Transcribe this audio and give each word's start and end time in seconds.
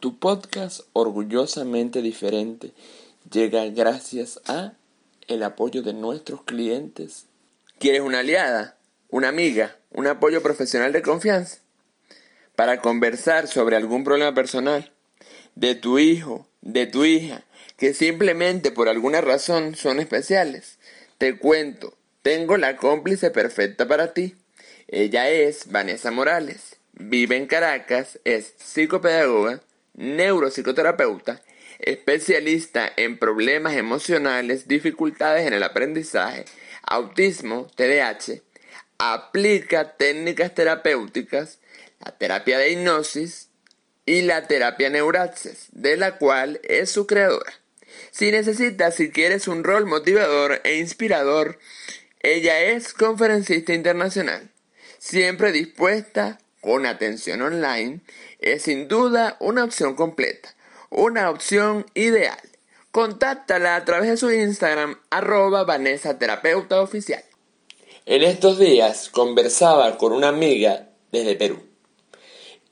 Tu 0.00 0.16
podcast 0.16 0.82
orgullosamente 0.92 2.02
diferente 2.02 2.70
llega 3.32 3.66
gracias 3.66 4.40
a 4.46 4.74
el 5.26 5.42
apoyo 5.42 5.82
de 5.82 5.92
nuestros 5.92 6.44
clientes. 6.44 7.26
¿Quieres 7.80 8.02
una 8.02 8.20
aliada, 8.20 8.76
una 9.10 9.26
amiga, 9.26 9.76
un 9.90 10.06
apoyo 10.06 10.40
profesional 10.40 10.92
de 10.92 11.02
confianza? 11.02 11.58
Para 12.54 12.80
conversar 12.80 13.48
sobre 13.48 13.74
algún 13.74 14.04
problema 14.04 14.32
personal 14.34 14.92
de 15.56 15.74
tu 15.74 15.98
hijo, 15.98 16.46
de 16.60 16.86
tu 16.86 17.04
hija, 17.04 17.42
que 17.76 17.92
simplemente 17.92 18.70
por 18.70 18.88
alguna 18.88 19.20
razón 19.20 19.74
son 19.74 19.98
especiales. 19.98 20.78
Te 21.18 21.38
cuento, 21.38 21.92
tengo 22.22 22.56
la 22.56 22.76
cómplice 22.76 23.32
perfecta 23.32 23.88
para 23.88 24.14
ti. 24.14 24.36
Ella 24.86 25.28
es 25.28 25.72
Vanessa 25.72 26.12
Morales, 26.12 26.76
vive 26.92 27.36
en 27.36 27.48
Caracas, 27.48 28.20
es 28.22 28.54
psicopedagoga, 28.58 29.60
neuropsicoterapeuta, 29.98 31.42
especialista 31.80 32.90
en 32.96 33.18
problemas 33.18 33.74
emocionales, 33.74 34.68
dificultades 34.68 35.46
en 35.46 35.52
el 35.52 35.62
aprendizaje, 35.62 36.44
autismo, 36.82 37.66
TDAH, 37.74 38.40
aplica 38.98 39.96
técnicas 39.96 40.54
terapéuticas, 40.54 41.58
la 42.04 42.16
terapia 42.16 42.58
de 42.58 42.70
hipnosis 42.70 43.48
y 44.06 44.22
la 44.22 44.46
terapia 44.46 44.88
neuraxis, 44.88 45.66
de 45.72 45.96
la 45.96 46.16
cual 46.16 46.60
es 46.62 46.90
su 46.90 47.06
creadora. 47.06 47.52
Si 48.12 48.30
necesitas, 48.30 48.94
si 48.94 49.10
quieres 49.10 49.48
un 49.48 49.64
rol 49.64 49.86
motivador 49.86 50.60
e 50.64 50.76
inspirador, 50.76 51.58
ella 52.20 52.60
es 52.60 52.94
conferencista 52.94 53.74
internacional, 53.74 54.50
siempre 54.98 55.52
dispuesta 55.52 56.38
con 56.60 56.86
atención 56.86 57.42
online 57.42 58.00
es 58.38 58.62
sin 58.62 58.88
duda 58.88 59.36
una 59.40 59.64
opción 59.64 59.94
completa, 59.94 60.54
una 60.90 61.30
opción 61.30 61.86
ideal. 61.94 62.38
Contáctala 62.90 63.76
a 63.76 63.84
través 63.84 64.10
de 64.10 64.16
su 64.16 64.30
Instagram 64.30 64.98
arroba 65.10 65.64
Vanessa 65.64 66.18
Oficial. 66.70 67.22
En 68.06 68.22
estos 68.22 68.58
días 68.58 69.10
conversaba 69.10 69.98
con 69.98 70.12
una 70.12 70.28
amiga 70.28 70.88
desde 71.12 71.36
Perú 71.36 71.68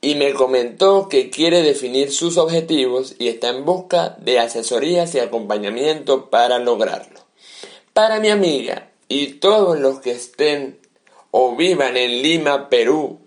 y 0.01 0.15
me 0.15 0.33
comentó 0.33 1.09
que 1.09 1.29
quiere 1.29 1.63
definir 1.63 2.11
sus 2.11 2.37
objetivos 2.37 3.15
y 3.19 3.27
está 3.27 3.49
en 3.49 3.65
busca 3.65 4.15
de 4.19 4.39
asesorías 4.39 5.13
y 5.15 5.19
acompañamiento 5.19 6.29
para 6.29 6.59
lograrlo. 6.59 7.19
Para 7.93 8.19
mi 8.19 8.29
amiga 8.29 8.91
y 9.07 9.33
todos 9.33 9.79
los 9.79 9.99
que 9.99 10.11
estén 10.11 10.79
o 11.31 11.55
vivan 11.55 11.97
en 11.97 12.21
Lima, 12.21 12.69
Perú, 12.69 13.19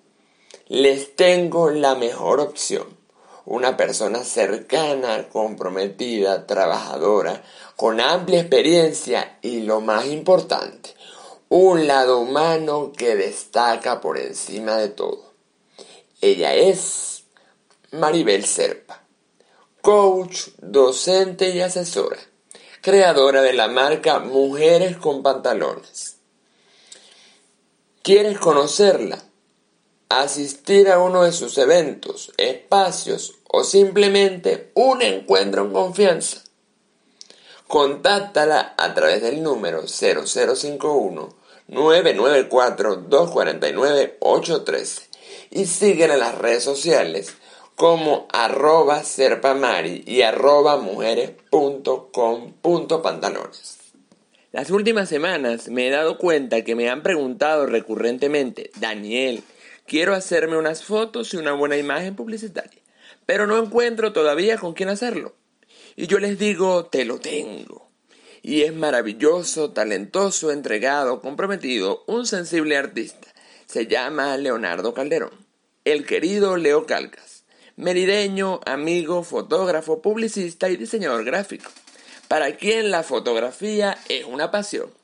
les 0.71 1.17
tengo 1.17 1.71
la 1.71 1.97
mejor 1.97 2.39
opción. 2.39 2.97
Una 3.45 3.77
persona 3.77 4.23
cercana, 4.23 5.29
comprometida, 5.29 6.47
trabajadora, 6.47 7.43
con 7.75 8.01
amplia 8.01 8.43
experiencia 8.43 9.37
y 9.43 9.63
lo 9.63 9.81
más 9.81 10.07
importante, 10.07 10.95
un 11.49 11.89
lado 11.89 12.21
humano 12.21 12.93
que 12.97 13.17
destaca 13.17 14.01
por 14.01 14.17
encima 14.17 14.77
de 14.77 14.91
todo. 14.91 15.33
Ella 16.21 16.55
es 16.55 17.25
Maribel 17.91 18.45
Serpa, 18.45 19.03
coach, 19.81 20.51
docente 20.59 21.51
y 21.51 21.63
asesora, 21.63 22.19
creadora 22.81 23.43
de 23.43 23.55
la 23.55 23.67
marca 23.67 24.21
Mujeres 24.21 24.97
con 24.99 25.25
Pantalones. 25.25 26.19
¿Quieres 28.03 28.39
conocerla? 28.39 29.30
Asistir 30.11 30.91
a 30.91 30.99
uno 30.99 31.23
de 31.23 31.33
sus 31.33 31.57
eventos, 31.57 32.33
espacios 32.37 33.37
o 33.49 33.65
simplemente 33.65 34.71
un 34.75 35.01
encuentro 35.03 35.65
en 35.65 35.73
confianza. 35.73 36.43
Contáctala 37.67 38.75
a 38.77 38.93
través 38.95 39.23
del 39.23 39.43
número 39.43 39.87
0051 39.87 41.41
994 41.69 42.97
249 42.97 44.19
813 44.21 45.11
y 45.51 45.65
síguela 45.67 46.15
en 46.15 46.21
las 46.21 46.37
redes 46.37 46.65
sociales 46.65 47.35
como 47.77 48.27
arroba 48.33 49.05
serpamari 49.05 50.03
y 50.07 50.23
arroba 50.23 50.79
mujeres.com.pantalones. 50.79 53.77
Las 54.53 54.71
últimas 54.71 55.09
semanas 55.09 55.69
me 55.69 55.87
he 55.87 55.91
dado 55.91 56.19
cuenta 56.19 56.63
que 56.63 56.75
me 56.75 56.91
han 56.91 57.05
preguntado 57.05 57.67
recurrentemente, 57.67 58.73
Daniel, 58.81 59.45
Quiero 59.91 60.15
hacerme 60.15 60.57
unas 60.57 60.85
fotos 60.85 61.35
y 61.35 61.37
una 61.37 61.51
buena 61.51 61.77
imagen 61.77 62.15
publicitaria, 62.15 62.81
pero 63.27 63.49
no 63.49 63.59
encuentro 63.59 64.13
todavía 64.13 64.57
con 64.57 64.73
quién 64.73 64.89
hacerlo. 64.89 65.35
Y 65.97 66.07
yo 66.07 66.21
les 66.21 66.39
digo, 66.39 66.85
te 66.85 67.05
lo 67.05 67.19
tengo. 67.19 67.91
Y 68.41 68.63
es 68.63 68.73
maravilloso, 68.73 69.73
talentoso, 69.73 70.53
entregado, 70.53 71.21
comprometido, 71.21 72.05
un 72.07 72.25
sensible 72.25 72.77
artista. 72.77 73.27
Se 73.67 73.89
llama 73.89 74.37
Leonardo 74.37 74.95
Calderón. 74.95 75.33
El 75.85 76.07
querido 76.07 76.57
Leo 76.57 76.87
Calcas. 76.87 77.43
Merideño, 77.75 78.61
amigo, 78.67 79.25
fotógrafo, 79.25 80.01
publicista 80.01 80.71
y 80.71 80.77
diseñador 80.77 81.25
gráfico. 81.25 81.69
Para 82.29 82.55
quien 82.55 82.93
la 82.93 83.03
fotografía 83.03 83.99
es 84.09 84.25
una 84.25 84.53
pasión 84.53 85.00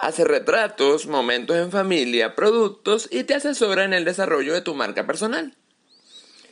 hace 0.00 0.24
retratos, 0.24 1.06
momentos 1.06 1.56
en 1.56 1.70
familia, 1.70 2.34
productos 2.34 3.08
y 3.10 3.24
te 3.24 3.34
asesora 3.34 3.84
en 3.84 3.92
el 3.92 4.04
desarrollo 4.04 4.52
de 4.54 4.62
tu 4.62 4.74
marca 4.74 5.06
personal. 5.06 5.56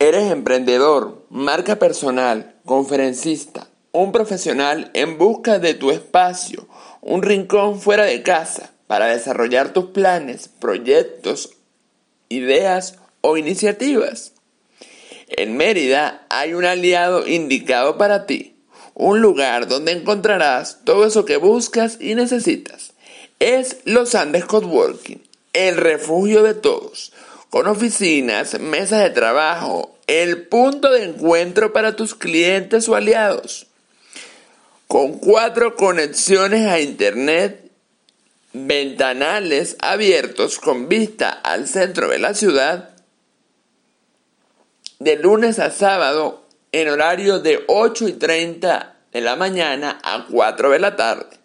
Eres 0.00 0.32
emprendedor, 0.32 1.24
marca 1.30 1.76
personal, 1.76 2.56
conferencista, 2.64 3.68
un 3.92 4.10
profesional 4.10 4.90
en 4.92 5.18
busca 5.18 5.60
de 5.60 5.74
tu 5.74 5.92
espacio, 5.92 6.66
un 7.00 7.22
rincón 7.22 7.80
fuera 7.80 8.06
de 8.06 8.24
casa 8.24 8.72
para 8.88 9.06
desarrollar 9.06 9.72
tus 9.72 9.90
planes, 9.90 10.48
proyectos, 10.48 11.50
ideas 12.28 12.98
o 13.20 13.36
iniciativas. 13.36 14.32
En 15.38 15.56
Mérida 15.56 16.26
hay 16.30 16.52
un 16.52 16.64
aliado 16.64 17.24
indicado 17.24 17.96
para 17.96 18.26
ti, 18.26 18.56
un 18.94 19.20
lugar 19.20 19.68
donde 19.68 19.92
encontrarás 19.92 20.80
todo 20.82 21.06
eso 21.06 21.24
que 21.24 21.36
buscas 21.36 21.96
y 22.00 22.16
necesitas. 22.16 22.90
Es 23.38 23.76
Los 23.84 24.16
Andes 24.16 24.44
Coworking, 24.44 25.22
el 25.52 25.76
refugio 25.76 26.42
de 26.42 26.54
todos, 26.54 27.12
con 27.50 27.68
oficinas, 27.68 28.58
mesas 28.58 29.00
de 29.00 29.10
trabajo, 29.10 29.96
el 30.08 30.48
punto 30.48 30.90
de 30.90 31.04
encuentro 31.04 31.72
para 31.72 31.94
tus 31.94 32.16
clientes 32.16 32.88
o 32.88 32.96
aliados. 32.96 33.68
Con 34.88 35.20
cuatro 35.20 35.76
conexiones 35.76 36.66
a 36.66 36.80
Internet, 36.80 37.70
ventanales 38.52 39.76
abiertos 39.78 40.58
con 40.58 40.88
vista 40.88 41.30
al 41.30 41.68
centro 41.68 42.08
de 42.08 42.18
la 42.18 42.34
ciudad, 42.34 42.97
de 44.98 45.16
lunes 45.16 45.58
a 45.58 45.70
sábado 45.70 46.44
en 46.72 46.88
horario 46.88 47.38
de 47.38 47.64
8 47.66 48.08
y 48.08 48.12
30 48.14 48.96
de 49.12 49.20
la 49.20 49.36
mañana 49.36 49.98
a 50.02 50.26
4 50.30 50.70
de 50.70 50.78
la 50.78 50.96
tarde. 50.96 51.38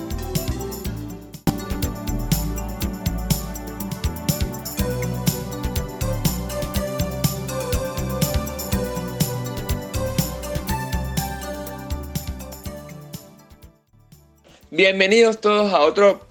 Bienvenidos 14.73 15.41
todos 15.41 15.73
a 15.73 15.81
otro, 15.81 16.25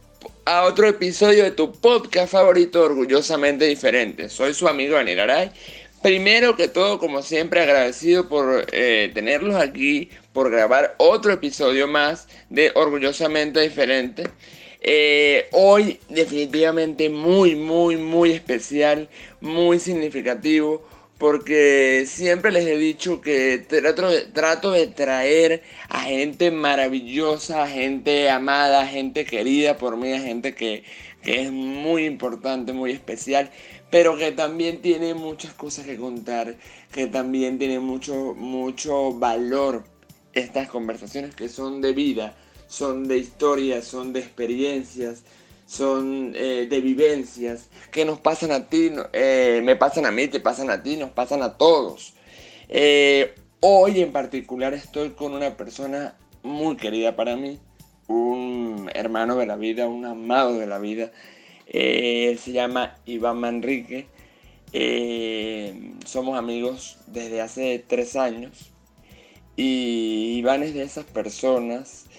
a 0.46 0.62
otro 0.62 0.88
episodio 0.88 1.44
de 1.44 1.50
tu 1.50 1.72
podcast 1.72 2.32
favorito, 2.32 2.82
Orgullosamente 2.82 3.66
Diferente. 3.66 4.30
Soy 4.30 4.54
su 4.54 4.66
amigo 4.66 4.94
Daniel 4.94 5.20
Aray. 5.20 5.50
Primero 6.02 6.56
que 6.56 6.66
todo, 6.66 6.98
como 6.98 7.20
siempre, 7.20 7.60
agradecido 7.60 8.30
por 8.30 8.64
eh, 8.72 9.10
tenerlos 9.12 9.56
aquí, 9.56 10.08
por 10.32 10.50
grabar 10.50 10.94
otro 10.96 11.32
episodio 11.32 11.86
más 11.86 12.28
de 12.48 12.72
Orgullosamente 12.74 13.60
Diferente. 13.60 14.24
Eh, 14.80 15.46
hoy 15.52 16.00
definitivamente 16.08 17.10
muy, 17.10 17.56
muy, 17.56 17.98
muy 17.98 18.32
especial, 18.32 19.10
muy 19.42 19.78
significativo 19.78 20.82
porque 21.20 22.06
siempre 22.06 22.50
les 22.50 22.66
he 22.66 22.78
dicho 22.78 23.20
que 23.20 23.58
trato 23.58 24.08
de, 24.08 24.22
trato 24.22 24.70
de 24.72 24.86
traer 24.86 25.62
a 25.90 26.00
gente 26.00 26.50
maravillosa, 26.50 27.62
a 27.62 27.68
gente 27.68 28.30
amada, 28.30 28.80
a 28.80 28.86
gente 28.86 29.26
querida 29.26 29.76
por 29.76 29.98
mí, 29.98 30.14
a 30.14 30.20
gente 30.20 30.54
que, 30.54 30.82
es 31.22 31.52
muy 31.52 32.06
importante, 32.06 32.72
muy 32.72 32.92
especial, 32.92 33.50
pero 33.90 34.16
que 34.16 34.32
también 34.32 34.80
tiene 34.80 35.12
muchas 35.12 35.52
cosas 35.52 35.84
que 35.84 35.98
contar, 35.98 36.56
que 36.90 37.06
también 37.06 37.58
tiene 37.58 37.80
mucho, 37.80 38.34
mucho 38.34 39.12
valor 39.12 39.84
estas 40.32 40.68
conversaciones 40.70 41.34
que 41.34 41.50
son 41.50 41.82
de 41.82 41.92
vida, 41.92 42.34
son 42.66 43.06
de 43.08 43.18
historias, 43.18 43.84
son 43.84 44.14
de 44.14 44.20
experiencias, 44.20 45.22
son 45.70 46.32
eh, 46.34 46.66
de 46.68 46.80
vivencias 46.80 47.70
que 47.92 48.04
nos 48.04 48.18
pasan 48.18 48.50
a 48.50 48.68
ti, 48.68 48.90
eh, 49.12 49.60
me 49.62 49.76
pasan 49.76 50.04
a 50.04 50.10
mí, 50.10 50.26
te 50.26 50.40
pasan 50.40 50.68
a 50.68 50.82
ti, 50.82 50.96
nos 50.96 51.10
pasan 51.10 51.44
a 51.44 51.56
todos. 51.56 52.14
Eh, 52.68 53.36
hoy 53.60 54.00
en 54.00 54.10
particular 54.10 54.74
estoy 54.74 55.10
con 55.10 55.32
una 55.32 55.56
persona 55.56 56.16
muy 56.42 56.76
querida 56.76 57.14
para 57.14 57.36
mí, 57.36 57.60
un 58.08 58.90
hermano 58.94 59.36
de 59.36 59.46
la 59.46 59.54
vida, 59.54 59.86
un 59.86 60.04
amado 60.06 60.58
de 60.58 60.66
la 60.66 60.80
vida. 60.80 61.12
él 61.68 62.36
se 62.40 62.50
llama 62.50 62.96
Iván 63.06 63.38
Manrique. 63.38 64.08
somos 66.04 66.36
amigos 66.36 66.98
desde 67.06 67.42
hace 67.42 67.84
tres 67.86 68.16
años. 68.16 68.72
Y 69.54 70.38
Iván 70.38 70.64
es 70.64 70.74
de 70.74 70.82
esas 70.82 71.04
personas 71.04 72.09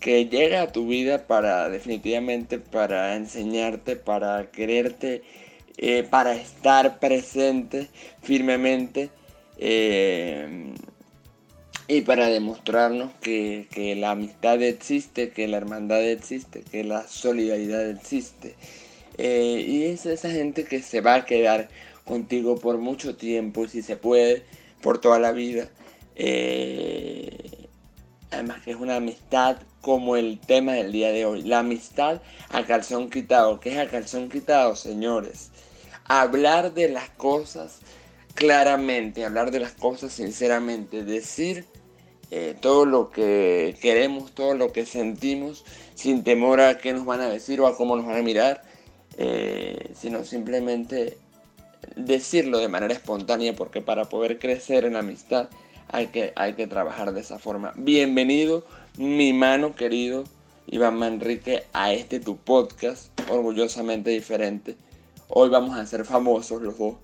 que 0.00 0.26
llega 0.26 0.62
a 0.62 0.72
tu 0.72 0.86
vida 0.86 1.26
para 1.26 1.68
definitivamente 1.68 2.58
para 2.58 3.16
enseñarte, 3.16 3.96
para 3.96 4.50
quererte, 4.50 5.22
eh, 5.76 6.06
para 6.08 6.34
estar 6.34 6.98
presente 6.98 7.88
firmemente 8.22 9.10
eh, 9.58 10.72
y 11.86 12.00
para 12.00 12.28
demostrarnos 12.28 13.12
que, 13.20 13.66
la 13.98 14.12
amistad 14.12 14.62
existe, 14.62 15.30
que 15.30 15.46
la 15.48 15.58
hermandad 15.58 16.02
existe, 16.02 16.62
que 16.62 16.82
la 16.82 17.06
solidaridad 17.06 17.90
existe. 17.90 18.54
Eh, 19.18 19.64
y 19.68 19.84
es 19.84 20.06
esa 20.06 20.30
gente 20.30 20.64
que 20.64 20.80
se 20.80 21.02
va 21.02 21.16
a 21.16 21.26
quedar 21.26 21.68
contigo 22.04 22.56
por 22.58 22.78
mucho 22.78 23.16
tiempo, 23.16 23.68
si 23.68 23.82
se 23.82 23.96
puede, 23.96 24.44
por 24.80 24.98
toda 24.98 25.18
la 25.18 25.32
vida. 25.32 25.68
Además 28.30 28.62
que 28.62 28.72
es 28.72 28.76
una 28.76 28.96
amistad 28.96 29.56
como 29.80 30.16
el 30.16 30.38
tema 30.38 30.72
del 30.74 30.92
día 30.92 31.10
de 31.12 31.24
hoy, 31.24 31.42
la 31.42 31.60
amistad 31.60 32.20
a 32.50 32.64
calzón 32.64 33.10
quitado. 33.10 33.60
¿Qué 33.60 33.72
es 33.72 33.78
a 33.78 33.88
calzón 33.88 34.28
quitado, 34.28 34.76
señores? 34.76 35.50
Hablar 36.04 36.74
de 36.74 36.88
las 36.88 37.08
cosas 37.10 37.80
claramente, 38.34 39.24
hablar 39.24 39.50
de 39.50 39.60
las 39.60 39.72
cosas 39.72 40.12
sinceramente, 40.12 41.04
decir 41.04 41.64
eh, 42.30 42.54
todo 42.60 42.84
lo 42.84 43.10
que 43.10 43.76
queremos, 43.80 44.32
todo 44.32 44.54
lo 44.54 44.72
que 44.72 44.86
sentimos, 44.86 45.64
sin 45.94 46.22
temor 46.22 46.60
a 46.60 46.78
qué 46.78 46.92
nos 46.92 47.04
van 47.04 47.20
a 47.20 47.28
decir 47.28 47.60
o 47.60 47.66
a 47.66 47.76
cómo 47.76 47.96
nos 47.96 48.06
van 48.06 48.16
a 48.16 48.22
mirar, 48.22 48.62
eh, 49.18 49.92
sino 49.98 50.24
simplemente 50.24 51.18
decirlo 51.96 52.58
de 52.58 52.68
manera 52.68 52.94
espontánea, 52.94 53.54
porque 53.54 53.80
para 53.80 54.04
poder 54.04 54.38
crecer 54.38 54.84
en 54.84 54.96
amistad 54.96 55.48
hay 55.92 56.08
que, 56.08 56.32
hay 56.36 56.54
que 56.54 56.66
trabajar 56.66 57.12
de 57.12 57.20
esa 57.20 57.38
forma. 57.38 57.72
Bienvenido 57.76 58.64
mi 58.96 59.32
mano 59.32 59.74
querido 59.74 60.24
Iván 60.66 60.96
Manrique 60.96 61.64
a 61.72 61.92
este 61.92 62.20
tu 62.20 62.36
podcast, 62.36 63.08
orgullosamente 63.30 64.10
diferente. 64.10 64.76
Hoy 65.28 65.48
vamos 65.48 65.76
a 65.76 65.86
ser 65.86 66.04
famosos 66.04 66.62
los 66.62 66.78
dos. 66.78 66.94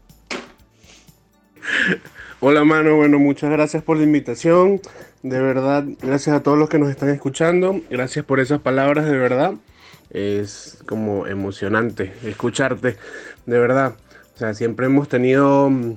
Hola 2.40 2.64
mano, 2.64 2.96
bueno, 2.96 3.18
muchas 3.18 3.50
gracias 3.50 3.82
por 3.82 3.96
la 3.96 4.04
invitación. 4.04 4.80
De 5.22 5.40
verdad, 5.40 5.84
gracias 6.00 6.36
a 6.36 6.42
todos 6.42 6.58
los 6.58 6.68
que 6.68 6.78
nos 6.78 6.90
están 6.90 7.08
escuchando. 7.08 7.80
Gracias 7.90 8.24
por 8.24 8.40
esas 8.40 8.60
palabras, 8.60 9.06
de 9.06 9.16
verdad. 9.16 9.54
Es 10.10 10.78
como 10.86 11.26
emocionante 11.26 12.12
escucharte, 12.22 12.96
de 13.46 13.58
verdad. 13.58 13.96
O 14.34 14.38
sea, 14.38 14.54
siempre 14.54 14.86
hemos 14.86 15.08
tenido 15.08 15.70
mm, 15.70 15.96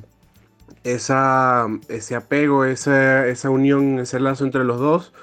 esa, 0.84 1.68
ese 1.88 2.16
apego, 2.16 2.66
esa, 2.66 3.28
esa 3.28 3.50
unión, 3.50 4.00
ese 4.00 4.20
lazo 4.20 4.46
entre 4.46 4.64
los 4.64 4.80
dos 4.80 5.14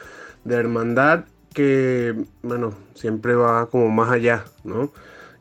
de 0.45 0.57
hermandad 0.57 1.25
que, 1.55 2.15
bueno, 2.43 2.75
siempre 2.95 3.35
va 3.35 3.67
como 3.71 3.89
más 3.89 4.11
allá, 4.11 4.45
¿no? 4.63 4.91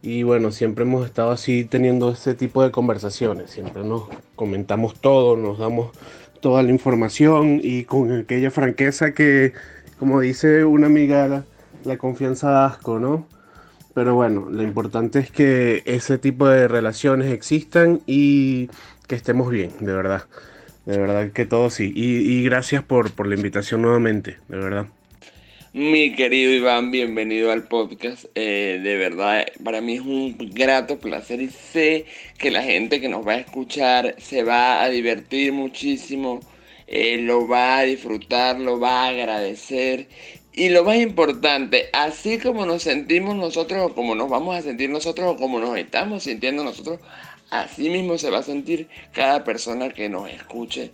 Y 0.02 0.24
bueno, 0.24 0.52
siempre 0.52 0.84
hemos 0.86 1.06
estado 1.06 1.32
así 1.32 1.66
teniendo 1.66 2.12
ese 2.12 2.36
tipo 2.36 2.64
de 2.64 2.72
conversaciones, 2.72 3.52
siempre 3.52 3.84
nos 3.84 4.04
comentamos 4.36 5.00
todo, 5.02 5.36
nos 5.36 5.58
damos 5.58 5.92
toda 6.42 6.62
la 6.64 6.70
información 6.70 7.60
y 7.62 7.86
con 7.86 8.12
aquella 8.12 8.52
franqueza 8.52 9.14
que, 9.14 9.54
como 9.98 10.22
dice 10.22 10.64
una 10.64 10.86
amiga, 10.86 11.44
la, 11.84 11.98
confianza 11.98 12.52
da 12.52 12.66
asco, 12.68 13.00
¿no? 13.00 13.28
Pero 13.96 14.14
bueno, 14.14 14.48
lo 14.52 14.62
importante 14.62 15.20
es 15.20 15.32
que 15.32 15.82
ese 15.86 16.18
tipo 16.18 16.48
de 16.48 16.68
relaciones 16.68 17.32
existan 17.34 18.02
y 18.06 18.70
que 19.06 19.16
estemos 19.16 19.50
bien, 19.50 19.72
de 19.80 19.94
verdad. 19.94 20.24
De 20.86 20.98
verdad 20.98 21.32
que 21.32 21.46
todo 21.46 21.70
sí. 21.70 21.92
Y, 21.96 22.44
gracias 22.44 22.84
por, 22.84 23.12
por 23.12 23.28
la 23.28 23.36
invitación 23.36 23.82
nuevamente, 23.82 24.38
de 24.48 24.58
verdad. 24.58 24.86
Mi 25.74 26.16
querido 26.16 26.54
Iván, 26.54 26.92
bienvenido 26.92 27.52
al 27.52 27.68
podcast. 27.68 28.26
Eh, 28.36 28.80
de 28.82 28.96
verdad, 28.96 29.46
para 29.64 29.82
mí 29.82 29.96
es 29.96 30.02
un 30.02 30.38
grato 30.54 31.00
placer 31.00 31.42
y 31.42 31.50
sé 31.50 32.06
que 32.38 32.52
la 32.52 32.64
gente 32.64 33.02
que 33.02 33.10
nos 33.10 33.28
va 33.28 33.34
a 33.34 33.40
escuchar 33.40 34.16
se 34.20 34.44
va 34.44 34.84
a 34.84 34.90
divertir 34.90 35.52
muchísimo, 35.52 36.40
eh, 36.88 37.18
lo 37.18 37.48
va 37.48 37.80
a 37.80 37.84
disfrutar, 37.84 38.60
lo 38.60 38.80
va 38.80 39.06
a 39.06 39.08
agradecer. 39.10 40.08
Y 40.54 40.70
lo 40.70 40.86
más 40.86 40.96
importante, 40.96 41.90
así 41.92 42.38
como 42.38 42.66
nos 42.66 42.84
sentimos 42.84 43.36
nosotros 43.36 43.92
o 43.92 43.94
como 43.94 44.16
nos 44.16 44.30
vamos 44.30 44.56
a 44.56 44.62
sentir 44.62 44.90
nosotros 44.90 45.28
o 45.28 45.36
como 45.36 45.60
nos 45.60 45.78
estamos 45.78 46.24
sintiendo 46.24 46.64
nosotros, 46.64 47.02
Así 47.50 47.90
mismo 47.90 48.18
se 48.18 48.30
va 48.30 48.40
a 48.40 48.44
sentir 48.44 48.88
cada 49.14 49.44
persona 49.44 49.90
que 49.90 50.10
nos 50.10 50.30
escuche 50.30 50.92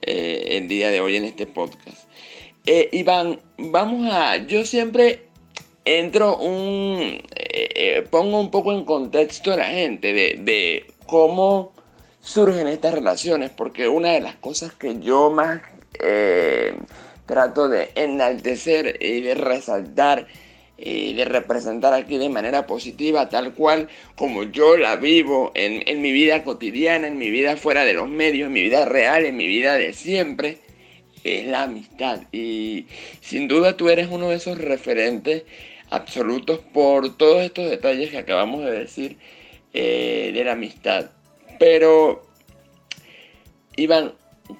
eh, 0.00 0.56
el 0.58 0.68
día 0.68 0.90
de 0.90 1.00
hoy 1.00 1.16
en 1.16 1.24
este 1.24 1.46
podcast. 1.46 2.08
Eh, 2.66 2.88
Iván, 2.92 3.40
vamos 3.56 4.08
a... 4.12 4.36
Yo 4.36 4.64
siempre 4.64 5.28
entro 5.84 6.38
un... 6.38 7.20
Eh, 7.34 8.06
pongo 8.10 8.40
un 8.40 8.50
poco 8.50 8.72
en 8.72 8.84
contexto 8.84 9.52
a 9.52 9.56
la 9.56 9.66
gente 9.66 10.12
de, 10.12 10.38
de 10.40 10.86
cómo 11.06 11.72
surgen 12.20 12.68
estas 12.68 12.94
relaciones, 12.94 13.50
porque 13.50 13.88
una 13.88 14.12
de 14.12 14.20
las 14.20 14.36
cosas 14.36 14.72
que 14.74 15.00
yo 15.00 15.30
más 15.30 15.62
trato 17.26 17.68
de 17.68 17.90
enaltecer 17.94 18.98
y 19.00 19.20
de 19.20 19.34
resaltar 19.34 20.26
y 20.78 21.12
de 21.14 21.24
representar 21.24 21.92
aquí 21.92 22.18
de 22.18 22.28
manera 22.28 22.66
positiva, 22.66 23.28
tal 23.28 23.52
cual 23.52 23.88
como 24.14 24.44
yo 24.44 24.76
la 24.76 24.96
vivo 24.96 25.50
en, 25.54 25.82
en, 25.86 26.00
mi 26.00 26.12
vida 26.12 26.44
cotidiana, 26.44 27.08
en 27.08 27.18
mi 27.18 27.30
vida 27.30 27.56
fuera 27.56 27.84
de 27.84 27.94
los 27.94 28.08
medios, 28.08 28.46
en 28.46 28.52
mi 28.52 28.62
vida 28.62 28.84
real, 28.84 29.26
en 29.26 29.36
mi 29.36 29.48
vida 29.48 29.74
de 29.74 29.92
siempre, 29.92 30.58
es 31.24 31.46
la 31.46 31.64
amistad. 31.64 32.22
Y 32.32 32.86
sin 33.20 33.48
duda 33.48 33.76
tú 33.76 33.88
eres 33.88 34.08
uno 34.08 34.28
de 34.28 34.36
esos 34.36 34.56
referentes 34.56 35.42
absolutos 35.90 36.60
por 36.72 37.16
todos 37.16 37.42
estos 37.42 37.68
detalles 37.68 38.10
que 38.10 38.18
acabamos 38.18 38.64
de 38.64 38.70
decir 38.70 39.18
eh, 39.72 40.30
de 40.32 40.44
la 40.44 40.52
amistad. 40.52 41.10
Pero, 41.58 42.22
Iván, 43.76 44.14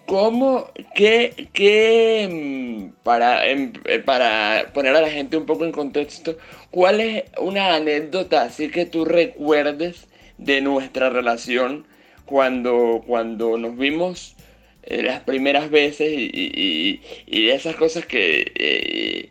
¿Cómo, 0.07 0.71
qué, 0.95 1.49
qué, 1.53 2.29
mm, 2.31 3.03
para, 3.03 3.47
em, 3.49 3.73
eh, 3.87 3.99
para 4.01 4.71
poner 4.75 4.95
a 4.95 5.01
la 5.01 5.11
gente 5.11 5.37
un 5.37 5.47
poco 5.47 5.65
en 5.65 5.73
contexto, 5.73 6.37
cuál 6.71 7.01
es 7.01 7.25
una 7.39 7.75
anécdota 7.75 8.43
así 8.43 8.71
que 8.71 8.85
tú 8.85 9.05
recuerdes 9.07 10.09
de 10.37 10.61
nuestra 10.61 11.09
relación 11.11 11.87
cuando, 12.27 13.03
cuando 13.07 13.57
nos 13.57 13.77
vimos 13.79 14.37
eh, 14.83 15.03
las 15.03 15.21
primeras 15.21 15.71
veces 15.71 16.13
y, 16.13 17.01
y, 17.27 17.49
esas 17.49 17.77
cosas 17.77 18.05
que 18.07 19.29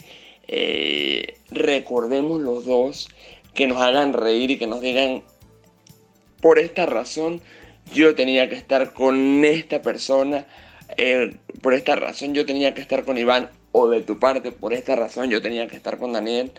eh, 0.48 1.36
recordemos 1.52 2.42
los 2.42 2.66
dos, 2.66 3.10
que 3.54 3.68
nos 3.68 3.82
hagan 3.82 4.14
reír 4.14 4.52
y 4.52 4.58
que 4.58 4.68
nos 4.68 4.82
digan, 4.82 5.24
por 6.42 6.60
esta 6.60 6.86
razón 6.86 7.42
yo 7.94 8.16
tenía 8.16 8.50
que 8.50 8.56
estar 8.56 8.94
con 8.94 9.44
esta 9.46 9.82
persona, 9.82 10.46
eh, 10.98 11.36
por 11.62 11.74
esta 11.74 11.96
razón 11.96 12.34
yo 12.34 12.46
tenía 12.46 12.74
que 12.74 12.82
estar 12.82 13.04
con 13.04 13.18
Iván, 13.18 13.50
o 13.72 13.90
de 13.90 14.02
tu 14.02 14.20
parte, 14.20 14.52
por 14.52 14.74
esta 14.74 14.96
razón 14.96 15.30
yo 15.30 15.42
tenía 15.42 15.68
que 15.68 15.76
estar 15.76 15.98
con 15.98 16.14
Daniel. 16.14 16.52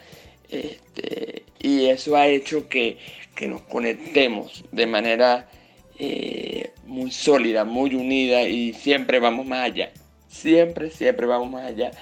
Este, 0.48 1.44
y 1.58 1.86
eso 1.86 2.16
ha 2.16 2.26
hecho 2.26 2.68
que, 2.68 2.98
nos 3.46 3.62
conectemos 3.62 4.64
de 4.72 4.86
manera 4.86 5.48
eh, 5.96 6.72
muy 6.86 7.12
sólida, 7.12 7.64
muy 7.64 7.94
unida 7.94 8.42
y 8.42 8.72
siempre 8.72 9.20
vamos 9.20 9.46
más 9.46 9.64
allá. 9.64 9.92
Siempre, 10.28 10.90
siempre 10.90 11.26
vamos 11.26 11.50
más 11.50 11.66
allá 11.66 11.92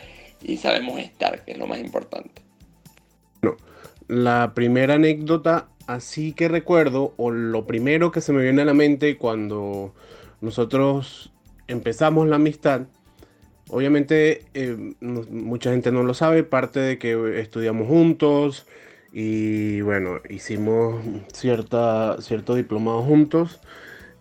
y 0.43 0.57
sabemos 0.57 0.99
estar, 0.99 1.45
que 1.45 1.53
es 1.53 1.59
lo 1.59 1.67
más 1.67 1.79
importante. 1.79 2.43
Bueno, 3.43 3.59
la 4.09 4.53
primera 4.55 4.95
anécdota 4.95 5.69
así 5.87 6.33
que 6.33 6.49
recuerdo, 6.49 7.15
o 7.17 7.31
lo 7.31 7.67
primero 7.67 8.11
que 8.11 8.21
se 8.21 8.33
me 8.33 8.43
viene 8.43 8.63
a 8.63 8.65
la 8.65 8.75
mente 8.75 9.17
cuando 9.17 9.95
nosotros 10.41 11.33
empezamos 11.69 12.29
la 12.29 12.37
amistad, 12.37 12.83
obviamente 13.69 14.45
eh, 14.55 14.95
mucha 15.01 15.71
gente 15.71 15.93
no 15.93 16.03
lo 16.03 16.15
sabe, 16.15 16.45
parte 16.45 16.81
de 16.81 16.99
que 16.99 17.41
estudiamos 17.41 17.89
juntos 17.89 18.67
y 19.13 19.81
bueno, 19.81 20.21
hicimos 20.29 21.03
cierta, 21.33 22.21
cierto 22.21 22.55
diplomado 22.55 23.03
juntos 23.03 23.61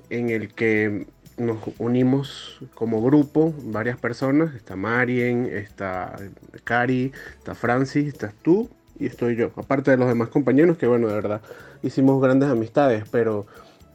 en 0.09 0.29
el 0.29 0.53
que 0.53 1.07
nos 1.37 1.57
unimos 1.79 2.59
como 2.73 3.01
grupo, 3.01 3.53
varias 3.63 3.97
personas, 3.97 4.55
está 4.55 4.75
Marien, 4.75 5.45
está 5.45 6.15
Cari, 6.63 7.11
está 7.37 7.55
Francis, 7.55 8.07
estás 8.07 8.33
tú 8.41 8.69
y 8.99 9.07
estoy 9.07 9.35
yo, 9.35 9.51
aparte 9.55 9.91
de 9.91 9.97
los 9.97 10.07
demás 10.07 10.29
compañeros 10.29 10.77
que 10.77 10.87
bueno, 10.87 11.07
de 11.07 11.15
verdad 11.15 11.41
hicimos 11.83 12.21
grandes 12.21 12.49
amistades, 12.49 13.03
pero 13.11 13.45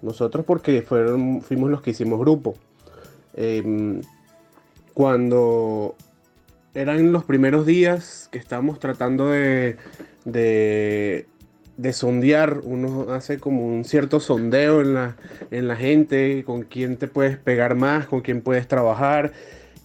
nosotros 0.02 0.44
porque 0.44 0.82
fuimos 0.82 1.70
los 1.70 1.82
que 1.82 1.90
hicimos 1.90 2.18
grupo. 2.18 2.56
Em, 3.34 4.00
cuando 4.94 5.94
eran 6.74 7.12
los 7.12 7.24
primeros 7.24 7.66
días 7.66 8.28
que 8.30 8.38
estábamos 8.38 8.78
tratando 8.78 9.28
de, 9.28 9.76
de, 10.24 11.26
de, 11.76 11.92
sondear, 11.92 12.60
uno 12.64 13.12
hace 13.12 13.38
como 13.38 13.66
un 13.66 13.84
cierto 13.84 14.20
sondeo 14.20 14.80
en 14.80 14.94
la, 14.94 15.16
en 15.50 15.68
la 15.68 15.76
gente, 15.76 16.44
con 16.44 16.62
quién 16.62 16.96
te 16.96 17.08
puedes 17.08 17.36
pegar 17.38 17.74
más, 17.74 18.06
con 18.06 18.20
quién 18.20 18.40
puedes 18.42 18.68
trabajar. 18.68 19.32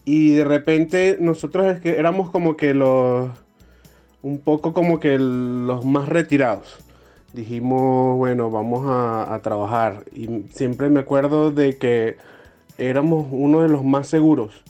Y 0.06 0.36
de 0.36 0.44
repente 0.44 1.18
nosotros 1.20 1.80
que 1.82 1.98
éramos 1.98 2.30
como 2.30 2.56
que 2.58 2.74
los 2.74 3.32
un 4.26 4.40
poco 4.40 4.74
como 4.74 5.00
que 5.00 5.20
los 5.20 5.86
más 5.86 6.10
retirados. 6.10 6.80
Dijimos, 7.34 8.18
bueno, 8.18 8.50
vamos 8.50 8.88
a, 8.90 9.40
trabajar. 9.44 10.04
Y 10.16 10.46
siempre 10.52 10.90
me 10.90 11.02
acuerdo 11.02 11.52
de 11.52 11.78
que 11.78 12.18
éramos 12.80 13.28
uno 13.30 13.62
de 13.62 13.70
los 13.70 13.84
más 13.84 14.08
seguros, 14.08 14.64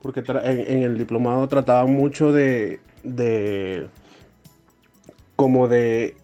porque 0.00 0.22
en, 0.26 0.82
el 0.82 0.96
diplomado 0.96 1.46
trataba 1.46 1.84
mucho 1.84 2.32
de, 2.32 2.80
como 5.36 5.68
de 5.68 6.16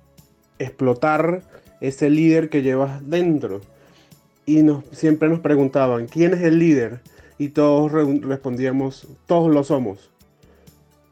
explotar 0.58 1.42
ese 1.82 2.08
líder 2.08 2.48
que 2.48 2.62
llevas 2.62 3.06
dentro. 3.10 3.60
Y 4.46 4.62
nos, 4.62 4.82
siempre 4.92 5.28
nos 5.28 5.40
preguntaban, 5.40 6.06
¿quién 6.06 6.32
es 6.32 6.40
el 6.40 6.58
líder? 6.58 7.00
Y 7.36 7.50
todos 7.50 7.92
respondíamos, 7.92 9.06
todos 9.26 9.52
lo 9.52 9.62
somos. 9.62 10.10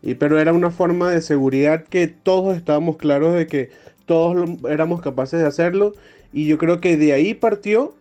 Y, 0.02 0.14
pero 0.14 0.38
era 0.38 0.52
una 0.52 0.70
forma 0.70 1.10
de 1.10 1.20
seguridad 1.22 1.84
que 1.84 2.06
todos 2.08 2.56
estábamos 2.56 2.96
claros 2.96 3.34
de 3.34 3.46
que 3.46 3.70
todos 4.06 4.48
éramos 4.68 5.00
capaces 5.00 5.40
de 5.40 5.46
hacerlo. 5.46 5.94
Y 6.32 6.46
yo 6.46 6.58
creo 6.58 6.80
que 6.80 6.96
de 6.96 7.12
ahí 7.12 7.34
partió 7.34 7.94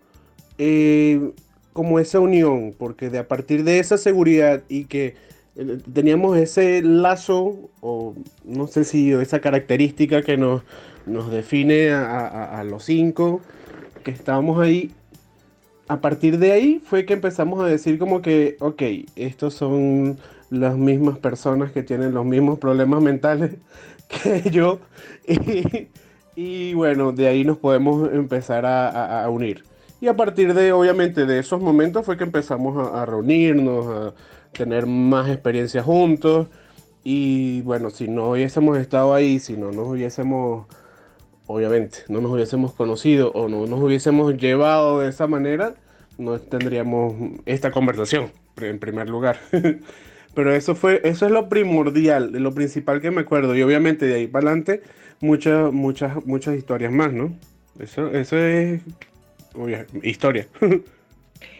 eh, 0.58 1.32
como 1.74 2.00
esa 2.00 2.20
unión, 2.20 2.74
porque 2.78 3.10
de 3.10 3.20
a 3.20 3.28
partir 3.28 3.64
de 3.64 3.80
esa 3.80 3.98
seguridad 3.98 4.64
y 4.70 4.86
que 4.86 5.16
eh, 5.56 5.80
teníamos 5.94 6.38
ese 6.38 6.82
lazo, 6.82 7.70
o 7.82 8.16
no 8.44 8.68
sé 8.68 8.84
si 8.84 9.12
esa 9.14 9.40
característica 9.40 10.22
que 10.22 10.38
nos, 10.38 10.64
nos 11.06 11.32
define 11.32 11.92
a, 11.92 12.60
a 12.60 12.64
los 12.64 12.86
cinco, 12.86 13.42
que 14.04 14.12
estábamos 14.12 14.60
ahí, 14.60 14.92
a 15.88 16.02
partir 16.02 16.40
de 16.40 16.52
ahí 16.52 16.82
fue 16.84 17.06
que 17.06 17.14
empezamos 17.14 17.64
a 17.64 17.68
decir 17.68 18.00
como 18.00 18.22
que, 18.22 18.58
ok, 18.60 18.82
estos 19.16 19.54
son 19.54 20.18
las 20.60 20.78
mismas 20.78 21.18
personas 21.18 21.72
que 21.72 21.84
tienen 21.84 22.14
los 22.14 22.26
mismos 22.26 22.60
problemas 22.60 23.02
mentales 23.02 23.56
que 24.08 24.50
yo. 24.50 24.80
Y, 26.38 26.74
bueno, 26.74 27.14
de 27.14 27.28
ahí 27.28 27.46
nos 27.46 27.58
podemos 27.58 28.12
empezar 28.12 28.66
a, 28.66 29.26
unir. 29.30 29.64
Y 30.02 30.08
a 30.08 30.18
partir 30.18 30.54
de, 30.54 30.74
obviamente, 30.74 31.26
de 31.26 31.40
esos 31.40 31.62
momentos 31.62 32.06
fue 32.06 32.18
que 32.18 32.26
empezamos 32.26 32.92
a, 32.94 33.06
reunirnos, 33.06 33.88
a 33.88 34.14
tener 34.52 34.86
más 34.86 35.30
experiencia 35.30 35.82
juntos. 35.82 36.48
Y 37.06 37.62
bueno, 37.62 37.90
si 37.90 38.10
no 38.10 38.32
hubiésemos 38.32 38.78
estado 38.78 39.14
ahí, 39.14 39.40
si 39.40 39.56
no 39.56 39.72
nos 39.72 39.88
hubiésemos, 39.88 40.66
obviamente, 41.48 42.00
no 42.10 42.20
nos 42.20 42.32
hubiésemos 42.32 42.74
conocido 42.74 43.32
o 43.32 43.48
no 43.48 43.66
nos 43.66 43.80
hubiésemos 43.80 44.36
llevado 44.36 45.00
de 45.00 45.10
esa 45.10 45.28
manera, 45.28 45.76
no 46.18 46.38
tendríamos 46.40 47.14
esta 47.46 47.72
conversación, 47.72 48.32
en 48.58 48.80
primer 48.80 49.10
lugar. 49.10 49.40
Pero 50.36 50.54
eso 50.54 50.76
fue, 50.76 51.02
eso 51.04 51.26
es 51.26 51.32
lo 51.32 51.50
primordial, 51.50 52.32
lo 52.34 52.54
principal 52.54 53.02
que 53.02 53.10
me 53.10 53.22
acuerdo. 53.22 53.56
Y 53.56 53.62
obviamente 53.64 54.06
de 54.06 54.16
ahí 54.16 54.28
para 54.28 54.48
adelante, 54.48 54.82
muchas, 55.22 55.72
muchas, 55.72 56.26
muchas 56.26 56.56
historias 56.56 56.92
más, 56.92 57.14
¿no? 57.14 57.34
Eso, 57.80 58.12
eso 58.12 58.38
es 58.38 58.82
historia. 60.04 60.48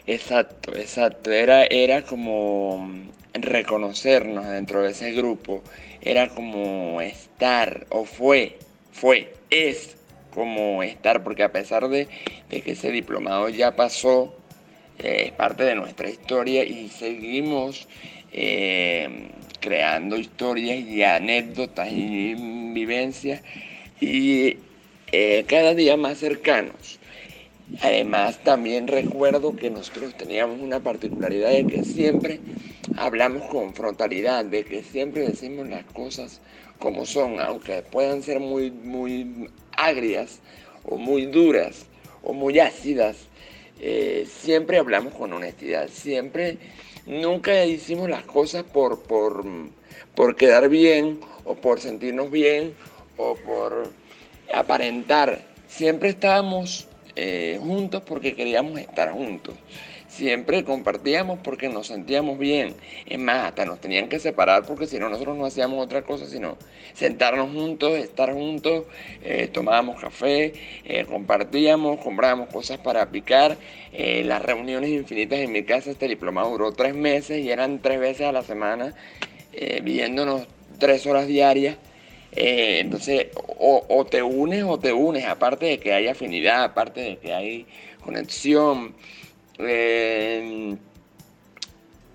Exacto, 0.08 0.76
exacto. 0.76 1.32
Era, 1.32 1.66
era 1.66 2.04
como 2.04 2.88
reconocernos 3.34 4.48
dentro 4.48 4.84
de 4.84 4.92
ese 4.92 5.12
grupo. 5.14 5.64
Era 6.02 6.30
como 6.30 7.02
estar, 7.02 7.88
o 7.90 8.06
fue, 8.06 8.60
fue, 8.92 9.34
es 9.50 9.98
como 10.32 10.84
estar, 10.84 11.24
porque 11.24 11.44
a 11.44 11.52
pesar 11.52 11.88
de, 11.88 12.08
que 12.50 12.72
ese 12.72 12.92
diplomado 12.92 13.50
ya 13.50 13.76
pasó, 13.76 14.36
eh, 15.00 15.24
es 15.28 15.32
parte 15.32 15.64
de 15.64 15.76
nuestra 15.76 16.10
historia 16.10 16.64
y 16.64 16.90
seguimos 16.90 17.88
eh, 18.32 19.30
creando 19.60 20.18
historias 20.18 20.80
y 20.80 21.04
anécdotas 21.04 21.92
y 21.92 22.36
vivencias 22.74 23.42
y 24.00 24.58
eh, 25.12 25.46
cada 25.48 25.74
día 25.74 25.98
más 25.98 26.18
cercanos. 26.18 27.00
Además, 27.82 28.40
también 28.44 28.88
recuerdo 28.88 29.56
que 29.56 29.72
nosotros 29.72 30.16
teníamos 30.16 30.60
una 30.60 30.82
particularidad 30.82 31.50
de 31.50 31.66
que 31.66 31.84
siempre 31.84 32.40
hablamos 32.96 33.44
con 33.50 33.74
frontalidad, 33.74 34.46
de 34.46 34.64
que 34.64 34.84
siempre 34.84 35.28
decimos 35.28 35.68
las 35.68 35.84
cosas 35.86 36.42
como 36.78 37.06
son, 37.06 37.40
aunque 37.40 37.82
puedan 37.82 38.22
ser 38.22 38.40
muy, 38.40 38.70
muy 38.70 39.50
agrias 39.76 40.42
o 40.84 40.98
muy 40.98 41.26
duras 41.26 41.86
o 42.22 42.34
muy 42.34 42.60
ácidas, 42.60 43.18
eh, 43.80 44.28
siempre 44.30 44.78
hablamos 44.78 45.14
con 45.14 45.34
honestidad, 45.34 45.90
siempre 45.90 46.58
Nunca 47.06 47.66
hicimos 47.66 48.10
las 48.10 48.24
cosas 48.24 48.64
por, 48.64 49.00
por, 49.04 50.36
quedar 50.36 50.70
bien 50.70 51.20
o 51.44 51.54
por 51.54 51.80
sentirnos 51.80 52.32
bien 52.32 52.74
o 53.18 53.36
por 53.36 53.92
aparentar. 54.52 55.46
Siempre 55.68 56.10
estábamos 56.10 56.88
eh, 57.16 57.60
juntos 57.62 58.02
porque 58.06 58.36
queríamos 58.36 58.80
estar 58.80 59.12
juntos. 59.12 59.54
Siempre 60.16 60.64
compartíamos 60.64 61.40
porque 61.44 61.68
nos 61.68 61.88
sentíamos 61.88 62.40
bien. 62.40 62.74
Es 63.06 63.20
más, 63.20 63.48
hasta 63.48 63.66
nos 63.66 63.82
tenían 63.82 64.08
que 64.08 64.18
separar 64.18 64.66
porque 64.66 64.88
si 64.88 64.98
no 64.98 65.10
nosotros 65.10 65.36
no 65.36 65.46
hacíamos 65.46 65.84
otra 65.84 66.04
cosa 66.04 66.26
sino 66.26 66.58
sentarnos 66.94 67.52
juntos, 67.52 67.98
estar 67.98 68.32
juntos, 68.32 68.86
eh, 69.22 69.50
tomábamos 69.52 70.00
café, 70.00 70.54
eh, 70.86 71.04
compartíamos, 71.04 72.00
comprábamos 72.00 72.48
cosas 72.48 72.78
para 72.78 73.12
picar. 73.12 73.58
Eh, 73.92 74.24
las 74.24 74.42
reuniones 74.42 74.92
infinitas 74.92 75.40
en 75.40 75.52
mi 75.52 75.64
casa, 75.64 75.92
este 75.92 76.08
diplomado 76.08 76.50
duró 76.52 76.72
tres 76.72 76.96
meses 76.96 77.44
y 77.44 77.52
eran 77.52 77.82
tres 77.82 78.00
veces 78.00 78.26
a 78.26 78.32
la 78.32 78.44
semana, 78.44 78.94
viéndonos 79.84 80.48
tres 80.80 81.06
horas 81.08 81.28
diarias. 81.28 81.76
entonces, 82.32 83.28
o, 83.36 83.86
o, 83.90 84.06
te 84.06 84.24
unes 84.24 84.64
o 84.64 84.80
te 84.80 84.94
unes, 84.94 85.26
aparte 85.26 85.66
de 85.66 85.78
que 85.78 85.92
hay 85.92 86.08
afinidad, 86.08 86.64
aparte 86.64 87.02
de 87.02 87.18
que 87.18 87.34
hay 87.34 87.66
conexión. 88.02 88.96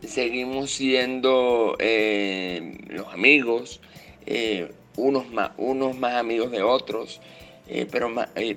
Seguimos 0.07 0.71
siendo 0.71 1.77
eh, 1.79 2.79
los 2.89 3.07
amigos, 3.09 3.81
eh, 4.27 4.73
unos, 4.97 5.31
más, 5.31 5.53
unos 5.57 5.97
más 5.97 6.15
amigos 6.15 6.51
de 6.51 6.63
otros. 6.63 7.21
Eh, 7.73 7.87
pero, 7.89 8.13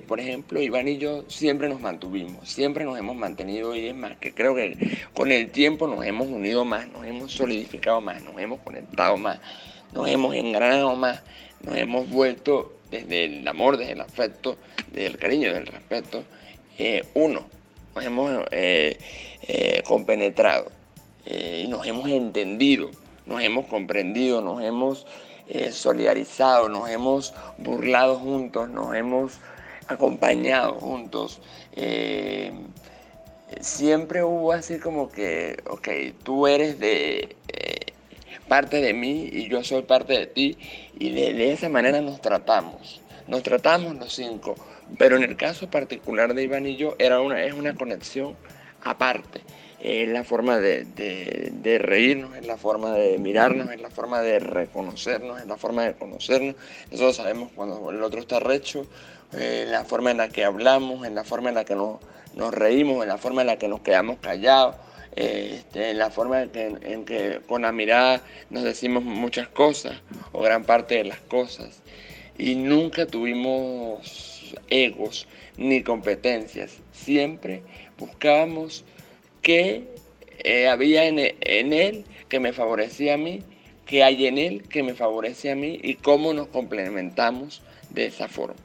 por 0.08 0.18
ejemplo, 0.18 0.60
Iván 0.60 0.88
y 0.88 0.98
yo 0.98 1.24
siempre 1.28 1.68
nos 1.68 1.80
mantuvimos, 1.80 2.48
siempre 2.48 2.84
nos 2.84 2.98
hemos 2.98 3.14
mantenido 3.14 3.76
y 3.76 3.86
es 3.86 3.94
más, 3.94 4.16
que 4.16 4.34
creo 4.34 4.56
que 4.56 4.98
con 5.14 5.30
el 5.30 5.52
tiempo 5.52 5.86
nos 5.86 6.04
hemos 6.04 6.26
unido 6.26 6.64
más, 6.64 6.88
nos 6.88 7.06
hemos 7.06 7.30
solidificado 7.30 8.00
más, 8.00 8.20
nos 8.24 8.36
hemos 8.40 8.58
conectado 8.62 9.16
más, 9.16 9.38
nos 9.92 10.08
hemos 10.08 10.34
engranado 10.34 10.96
más, 10.96 11.22
nos 11.62 11.76
hemos 11.76 12.10
vuelto 12.10 12.74
desde 12.90 13.26
el 13.26 13.46
amor, 13.46 13.76
desde 13.76 13.92
el 13.92 14.00
afecto, 14.00 14.58
desde 14.90 15.06
el 15.06 15.16
cariño, 15.16 15.46
desde 15.46 15.60
el 15.60 15.66
respeto, 15.68 16.24
uno, 17.14 17.46
nos 17.94 18.04
hemos 18.04 18.44
compenetrado 19.86 20.70
y 21.26 21.66
nos 21.68 21.86
hemos 21.86 22.08
entendido, 22.08 22.90
nos 23.26 23.42
hemos 23.42 23.66
comprendido, 23.66 24.40
nos 24.40 24.62
hemos 24.62 25.06
eh, 25.46 25.72
solidarizado, 25.72 26.70
nos 26.70 26.88
hemos 26.88 27.34
burlado 27.58 28.16
juntos, 28.18 28.70
nos 28.70 28.94
hemos 28.94 29.40
acompañado 29.88 30.74
juntos. 30.74 31.40
Eh, 31.72 32.50
siempre 33.60 34.24
hubo 34.24 34.52
así 34.52 34.78
como 34.78 35.10
que, 35.10 35.62
ok, 35.68 35.88
tú 36.22 36.46
eres 36.46 36.78
de 36.78 37.36
eh, 37.48 37.92
parte 38.48 38.80
de 38.80 38.94
mí 38.94 39.28
y 39.30 39.48
yo 39.48 39.62
soy 39.62 39.82
parte 39.82 40.14
de 40.14 40.26
ti 40.26 40.56
y 40.98 41.10
de, 41.10 41.52
esa 41.52 41.68
manera 41.68 42.00
nos 42.00 42.22
tratamos. 42.22 43.02
Nos 43.26 43.42
tratamos 43.42 43.96
los 43.96 44.14
cinco, 44.14 44.54
pero 44.98 45.16
en 45.16 45.22
el 45.22 45.36
caso 45.36 45.70
particular 45.70 46.34
de 46.34 46.42
Iván 46.42 46.66
y 46.66 46.76
yo 46.76 46.96
era 46.98 47.20
una, 47.20 47.42
es 47.42 47.54
una 47.54 47.74
conexión 47.74 48.36
aparte 48.82 49.40
es 49.84 50.08
la 50.08 50.24
forma 50.24 50.58
de, 50.58 51.78
reírnos, 51.78 52.34
es 52.36 52.46
la 52.46 52.56
forma 52.56 52.92
de 52.92 53.18
mirarnos, 53.18 53.70
es 53.70 53.82
la 53.82 53.90
forma 53.90 54.22
de 54.22 54.38
reconocernos, 54.38 55.42
es 55.42 55.46
la 55.46 55.58
forma 55.58 55.84
de 55.84 55.92
conocernos. 55.92 56.54
Nosotros 56.90 57.16
sabemos 57.16 57.50
cuando 57.54 57.90
el 57.90 58.02
otro 58.02 58.20
está 58.20 58.40
recho, 58.40 58.86
eh, 59.34 59.66
la 59.68 59.84
forma 59.84 60.10
en 60.10 60.16
la 60.16 60.30
que 60.30 60.42
hablamos, 60.42 61.06
en 61.06 61.14
la 61.14 61.22
forma 61.22 61.50
en 61.50 61.56
la 61.56 61.66
que 61.66 61.74
nos, 61.74 62.00
reímos, 62.54 63.02
en 63.02 63.10
la 63.10 63.18
forma 63.18 63.42
en 63.42 63.48
la 63.48 63.58
que 63.58 63.68
nos 63.68 63.82
quedamos 63.82 64.16
callados, 64.20 64.76
eh, 65.16 65.56
este, 65.58 65.90
en 65.90 65.98
la 65.98 66.08
forma 66.08 66.40
en 66.40 66.48
que, 66.48 66.66
en 66.80 67.04
que 67.04 67.42
con 67.46 67.60
la 67.60 67.70
mirada 67.70 68.22
nos 68.48 68.62
decimos 68.62 69.04
muchas 69.04 69.48
cosas 69.48 70.00
o 70.32 70.40
gran 70.40 70.64
parte 70.64 70.94
de 70.94 71.04
las 71.04 71.20
cosas. 71.20 71.82
Y 72.38 72.54
nunca 72.54 73.04
tuvimos 73.04 74.33
egos 74.68 75.26
ni 75.56 75.82
competencias, 75.82 76.78
siempre 76.92 77.62
buscábamos 77.98 78.84
qué 79.42 79.84
eh, 80.42 80.68
había 80.68 81.06
en, 81.06 81.18
él 81.72 82.04
que 82.28 82.40
me 82.40 82.52
favorecía 82.52 83.14
a 83.14 83.18
mí, 83.18 83.42
qué 83.86 84.02
hay 84.02 84.26
en 84.26 84.38
él 84.38 84.62
que 84.68 84.82
me 84.82 84.94
favorece 84.94 85.50
a 85.50 85.56
mí 85.56 85.78
y 85.82 85.94
cómo 85.94 86.32
nos 86.34 86.48
complementamos 86.48 87.62
de 87.90 88.06
esa 88.06 88.28
forma. 88.28 88.56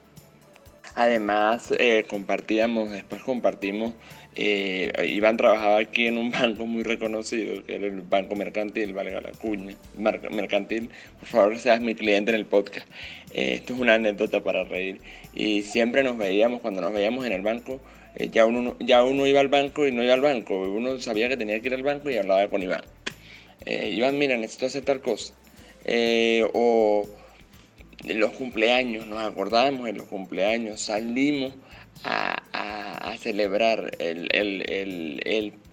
Además, 0.96 1.72
eh, 1.77 2.05
compartíamos, 2.10 2.89
después 2.89 3.22
compartimos, 3.22 3.93
eh, 4.36 4.91
Iván 5.07 5.38
trabajaba 5.38 5.79
aquí 5.79 6.07
en 6.07 6.17
un 6.17 6.31
banco 6.31 6.65
muy 6.65 6.83
reconocido, 6.83 7.63
que 7.65 7.75
era 7.75 7.88
el 7.88 8.01
Banco 8.01 8.36
Mercantil, 8.36 8.93
valga 8.93 9.21
la 9.21 9.31
cuña, 9.31 9.75
Mercantil, 9.98 10.89
por 11.19 11.27
favor 11.27 11.57
seas 11.57 11.81
mi 11.81 11.95
cliente 11.95 12.31
en 12.31 12.38
el 12.38 12.45
podcast. 12.45 12.88
esto 13.33 13.74
es 13.74 13.79
una 13.79 13.95
anécdota 13.95 14.41
para 14.41 14.63
reír. 14.63 15.01
Y 15.33 15.63
siempre 15.63 16.03
nos 16.03 16.17
veíamos, 16.17 16.62
cuando 16.62 16.82
nos 16.82 16.93
veíamos 16.93 17.25
en 17.25 17.34
el 17.34 17.41
banco, 17.41 17.80
eh, 18.15 18.30
ya, 18.32 18.45
uno, 18.45 18.75
ya 18.80 19.06
iba 19.06 19.39
al 19.39 19.47
banco 19.47 19.88
y 19.88 19.91
no 19.91 20.03
iba 20.03 20.13
al 20.13 20.21
banco, 20.21 20.60
uno 20.60 20.99
sabía 20.99 21.30
que 21.30 21.38
tenía 21.38 21.60
que 21.60 21.67
ir 21.67 21.73
al 21.73 21.84
banco 21.84 22.10
y 22.10 22.17
hablaba 22.17 22.47
con 22.49 22.63
Iván. 22.63 22.82
Eh, 23.65 23.91
Iván, 23.95 24.17
mira, 24.17 24.36
necesito 24.38 24.65
hacer 24.65 24.84
tal 24.84 25.01
cosa. 25.01 25.34
Eh, 25.86 26.45
o 26.53 27.08
los 28.06 28.32
cumpleaños, 28.32 29.08
nos 29.08 29.19
acordábamos 29.19 29.88
en 29.88 29.97
los 29.97 30.08
cumpleaños, 30.08 30.82
salimos 30.82 31.53
a, 32.03 33.15
celebrar, 33.19 33.91
el, 33.99 34.29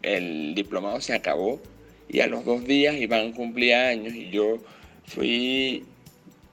el, 0.03 0.55
diplomado 0.55 1.01
se 1.01 1.15
acabó 1.15 1.61
y 2.09 2.21
a 2.21 2.27
los 2.27 2.45
dos 2.45 2.65
días 2.65 2.97
Iván 2.97 3.33
cumplía 3.33 3.89
años 3.89 4.15
y 4.15 4.31
yo 4.31 4.59
fui 5.05 5.85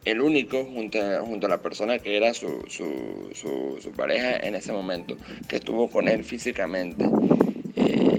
el 0.06 0.22
único 0.22 0.66
junto 0.66 1.00
junto 1.26 1.48
a 1.48 1.50
la 1.50 1.62
persona 1.62 1.98
que 2.00 2.18
era 2.18 2.34
su, 2.34 2.64
su, 2.68 3.32
su, 3.34 3.92
pareja 3.92 4.38
en 4.38 4.56
ese 4.56 4.72
momento, 4.72 5.18
que 5.48 5.56
estuvo 5.56 5.90
con 5.90 6.08
él 6.08 6.24
físicamente. 6.24 7.06
Eh, 7.76 8.13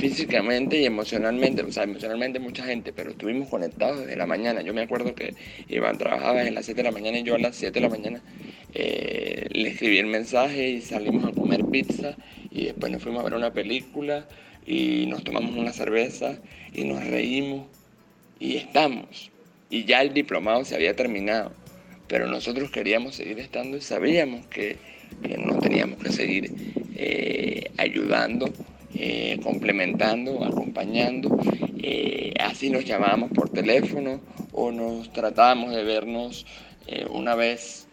físicamente 0.00 0.80
y 0.80 0.86
emocionalmente, 0.86 1.62
o 1.62 1.70
sea, 1.70 1.84
emocionalmente 1.84 2.40
mucha 2.40 2.64
gente, 2.64 2.92
pero 2.92 3.10
estuvimos 3.10 3.48
conectados 3.48 4.00
desde 4.00 4.16
la 4.16 4.26
mañana. 4.26 4.62
Yo 4.62 4.74
me 4.74 4.82
acuerdo 4.82 5.14
que 5.14 5.34
Iván 5.68 5.98
trabajaba 5.98 6.42
en 6.42 6.54
las 6.54 6.64
7 6.64 6.78
de 6.78 6.84
la 6.84 6.92
mañana 6.92 7.18
y 7.18 7.22
yo 7.22 7.34
a 7.34 7.38
las 7.38 7.56
7 7.56 7.72
de 7.72 7.80
la 7.80 7.88
mañana 7.88 8.22
eh, 8.74 9.46
le 9.50 9.68
escribí 9.68 9.98
el 9.98 10.06
mensaje 10.06 10.70
y 10.70 10.80
salimos 10.80 11.24
a 11.24 11.32
comer 11.32 11.64
pizza 11.66 12.16
y 12.50 12.64
después 12.66 12.90
nos 12.90 13.02
fuimos 13.02 13.20
a 13.20 13.24
ver 13.24 13.34
una 13.34 13.52
película 13.52 14.26
y 14.66 15.06
nos 15.06 15.22
tomamos 15.22 15.56
una 15.56 15.72
cerveza 15.72 16.38
y 16.72 16.84
nos 16.84 17.04
reímos 17.04 17.66
y 18.38 18.56
estamos 18.56 19.30
y 19.70 19.84
ya 19.84 20.02
el 20.02 20.12
diplomado 20.12 20.64
se 20.64 20.74
había 20.74 20.96
terminado, 20.96 21.52
pero 22.08 22.26
nosotros 22.26 22.70
queríamos 22.70 23.14
seguir 23.14 23.38
estando 23.38 23.76
y 23.76 23.80
sabíamos 23.80 24.46
que, 24.46 24.76
nos 25.38 25.60
teníamos 25.60 25.98
que 25.98 26.12
seguir 26.12 26.52
eh, 26.96 27.70
ayudando, 27.76 28.52
eh, 28.94 29.38
complementando, 29.42 30.44
acompañando. 30.44 31.38
Eh, 31.82 32.34
así 32.40 32.70
nos 32.70 32.84
llamábamos 32.84 33.30
por 33.30 33.50
teléfono 33.50 34.20
o 34.52 34.70
nos 34.70 35.12
tratábamos 35.12 35.74
de 35.74 35.84
vernos 35.84 36.46
una 37.10 37.36
vez 37.36 37.86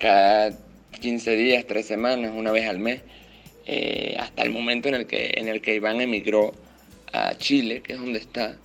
cada 0.00 0.50
15 1.00 1.36
días, 1.36 1.64
3 1.64 1.86
semanas, 1.86 2.32
una 2.34 2.50
vez 2.50 2.68
al 2.68 2.80
mes, 2.80 3.02
hasta 4.18 4.42
el 4.42 4.50
momento 4.50 4.88
en 4.88 4.96
el, 4.96 5.06
que, 5.06 5.34
en 5.36 5.46
el 5.46 5.60
que 5.60 5.76
Iván 5.76 6.00
emigró 6.00 6.52
a 7.12 7.36
Chile, 7.38 7.82
que 7.82 7.92
es 7.92 8.00
donde 8.00 8.18
está, 8.18 8.56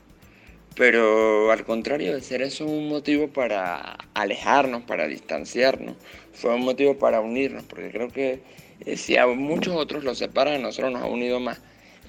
pero 0.79 1.51
al 1.51 1.65
contrario 1.65 2.15
de 2.15 2.21
ser 2.21 2.41
eso 2.41 2.65
un 2.65 2.87
motivo 2.87 3.27
para 3.27 3.97
alejarnos, 4.13 4.83
para 4.83 5.09
distanciarnos, 5.09 5.95
fue 6.31 6.55
un 6.55 6.61
motivo 6.61 6.97
para 6.97 7.19
unirnos, 7.19 7.65
porque 7.65 7.91
creo 7.91 8.07
que 8.07 8.39
eh, 8.85 8.97
si 8.97 9.17
a 9.17 9.27
muchos 9.27 9.75
otros 9.75 10.03
los 10.03 10.17
separan, 10.17 10.55
a 10.55 10.59
nosotros 10.59 10.91
nos 10.91 11.03
ha 11.03 11.07
unido 11.07 11.39
más, 11.39 11.61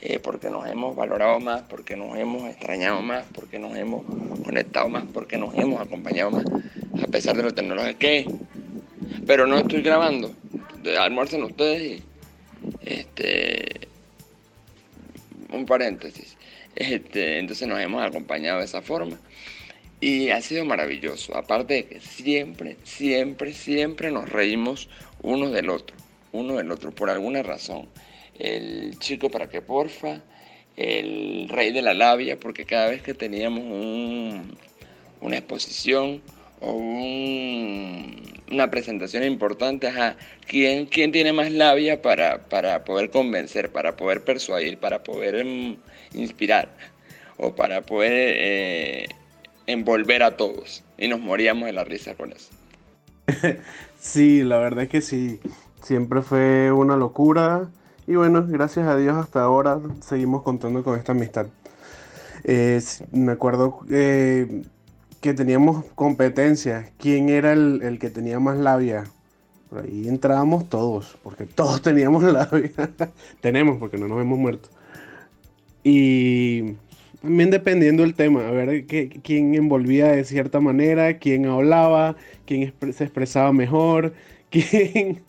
eh, 0.02 0.18
porque 0.18 0.50
nos 0.50 0.66
hemos 0.66 0.96
valorado 0.96 1.40
más, 1.40 1.62
porque 1.62 1.96
nos 1.96 2.16
hemos 2.16 2.48
extrañado 2.48 3.02
más, 3.02 3.24
porque 3.34 3.58
nos 3.58 3.76
hemos 3.76 4.04
conectado 4.44 4.88
más, 4.88 5.04
porque 5.12 5.36
nos 5.36 5.54
hemos 5.54 5.80
acompañado 5.80 6.30
más, 6.30 6.44
a 7.02 7.06
pesar 7.08 7.36
de 7.36 7.42
lo 7.42 7.52
tecnológico 7.52 7.98
que 7.98 8.26
Pero 9.26 9.46
no 9.46 9.58
estoy 9.58 9.82
grabando, 9.82 10.34
almuerzan 10.98 11.42
ustedes 11.42 11.82
y 11.82 12.02
este 12.82 13.88
un 15.52 15.66
paréntesis. 15.66 16.36
Este, 16.76 17.38
entonces 17.38 17.66
nos 17.68 17.80
hemos 17.80 18.02
acompañado 18.02 18.60
de 18.60 18.64
esa 18.64 18.82
forma. 18.82 19.18
Y 20.00 20.30
ha 20.30 20.40
sido 20.40 20.64
maravilloso. 20.64 21.36
Aparte 21.36 21.74
de 21.74 21.84
que 21.86 22.00
siempre, 22.00 22.76
siempre, 22.84 23.52
siempre 23.52 24.10
nos 24.10 24.28
reímos 24.28 24.88
uno 25.22 25.50
del 25.50 25.68
otro. 25.68 25.96
Uno 26.32 26.56
del 26.56 26.70
otro, 26.70 26.92
por 26.92 27.10
alguna 27.10 27.42
razón. 27.42 27.88
El 28.38 28.98
chico 28.98 29.30
para 29.30 29.48
que 29.48 29.60
porfa, 29.60 30.20
el 30.76 31.48
rey 31.48 31.72
de 31.72 31.82
la 31.82 31.94
labia, 31.94 32.38
porque 32.38 32.64
cada 32.64 32.88
vez 32.88 33.02
que 33.02 33.14
teníamos 33.14 33.64
una 35.20 35.36
exposición 35.36 36.22
o 36.60 36.72
una 38.50 38.70
presentación 38.70 39.24
importante, 39.24 39.88
ajá, 39.88 40.16
¿quién, 40.46 40.86
quién 40.86 41.12
tiene 41.12 41.32
más 41.32 41.50
labia 41.50 42.02
para, 42.02 42.48
para, 42.48 42.84
poder 42.84 43.10
convencer, 43.10 43.70
para 43.70 43.96
poder 43.96 44.24
persuadir, 44.24 44.78
para 44.78 45.02
poder 45.02 45.36
em, 45.36 45.76
inspirar 46.14 46.68
o 47.36 47.54
para 47.54 47.82
poder 47.82 48.12
eh, 48.14 49.08
envolver 49.66 50.22
a 50.22 50.36
todos? 50.36 50.82
Y 50.98 51.08
nos 51.08 51.20
moríamos 51.20 51.66
de 51.66 51.72
la 51.72 51.84
risa 51.84 52.14
con 52.14 52.32
eso. 52.32 52.50
sí, 53.98 54.42
la 54.42 54.58
verdad 54.58 54.84
es 54.84 54.90
que 54.90 55.00
sí, 55.00 55.40
siempre 55.82 56.22
fue 56.22 56.72
una 56.72 56.96
locura 56.96 57.68
y 58.06 58.16
bueno, 58.16 58.44
gracias 58.46 58.86
a 58.86 58.96
Dios 58.96 59.16
hasta 59.16 59.42
ahora 59.42 59.80
seguimos 60.00 60.42
contando 60.42 60.82
con 60.82 60.98
esta 60.98 61.12
amistad. 61.12 61.46
me 63.12 63.32
acuerdo... 63.32 63.80
Eh, 63.90 64.62
que 65.20 65.34
teníamos 65.34 65.84
competencia, 65.94 66.90
quién 66.98 67.28
era 67.28 67.52
el, 67.52 67.98
que 68.00 68.10
tenía 68.10 68.40
más 68.40 68.56
labia. 68.58 69.04
Por 69.68 69.84
ahí 69.84 70.08
entrábamos 70.08 70.68
todos, 70.68 71.18
porque 71.22 71.44
todos 71.44 71.82
teníamos 71.82 72.22
labia. 72.24 72.72
Tenemos, 73.40 73.78
porque 73.78 73.98
no 73.98 74.08
nos 74.08 74.20
hemos 74.20 74.38
muerto. 74.38 74.68
Y 75.84 76.74
también 77.22 77.50
dependiendo 77.50 78.02
del 78.02 78.14
tema, 78.14 78.48
a 78.48 78.50
ver 78.50 78.86
quién 78.86 79.54
envolvía 79.54 80.08
de 80.08 80.24
cierta 80.24 80.60
manera, 80.60 81.18
quién 81.18 81.46
hablaba, 81.46 82.16
quién 82.46 82.72
se 82.92 83.04
expresaba 83.04 83.52
mejor, 83.52 84.14
quién, 84.50 85.22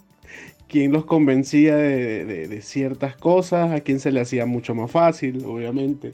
quién 0.72 0.94
los 0.94 1.04
convencía 1.04 1.76
de, 1.76 2.62
ciertas 2.62 3.18
cosas, 3.18 3.74
a 3.74 3.82
quién 3.82 4.00
se 4.00 4.10
le 4.14 4.22
hacía 4.22 4.46
mucho 4.46 4.74
más 4.74 4.90
fácil, 4.90 5.44
obviamente. 5.46 6.14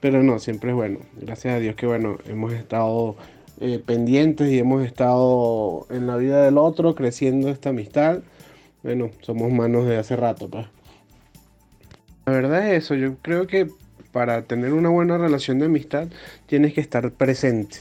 Pero 0.00 0.22
no, 0.22 0.38
siempre 0.38 0.70
es 0.70 0.76
bueno. 0.76 0.98
Gracias 1.16 1.54
a 1.54 1.58
Dios 1.58 1.74
que 1.74 1.86
bueno, 1.86 2.18
hemos 2.26 2.52
estado 2.52 3.16
eh, 3.60 3.82
pendientes 3.84 4.52
y 4.52 4.58
hemos 4.58 4.84
estado 4.84 5.86
en 5.88 6.06
la 6.06 6.16
vida 6.16 6.44
del 6.44 6.58
otro, 6.58 6.94
creciendo 6.94 7.48
esta 7.48 7.70
amistad. 7.70 8.20
Bueno, 8.82 9.10
somos 9.22 9.50
manos 9.50 9.86
de 9.86 9.96
hace 9.96 10.16
rato, 10.16 10.50
pues. 10.50 10.66
La 12.26 12.32
verdad 12.34 12.70
es 12.70 12.84
eso, 12.84 12.94
yo 12.94 13.16
creo 13.22 13.46
que 13.46 13.68
para 14.12 14.42
tener 14.42 14.74
una 14.74 14.90
buena 14.90 15.16
relación 15.16 15.60
de 15.60 15.64
amistad 15.64 16.08
tienes 16.44 16.74
que 16.74 16.82
estar 16.82 17.10
presente, 17.12 17.78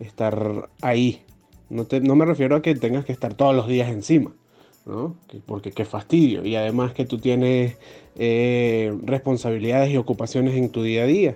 estar 0.00 0.68
ahí. 0.82 1.22
No, 1.70 1.84
te, 1.84 2.00
no 2.00 2.16
me 2.16 2.24
refiero 2.24 2.56
a 2.56 2.62
que 2.62 2.74
tengas 2.74 3.04
que 3.04 3.12
estar 3.12 3.34
todos 3.34 3.54
los 3.54 3.68
días 3.68 3.88
encima, 3.88 4.32
porque 5.46 5.72
qué 5.72 5.84
fastidio. 5.84 6.44
Y 6.44 6.56
además 6.56 6.92
que 6.92 7.04
tú 7.04 7.18
tienes 7.18 7.76
eh, 8.16 8.96
responsabilidades 9.04 9.90
y 9.90 9.96
ocupaciones 9.96 10.54
en 10.54 10.70
tu 10.70 10.82
día 10.82 11.02
a 11.02 11.06
día. 11.06 11.34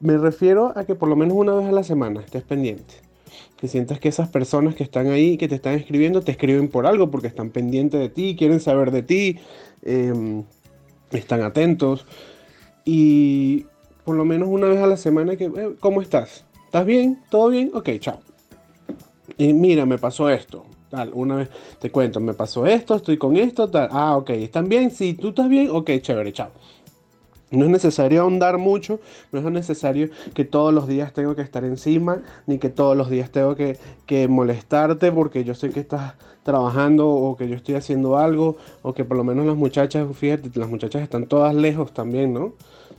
Me 0.00 0.16
refiero 0.16 0.72
a 0.76 0.84
que 0.84 0.94
por 0.94 1.08
lo 1.08 1.16
menos 1.16 1.36
una 1.36 1.54
vez 1.54 1.66
a 1.66 1.72
la 1.72 1.84
semana 1.84 2.20
estés 2.20 2.42
pendiente. 2.42 2.94
Que 3.56 3.68
sientas 3.68 3.98
que 3.98 4.08
esas 4.08 4.28
personas 4.28 4.74
que 4.74 4.84
están 4.84 5.08
ahí, 5.08 5.36
que 5.36 5.48
te 5.48 5.56
están 5.56 5.74
escribiendo, 5.74 6.20
te 6.20 6.32
escriben 6.32 6.68
por 6.68 6.86
algo, 6.86 7.10
porque 7.10 7.26
están 7.26 7.50
pendientes 7.50 8.00
de 8.00 8.08
ti, 8.08 8.36
quieren 8.38 8.60
saber 8.60 8.90
de 8.90 9.02
ti, 9.02 9.38
em, 9.82 10.44
están 11.10 11.42
atentos. 11.42 12.06
Y 12.84 13.66
por 14.04 14.16
lo 14.16 14.24
menos 14.24 14.48
una 14.48 14.68
vez 14.68 14.78
a 14.78 14.86
la 14.86 14.96
semana 14.96 15.36
que, 15.36 15.46
eh, 15.46 15.74
¿cómo 15.80 16.02
estás? 16.02 16.44
¿Estás 16.64 16.86
bien? 16.86 17.18
¿Todo 17.30 17.48
bien? 17.48 17.70
Ok, 17.74 17.90
chao. 17.98 18.20
Y 19.36 19.52
mira, 19.52 19.86
me 19.86 19.98
pasó 19.98 20.30
esto. 20.30 20.64
Una 21.12 21.36
vez 21.36 21.50
te 21.78 21.90
cuento, 21.90 22.18
me 22.20 22.32
pasó 22.34 22.66
esto, 22.66 22.94
estoy 22.94 23.18
con 23.18 23.36
esto, 23.36 23.68
tal. 23.68 23.88
Ah, 23.92 24.16
ok, 24.16 24.30
¿están 24.30 24.68
bien? 24.68 24.90
Sí, 24.90 25.14
tú 25.14 25.28
estás 25.28 25.48
bien, 25.48 25.68
ok, 25.70 25.90
chévere, 26.00 26.32
chao. 26.32 26.50
No 27.50 27.64
es 27.64 27.70
necesario 27.70 28.22
ahondar 28.22 28.58
mucho, 28.58 29.00
no 29.32 29.40
es 29.40 29.44
necesario 29.46 30.10
que 30.34 30.44
todos 30.44 30.72
los 30.72 30.86
días 30.86 31.14
tengo 31.14 31.34
que 31.34 31.42
estar 31.42 31.64
encima, 31.64 32.22
ni 32.46 32.58
que 32.58 32.68
todos 32.68 32.94
los 32.96 33.08
días 33.08 33.30
tengo 33.30 33.54
que, 33.54 33.78
que, 34.04 34.28
molestarte 34.28 35.12
porque 35.12 35.44
yo 35.44 35.54
sé 35.54 35.70
que 35.70 35.80
estás 35.80 36.14
trabajando 36.42 37.08
o 37.08 37.36
que 37.36 37.48
yo 37.48 37.56
estoy 37.56 37.76
haciendo 37.76 38.18
algo, 38.18 38.56
o 38.82 38.92
que 38.92 39.04
por 39.04 39.16
lo 39.16 39.24
menos 39.24 39.46
las 39.46 39.56
muchachas, 39.56 40.06
fíjate, 40.14 40.50
las 40.58 40.68
muchachas 40.68 41.02
están 41.02 41.26
todas 41.26 41.54
lejos 41.54 41.92
también, 41.92 42.34
¿no? 42.34 42.52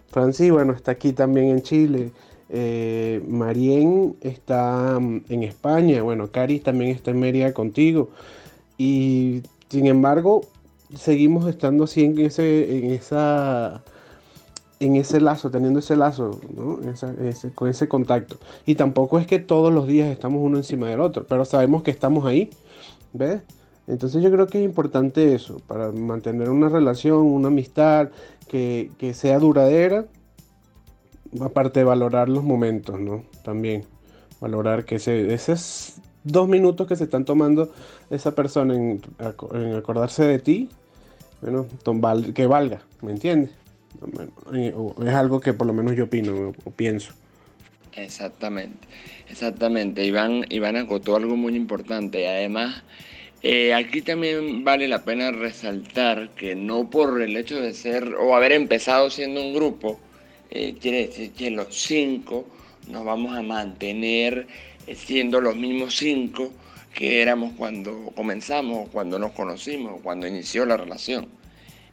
Franci, 0.09 0.49
bueno, 0.49 0.73
está 0.73 0.91
aquí 0.91 1.13
también 1.13 1.49
en 1.49 1.61
Chile, 1.61 2.11
eh, 2.49 3.23
Marien 3.27 4.15
está 4.21 4.99
mm, 4.99 5.25
en 5.29 5.43
España, 5.43 6.01
bueno, 6.01 6.31
Cari 6.31 6.59
también 6.59 6.91
está 6.91 7.11
en 7.11 7.19
Mérida 7.19 7.53
contigo. 7.53 8.09
Y 8.77 9.43
sin 9.69 9.87
embargo, 9.87 10.41
seguimos 10.95 11.47
estando 11.47 11.83
así 11.83 12.03
en 12.03 12.19
ese, 12.19 12.77
en 12.77 12.91
esa, 12.91 13.83
en 14.79 14.95
ese 14.95 15.21
lazo, 15.21 15.51
teniendo 15.51 15.79
ese 15.79 15.95
lazo, 15.95 16.39
con 17.55 17.69
ese 17.69 17.87
contacto. 17.87 18.37
Y 18.65 18.75
tampoco 18.75 19.19
es 19.19 19.27
que 19.27 19.39
todos 19.39 19.73
los 19.73 19.87
días 19.87 20.09
estamos 20.09 20.41
uno 20.41 20.57
encima 20.57 20.89
del 20.89 21.01
otro, 21.01 21.25
pero 21.27 21.45
sabemos 21.45 21.83
que 21.83 21.91
estamos 21.91 22.25
ahí, 22.25 22.49
¿ves? 23.13 23.41
Entonces 23.87 24.21
yo 24.23 24.31
creo 24.31 24.47
que 24.47 24.59
es 24.59 24.65
importante 24.65 25.33
eso, 25.33 25.61
para 25.67 25.91
mantener 25.91 26.49
una 26.49 26.69
relación, 26.69 27.21
una 27.21 27.47
amistad 27.47 28.09
que, 28.47 28.91
que 28.99 29.13
sea 29.13 29.39
duradera 29.39 30.05
aparte 31.41 31.81
de 31.81 31.83
valorar 31.83 32.29
los 32.29 32.43
momentos, 32.43 32.99
¿no? 32.99 33.23
También 33.43 33.85
valorar 34.39 34.85
que 34.85 34.95
esos 34.95 35.95
dos 36.23 36.47
minutos 36.47 36.87
que 36.87 36.95
se 36.95 37.05
están 37.05 37.25
tomando 37.25 37.73
esa 38.09 38.35
persona 38.35 38.75
en, 38.75 39.01
acordarse 39.77 40.23
de 40.23 40.39
ti, 40.39 40.69
bueno, 41.41 41.67
que 42.33 42.47
valga, 42.47 42.81
¿me 43.01 43.11
entiendes? 43.11 43.51
Es 44.53 45.13
algo 45.13 45.39
que 45.39 45.53
por 45.53 45.67
lo 45.67 45.73
menos 45.73 45.95
yo 45.95 46.05
opino 46.05 46.53
o, 46.65 46.71
pienso. 46.71 47.13
Exactamente, 47.93 48.87
exactamente. 49.29 50.05
Iván, 50.05 50.45
Iván 50.49 50.77
acotó 50.77 51.15
algo 51.15 51.35
muy 51.35 51.55
importante. 51.55 52.27
Además, 52.27 52.83
eh, 53.41 53.73
aquí 53.73 54.01
también 54.01 54.63
vale 54.63 54.87
la 54.87 55.03
pena 55.03 55.31
resaltar 55.31 56.29
que 56.29 56.55
no 56.55 56.89
por 56.89 57.21
el 57.21 57.35
hecho 57.35 57.59
de 57.59 57.73
ser 57.73 58.15
o 58.15 58.35
haber 58.35 58.51
empezado 58.51 59.09
siendo 59.09 59.41
un 59.41 59.53
grupo, 59.53 59.99
eh, 60.51 60.75
quiere 60.81 61.07
decir 61.07 61.31
que 61.33 61.51
los 61.51 61.75
cinco 61.75 62.47
nos 62.87 63.05
vamos 63.05 63.37
a 63.37 63.43
mantener 63.43 64.47
eh, 64.87 64.95
siendo 64.95 65.39
los 65.41 65.55
mismos 65.55 65.95
cinco 65.95 66.51
que 66.93 67.21
éramos 67.21 67.53
cuando 67.55 68.11
comenzamos, 68.15 68.89
cuando 68.89 69.19
nos 69.19 69.31
conocimos, 69.33 70.01
cuando 70.01 70.27
inició 70.27 70.65
la 70.65 70.75
relación. 70.75 71.27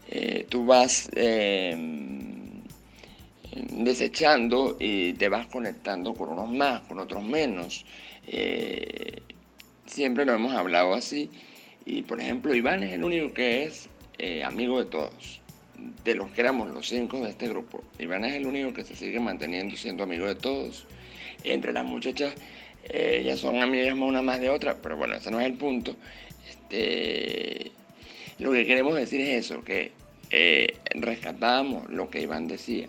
Eh, 0.09 0.47
tú 0.49 0.65
vas 0.65 1.11
em, 1.15 2.63
desechando 3.73 4.77
y 4.81 5.13
te 5.15 5.29
vas 5.29 5.47
conectando 5.49 6.15
con 6.15 6.31
unos 6.31 6.51
más, 6.51 6.81
con 6.83 6.99
otros 6.99 7.23
menos. 7.25 7.85
siempre 9.87 10.25
lo 10.25 10.35
hemos 10.35 10.55
hablado 10.55 10.95
así. 10.95 11.31
Y 11.85 12.03
por 12.03 12.21
ejemplo, 12.21 12.55
Iván 12.55 12.83
es 12.83 12.95
el 12.95 13.05
único 13.05 13.33
que 13.35 13.65
es 13.65 13.89
amigo 14.45 14.83
de 14.83 14.91
todos 14.91 15.41
de 16.05 16.15
los 16.15 16.31
que 16.31 16.41
éramos 16.41 16.71
los 16.71 16.89
cinco 16.89 17.21
de 17.21 17.31
este 17.31 17.49
grupo, 17.49 17.83
Iván 17.99 18.25
es 18.25 18.35
el 18.35 18.47
único 18.47 18.73
que 18.73 18.85
se 18.85 18.95
sigue 18.95 19.21
manteniendo 19.21 19.77
siendo 19.77 20.05
amigo 20.05 20.27
de 20.27 20.35
todos. 20.35 20.87
Entre 21.45 21.73
las 21.73 21.85
muchachas, 21.85 22.35
eh, 22.85 23.23
ya 23.25 23.37
son 23.37 23.61
amigas 23.61 23.95
una 23.95 24.23
más 24.23 24.41
de 24.41 24.51
otra, 24.51 24.77
pero 24.83 24.97
bueno, 24.97 25.15
ese 25.15 25.31
no 25.31 25.41
es 25.41 25.47
el 25.47 25.55
punto. 25.55 25.97
Este, 26.49 27.73
lo 28.39 28.53
que 28.53 28.67
queremos 28.67 28.95
decir 28.95 29.21
es 29.21 29.47
eso, 29.47 29.63
que 29.65 29.93
eh, 30.31 30.77
rescatamos 30.91 31.89
lo 31.91 32.11
que 32.11 32.21
Iván 32.21 32.49
decía. 32.49 32.89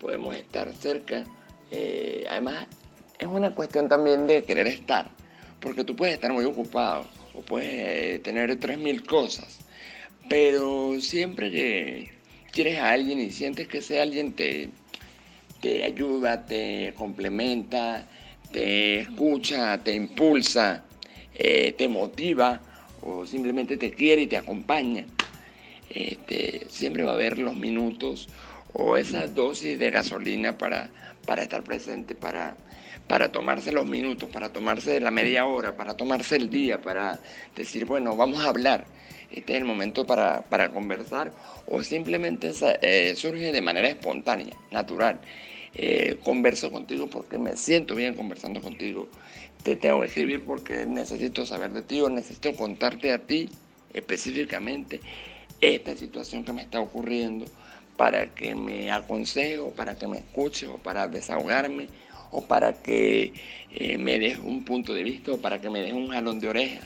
Podemos 0.00 0.36
estar 0.36 0.72
cerca. 0.72 1.24
Eh, 1.70 2.24
además, 2.28 2.66
es 3.18 3.26
una 3.26 3.54
cuestión 3.54 3.88
también 3.88 4.26
de 4.26 4.44
querer 4.44 4.66
estar, 4.66 5.10
porque 5.60 5.84
tú 5.84 5.96
puedes 5.96 6.14
estar 6.14 6.32
muy 6.32 6.44
ocupado 6.44 7.06
o 7.34 7.40
puedes 7.42 8.22
tener 8.22 8.58
tres 8.58 8.78
mil 8.78 9.04
cosas, 9.04 9.58
pero 10.28 11.00
siempre 11.00 11.50
que 11.50 12.13
quieres 12.54 12.78
a 12.78 12.92
alguien 12.92 13.20
y 13.20 13.30
sientes 13.30 13.66
que 13.66 13.78
ese 13.78 14.00
alguien 14.00 14.32
te, 14.32 14.70
te 15.60 15.82
ayuda, 15.82 16.46
te 16.46 16.94
complementa, 16.96 18.06
te 18.52 19.00
escucha, 19.00 19.82
te 19.82 19.92
impulsa, 19.92 20.84
eh, 21.34 21.72
te 21.72 21.88
motiva 21.88 22.60
o 23.02 23.26
simplemente 23.26 23.76
te 23.76 23.90
quiere 23.90 24.22
y 24.22 24.26
te 24.28 24.36
acompaña, 24.36 25.04
este, 25.90 26.66
siempre 26.68 27.02
va 27.02 27.10
a 27.10 27.14
haber 27.14 27.38
los 27.38 27.56
minutos 27.56 28.28
o 28.72 28.96
esa 28.96 29.26
dosis 29.26 29.76
de 29.76 29.90
gasolina 29.90 30.56
para, 30.56 30.90
para 31.26 31.42
estar 31.42 31.64
presente, 31.64 32.14
para, 32.14 32.56
para 33.08 33.32
tomarse 33.32 33.72
los 33.72 33.84
minutos, 33.84 34.30
para 34.30 34.52
tomarse 34.52 35.00
la 35.00 35.10
media 35.10 35.44
hora, 35.44 35.76
para 35.76 35.96
tomarse 35.96 36.36
el 36.36 36.50
día, 36.50 36.80
para 36.80 37.18
decir, 37.56 37.84
bueno, 37.84 38.16
vamos 38.16 38.44
a 38.44 38.48
hablar 38.48 38.86
este 39.30 39.54
es 39.54 39.58
el 39.58 39.64
momento 39.64 40.06
para, 40.06 40.44
conversar 40.72 41.32
o 41.66 41.82
simplemente 41.82 42.52
eh, 42.82 43.14
surge 43.16 43.52
de 43.52 43.62
manera 43.62 43.88
espontánea, 43.88 44.56
natural. 44.70 45.20
Eh, 45.76 46.18
converso 46.22 46.70
contigo 46.70 47.08
porque 47.08 47.36
me 47.36 47.56
siento 47.56 47.94
bien 47.96 48.14
conversando 48.14 48.60
contigo. 48.60 49.08
Te 49.64 49.74
tengo 49.74 50.00
que 50.00 50.06
escribir 50.06 50.44
porque 50.44 50.86
necesito 50.86 51.44
saber 51.46 51.72
de 51.72 51.82
ti 51.82 52.00
o 52.00 52.08
necesito 52.08 52.54
contarte 52.54 53.12
a 53.12 53.18
ti 53.18 53.48
específicamente 53.92 55.00
esta 55.60 55.96
situación 55.96 56.44
que 56.44 56.52
me 56.52 56.62
está 56.62 56.80
ocurriendo 56.80 57.46
para 57.96 58.34
que 58.34 58.54
me 58.54 58.90
aconseje 58.90 59.58
o 59.58 59.70
para 59.70 59.96
que 59.96 60.06
me 60.06 60.18
escuche 60.18 60.66
o 60.66 60.78
para 60.78 61.08
desahogarme 61.08 61.88
o 62.30 62.42
para 62.42 62.72
que 62.74 63.32
eh, 63.72 63.98
me 63.98 64.18
des 64.18 64.38
un 64.38 64.64
punto 64.64 64.92
de 64.92 65.02
vista 65.02 65.32
o 65.32 65.38
para 65.38 65.60
que 65.60 65.70
me 65.70 65.80
des 65.80 65.92
un 65.92 66.08
jalón 66.08 66.40
de 66.40 66.48
oreja 66.48 66.80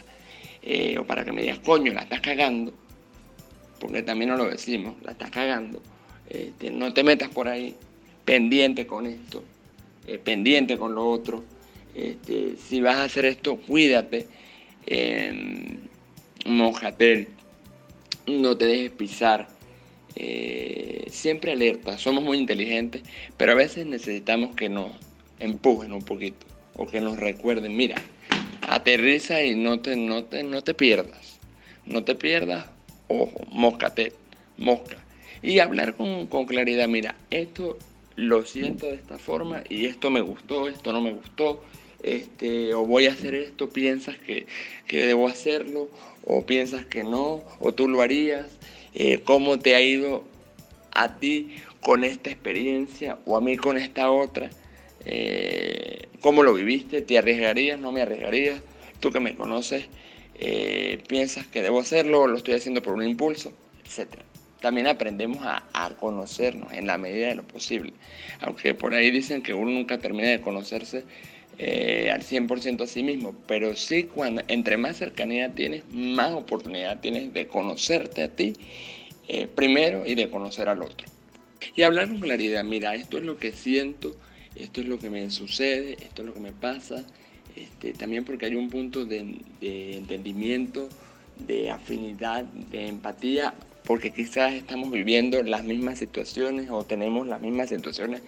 eh, 0.62 0.96
o 0.98 1.06
para 1.06 1.24
que 1.24 1.32
me 1.32 1.42
digas, 1.42 1.58
coño, 1.60 1.92
la 1.92 2.02
estás 2.02 2.20
cagando, 2.20 2.72
porque 3.80 4.02
también 4.02 4.30
no 4.30 4.36
lo 4.36 4.48
decimos, 4.48 4.96
la 5.02 5.12
estás 5.12 5.30
cagando, 5.30 5.82
este, 6.28 6.70
no 6.70 6.92
te 6.92 7.02
metas 7.02 7.30
por 7.30 7.48
ahí, 7.48 7.74
pendiente 8.24 8.86
con 8.86 9.06
esto, 9.06 9.42
eh, 10.06 10.18
pendiente 10.18 10.76
con 10.76 10.94
lo 10.94 11.08
otro, 11.08 11.44
este, 11.94 12.56
si 12.56 12.80
vas 12.80 12.96
a 12.96 13.04
hacer 13.04 13.24
esto, 13.24 13.56
cuídate, 13.56 14.26
eh, 14.86 15.78
no 18.26 18.56
te 18.56 18.66
dejes 18.66 18.90
pisar, 18.92 19.48
eh, 20.14 21.06
siempre 21.10 21.52
alerta, 21.52 21.98
somos 21.98 22.24
muy 22.24 22.38
inteligentes, 22.38 23.02
pero 23.36 23.52
a 23.52 23.54
veces 23.54 23.86
necesitamos 23.86 24.54
que 24.54 24.68
nos 24.68 24.90
empujen 25.38 25.92
un 25.92 26.02
poquito 26.02 26.46
o 26.74 26.86
que 26.86 27.00
nos 27.00 27.18
recuerden, 27.18 27.76
mira, 27.76 27.96
aterriza 28.68 29.42
y 29.42 29.54
no 29.54 29.80
te, 29.80 29.96
no 29.96 30.24
te, 30.24 30.42
no 30.42 30.62
te 30.62 30.74
pierdas. 30.74 31.38
No 31.86 32.04
te 32.04 32.14
pierdas, 32.14 32.66
ojo, 33.08 33.40
moscate, 33.50 34.12
mosca. 34.56 34.98
Y 35.42 35.58
hablar 35.60 35.94
con, 35.94 36.26
con 36.26 36.46
claridad, 36.46 36.86
mira, 36.88 37.14
esto 37.30 37.78
lo 38.18 38.44
siento 38.44 38.86
de 38.86 38.96
esta 38.96 39.16
forma 39.16 39.62
y 39.68 39.86
esto 39.86 40.10
me 40.10 40.20
gustó, 40.20 40.68
esto 40.68 40.92
no 40.92 41.00
me 41.00 41.12
gustó, 41.12 41.62
este, 42.02 42.74
o 42.74 42.84
voy 42.84 43.06
a 43.06 43.12
hacer 43.12 43.34
esto, 43.36 43.70
piensas 43.70 44.16
que, 44.18 44.46
debo 44.90 45.28
hacerlo, 45.28 45.88
o 46.24 46.44
piensas 46.44 46.84
que 46.84 47.04
no, 47.04 47.44
o 47.60 47.72
tú 47.72 47.88
lo 47.88 48.02
harías, 48.02 48.46
eh, 48.92 49.20
cómo 49.22 49.60
te 49.60 49.76
ha 49.76 49.80
ido 49.80 50.24
a 50.90 51.16
ti 51.18 51.56
con 51.80 52.02
esta 52.02 52.30
experiencia 52.30 53.18
o 53.24 53.36
a 53.36 53.40
mí 53.40 53.56
con 53.56 53.78
esta 53.78 54.10
otra, 54.10 54.50
eh, 55.04 56.07
cómo 56.20 56.42
lo 56.42 56.54
viviste, 56.54 57.02
te 57.02 57.18
arriesgarías, 57.18 57.78
no 57.78 57.92
me 57.92 58.02
arriesgarías, 58.02 58.60
tú 59.00 59.10
que 59.10 59.20
me 59.20 59.34
conoces, 59.34 59.86
eh, 60.34 61.02
piensas 61.08 61.46
que 61.46 61.62
debo 61.62 61.80
hacerlo, 61.80 62.26
lo 62.26 62.36
estoy 62.36 62.54
haciendo 62.54 62.82
por 62.82 62.94
un 62.94 63.02
impulso, 63.02 63.52
etc 63.84 64.28
también 64.60 64.86
aprendemos 64.86 65.38
a, 65.42 65.62
conocernos 65.98 66.72
en 66.72 66.86
la 66.86 66.98
medida 66.98 67.28
de 67.28 67.36
lo 67.36 67.42
posible. 67.42 67.92
Aunque 68.40 68.74
por 68.74 68.94
ahí 68.94 69.10
dicen 69.10 69.42
que 69.42 69.54
uno 69.54 69.70
nunca 69.70 69.98
termina 69.98 70.28
de 70.28 70.40
conocerse 70.40 71.04
eh, 71.58 72.10
al 72.12 72.22
100% 72.22 72.82
a 72.82 72.86
sí 72.86 73.02
mismo, 73.02 73.34
pero 73.46 73.74
sí 73.74 74.04
cuando 74.04 74.42
entre 74.48 74.76
más 74.76 74.96
cercanía 74.96 75.54
tienes, 75.54 75.84
más 75.90 76.32
oportunidad 76.32 77.00
tienes 77.00 77.32
de 77.32 77.46
conocerte 77.46 78.22
a 78.22 78.28
ti 78.28 78.54
eh, 79.28 79.46
primero 79.46 80.04
y 80.06 80.14
de 80.14 80.28
conocer 80.30 80.68
al 80.68 80.82
otro. 80.82 81.06
Y 81.74 81.82
hablar 81.82 82.08
con 82.08 82.20
claridad, 82.20 82.62
mira, 82.64 82.94
esto 82.94 83.18
es 83.18 83.24
lo 83.24 83.38
que 83.38 83.52
siento, 83.52 84.14
esto 84.54 84.80
es 84.80 84.86
lo 84.86 84.98
que 84.98 85.10
me 85.10 85.30
sucede, 85.30 85.92
esto 86.00 86.22
es 86.22 86.28
lo 86.28 86.34
que 86.34 86.40
me 86.40 86.52
pasa, 86.52 87.04
este, 87.56 87.92
también 87.92 88.24
porque 88.24 88.46
hay 88.46 88.54
un 88.54 88.70
punto 88.70 89.04
de, 89.04 89.40
entendimiento, 89.60 90.88
de 91.46 91.70
afinidad, 91.70 92.44
de 92.44 92.88
empatía 92.88 93.54
porque 93.84 94.10
quizás 94.10 94.52
estamos 94.52 94.90
viviendo 94.90 95.42
las 95.42 95.64
mismas 95.64 95.98
situaciones 95.98 96.68
o 96.70 96.84
tenemos 96.84 97.26
las 97.26 97.40
mismas 97.40 97.70
situaciones 97.70 98.20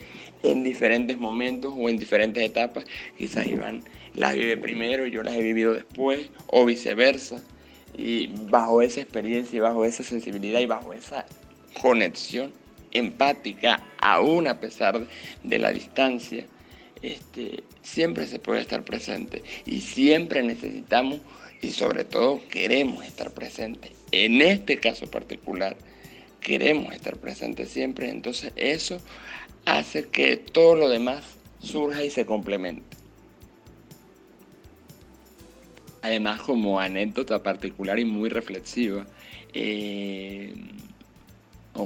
en 0.43 0.65
diferentes 0.65 1.19
momentos 1.19 1.75
o 1.77 1.89
en 1.91 1.99
diferentes 1.99 2.43
etapas. 2.43 2.85
Quizás 3.19 3.47
Iván 3.47 3.83
las 4.15 4.35
vive 4.35 4.57
primero 4.57 5.07
y 5.07 5.11
yo 5.11 5.23
las 5.23 5.35
he 5.35 5.43
vivido 5.43 5.75
después 5.75 6.31
o 6.47 6.65
viceversa. 6.65 7.43
Y 7.95 8.29
bajo 8.49 8.81
esa 8.81 9.03
experiencia 9.03 9.55
y 9.59 9.61
bajo 9.61 9.85
esa 9.85 10.03
sensibilidad 10.03 10.61
y 10.61 10.67
bajo 10.67 10.95
esa 10.95 11.27
conexión 11.83 12.53
empática, 12.93 13.83
aún 13.99 14.47
a 14.47 14.61
pesar 14.61 15.07
de 15.43 15.59
la 15.59 15.73
distancia, 15.73 16.47
este, 17.03 17.65
siempre 17.83 18.27
se 18.27 18.39
puede 18.39 18.61
estar 18.61 18.85
presente 18.85 19.43
y 19.65 19.81
siempre 19.81 20.43
necesitamos 20.43 21.21
y 21.63 21.71
sobre 21.71 22.05
todo 22.05 22.41
queremos 22.49 23.05
estar 23.05 23.33
presentes. 23.33 23.93
En 24.13 24.41
este 24.43 24.79
caso 24.79 25.11
particular, 25.11 25.77
queremos 26.41 26.95
estar 26.95 27.17
presentes 27.17 27.71
siempre, 27.71 28.11
entonces 28.11 28.53
eso 28.57 29.01
hace 29.67 30.09
que 30.09 30.37
todo 30.37 30.75
lo 30.75 30.89
demás 30.89 31.25
surja 31.61 32.03
y 32.03 32.11
se 32.11 32.27
complemente. 32.27 32.97
Además, 36.03 36.41
como 36.41 36.81
anécdota 36.81 37.43
particular 37.43 37.99
y 37.99 38.07
muy 38.07 38.31
reflexiva, 38.31 39.07
eh, 39.53 40.55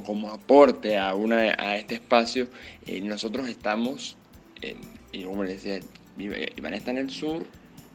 como 0.03 0.31
aporte 0.31 0.97
a, 0.99 1.15
una, 1.15 1.55
a 1.59 1.77
este 1.77 1.95
espacio, 1.95 2.49
eh, 2.87 3.01
nosotros 3.01 3.49
estamos, 3.49 4.17
y 5.13 5.23
como 5.25 5.45
les 5.45 5.63
decía, 5.63 5.87
Iván 6.17 6.75
está 6.75 6.91
en 6.91 6.99
el 6.99 7.11
sur, 7.11 7.45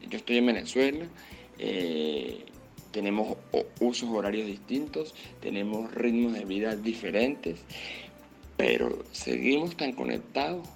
yo 0.08 0.18
estoy 0.18 0.38
en 0.38 0.46
Venezuela, 0.48 1.06
eh, 1.58 2.46
tenemos 2.92 3.38
usos 3.80 4.10
horarios 4.10 4.48
distintos, 4.48 5.14
tenemos 5.42 5.94
ritmos 5.94 6.34
de 6.34 6.46
vida 6.46 6.76
diferentes, 6.76 7.60
pero 8.58 9.04
seguimos 9.12 9.76
tan 9.78 9.92
conectados 9.92 10.68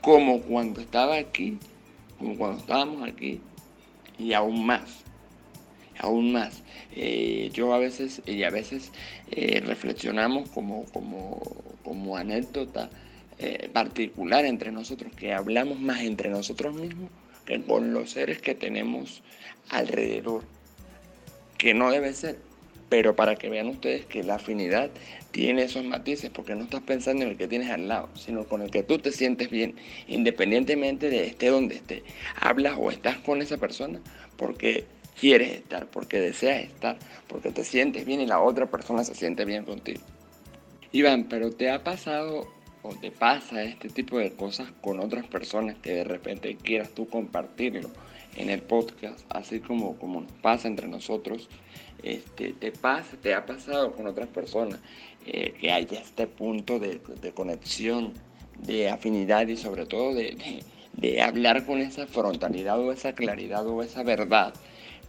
como 0.00 0.40
cuando 0.42 0.80
estaba 0.80 1.16
aquí, 1.16 1.58
como 2.18 2.36
cuando 2.36 2.58
estábamos 2.58 3.08
aquí, 3.08 3.40
y 4.18 4.32
aún 4.32 4.66
más, 4.66 5.04
aún 6.00 6.32
más. 6.32 6.62
Eh, 6.96 7.50
yo 7.52 7.72
a 7.72 7.78
veces, 7.78 8.22
y 8.26 8.42
a 8.42 8.50
veces 8.50 8.92
eh, 9.30 9.62
reflexionamos 9.64 10.48
como, 10.50 10.84
como, 10.86 11.40
como 11.84 12.16
anécdota 12.16 12.90
particular 13.72 14.44
entre 14.44 14.70
nosotros, 14.70 15.14
que 15.16 15.32
hablamos 15.32 15.80
más 15.80 16.02
entre 16.02 16.28
nosotros 16.28 16.74
mismos 16.74 17.08
que 17.44 17.62
con 17.62 17.92
los 17.92 18.10
seres 18.10 18.40
que 18.40 18.54
tenemos 18.54 19.22
alrededor, 19.70 20.44
que 21.58 21.74
no 21.74 21.90
debe 21.90 22.12
ser, 22.12 22.38
pero 22.88 23.14
para 23.16 23.36
que 23.36 23.48
vean 23.48 23.68
ustedes 23.68 24.04
que 24.06 24.22
la 24.22 24.36
afinidad 24.36 24.90
tiene 25.30 25.62
esos 25.62 25.84
matices, 25.84 26.30
porque 26.30 26.54
no 26.54 26.64
estás 26.64 26.82
pensando 26.82 27.24
en 27.24 27.30
el 27.30 27.36
que 27.36 27.48
tienes 27.48 27.70
al 27.70 27.88
lado, 27.88 28.08
sino 28.14 28.44
con 28.44 28.62
el 28.62 28.70
que 28.70 28.82
tú 28.82 28.98
te 28.98 29.12
sientes 29.12 29.50
bien, 29.50 29.76
independientemente 30.08 31.08
de 31.08 31.26
esté 31.26 31.48
donde 31.48 31.76
esté. 31.76 32.02
Hablas 32.40 32.74
o 32.78 32.90
estás 32.90 33.18
con 33.18 33.42
esa 33.42 33.58
persona 33.58 34.00
porque 34.36 34.84
quieres 35.20 35.52
estar, 35.52 35.86
porque 35.86 36.20
deseas 36.20 36.64
estar, 36.64 36.98
porque 37.28 37.50
te 37.50 37.64
sientes 37.64 38.04
bien 38.04 38.20
y 38.20 38.26
la 38.26 38.40
otra 38.40 38.66
persona 38.66 39.04
se 39.04 39.14
siente 39.14 39.44
bien 39.44 39.64
contigo. 39.64 40.00
Iván, 40.92 41.28
pero 41.28 41.52
¿te 41.52 41.70
ha 41.70 41.84
pasado 41.84 42.48
o 42.82 42.94
te 42.94 43.10
pasa 43.10 43.62
este 43.62 43.88
tipo 43.88 44.18
de 44.18 44.32
cosas 44.32 44.68
con 44.80 45.00
otras 45.00 45.26
personas 45.26 45.76
que 45.82 45.92
de 45.92 46.04
repente 46.04 46.56
quieras 46.56 46.90
tú 46.90 47.08
compartirlo? 47.08 47.90
en 48.36 48.50
el 48.50 48.62
podcast, 48.62 49.20
así 49.28 49.60
como, 49.60 49.96
como 49.96 50.22
nos 50.22 50.32
pasa 50.32 50.68
entre 50.68 50.88
nosotros, 50.88 51.48
este, 52.02 52.52
te 52.52 52.72
pasa, 52.72 53.16
te 53.20 53.34
ha 53.34 53.44
pasado 53.44 53.92
con 53.92 54.06
otras 54.06 54.28
personas, 54.28 54.78
eh, 55.26 55.54
que 55.60 55.70
haya 55.70 56.00
este 56.00 56.26
punto 56.26 56.78
de, 56.78 57.00
conexión, 57.34 58.14
de 58.58 58.88
afinidad 58.88 59.46
y 59.48 59.56
sobre 59.56 59.86
todo 59.86 60.14
de, 60.14 60.62
de, 60.94 61.22
hablar 61.22 61.66
con 61.66 61.80
esa 61.80 62.06
frontalidad 62.06 62.78
o 62.78 62.92
esa 62.92 63.14
claridad 63.14 63.66
o 63.66 63.82
esa 63.82 64.02
verdad 64.02 64.54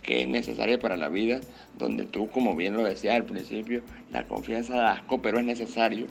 que 0.02 0.22
es 0.22 0.28
necesaria 0.28 0.80
para 0.80 0.98
la 0.98 1.10
vida, 1.10 1.42
donde 1.78 2.06
tú, 2.06 2.30
como 2.30 2.56
bien 2.56 2.76
lo 2.76 2.84
decía 2.84 3.16
al 3.16 3.26
principio, 3.26 3.82
la 4.12 4.28
confianza 4.28 4.76
da 4.76 4.92
asco, 4.94 5.22
pero 5.22 5.40
es 5.40 5.46
necesario 5.46 6.08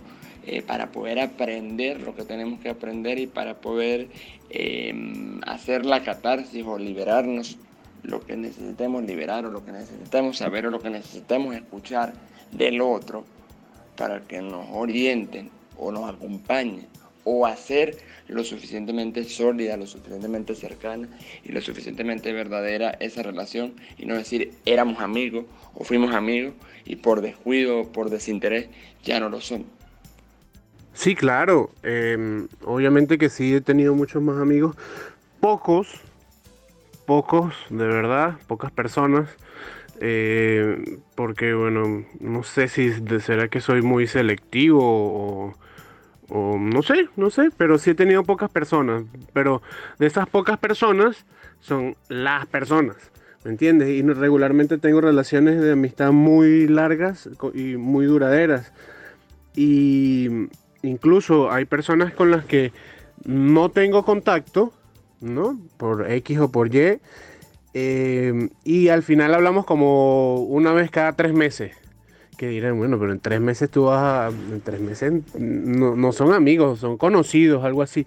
eh, 0.47 0.63
para 0.63 0.91
poder 0.93 1.19
aprender 1.21 2.01
lo 2.01 2.15
que 2.15 2.25
tenemos 2.25 2.61
que 2.61 2.71
aprender 2.71 3.19
y 3.19 3.27
para 3.27 3.61
poder 3.61 4.09
Em, 4.53 5.41
hacer 5.47 5.87
la 5.87 6.03
catarsis 6.03 6.67
o 6.67 6.77
liberarnos 6.77 7.57
lo 8.03 8.21
que 8.27 8.37
necesitemos 8.37 9.05
liberar 9.05 9.47
o 9.47 9.51
lo 9.53 9.65
que 9.65 9.71
necesitemos 9.71 10.39
saber 10.39 10.67
o 10.67 10.71
lo 10.71 10.81
que 10.81 10.91
necesitemos 10.91 11.55
escuchar 11.55 12.15
del 12.51 12.81
otro 12.81 13.25
para 13.97 14.23
que 14.23 14.43
nos 14.43 14.67
orienten 14.73 15.51
o 15.79 15.93
nos 15.93 16.11
acompañen 16.13 16.89
o 17.25 17.47
hacer 17.47 17.97
lo 18.29 18.45
suficientemente 18.45 19.25
sólida, 19.25 19.77
lo 19.77 19.87
suficientemente 19.87 20.55
cercana 20.55 21.09
y 21.45 21.53
lo 21.53 21.61
suficientemente 21.61 22.33
verdadera 22.33 22.91
esa 23.01 23.23
relación 23.23 23.75
y 23.99 24.07
no 24.07 24.15
decir 24.15 24.53
éramos 24.65 25.01
amigos 25.01 25.47
o 25.75 25.85
fuimos 25.85 26.15
amigos 26.15 26.55
y 26.85 26.97
por 26.97 27.21
descuido 27.21 27.81
o 27.81 27.93
por 27.93 28.11
desinterés 28.11 28.69
ya 29.03 29.21
no 29.21 29.29
lo 29.29 29.41
somos. 29.41 29.67
Sí, 30.93 31.15
claro. 31.15 31.71
Em, 31.83 32.49
obviamente 32.65 33.17
que 33.17 33.31
sí 33.31 33.55
he 33.55 33.61
tenido 33.61 33.95
muchos 33.95 34.23
más 34.23 34.39
amigos. 34.39 34.77
Pocos, 35.41 36.01
pocos, 37.07 37.55
de 37.71 37.87
verdad, 37.87 38.37
pocas 38.47 38.71
personas. 38.71 39.29
Eh, 40.01 40.99
porque, 41.15 41.55
bueno, 41.55 42.05
no 42.21 42.43
sé 42.43 42.69
si 42.69 42.91
será 43.21 43.49
que 43.49 43.61
soy 43.61 43.83
muy 43.83 44.07
selectivo 44.07 44.81
o, 44.83 45.55
o, 46.31 46.57
no 46.59 46.83
sé, 46.83 47.09
no 47.17 47.31
sé, 47.31 47.51
pero 47.57 47.79
sí 47.79 47.91
he 47.91 47.95
tenido 47.95 48.23
pocas 48.23 48.51
personas. 48.51 49.05
Pero 49.33 49.63
de 49.99 50.07
esas 50.07 50.29
pocas 50.29 50.59
personas 50.59 51.25
son 51.61 51.97
las 52.09 52.47
personas. 52.47 52.97
¿Me 53.45 53.53
entiendes? 53.53 53.89
Y 53.89 54.03
regularmente 54.03 54.79
tengo 54.79 55.01
relaciones 55.01 55.61
de 55.61 55.73
amistad 55.73 56.13
muy 56.13 56.69
largas 56.69 57.29
y 57.55 57.77
muy 57.77 58.07
duraderas. 58.07 58.73
Y 59.57 60.49
incluso 60.83 61.51
hay 61.51 61.65
personas 61.65 62.13
con 62.13 62.31
las 62.31 62.45
que 62.45 62.73
no 63.25 63.71
tengo 63.71 64.05
contacto, 64.05 64.73
¿no? 65.21 65.59
Por 65.79 66.11
X 66.11 66.39
o 66.39 66.51
por 66.51 66.75
Y. 66.75 67.01
Eh, 67.73 68.49
y 68.65 68.89
al 68.89 69.03
final 69.03 69.35
hablamos 69.35 69.65
como 69.65 70.43
una 70.43 70.73
vez 70.73 70.91
cada 70.91 71.15
tres 71.15 71.33
meses. 71.33 71.80
Que 72.41 72.49
dirán, 72.49 72.79
bueno, 72.79 72.99
pero 72.99 73.13
en 73.13 73.21
tres 73.21 73.39
meses 73.39 73.69
tú 73.69 73.85
vas 73.85 74.03
a. 74.03 74.29
En 74.29 74.63
tres 74.63 74.81
meses 74.81 75.13
no, 75.39 75.95
no 75.95 76.11
son 76.11 76.33
amigos, 76.33 76.79
son 76.79 76.97
conocidos, 76.97 77.63
algo 77.65 77.83
así. 77.83 78.07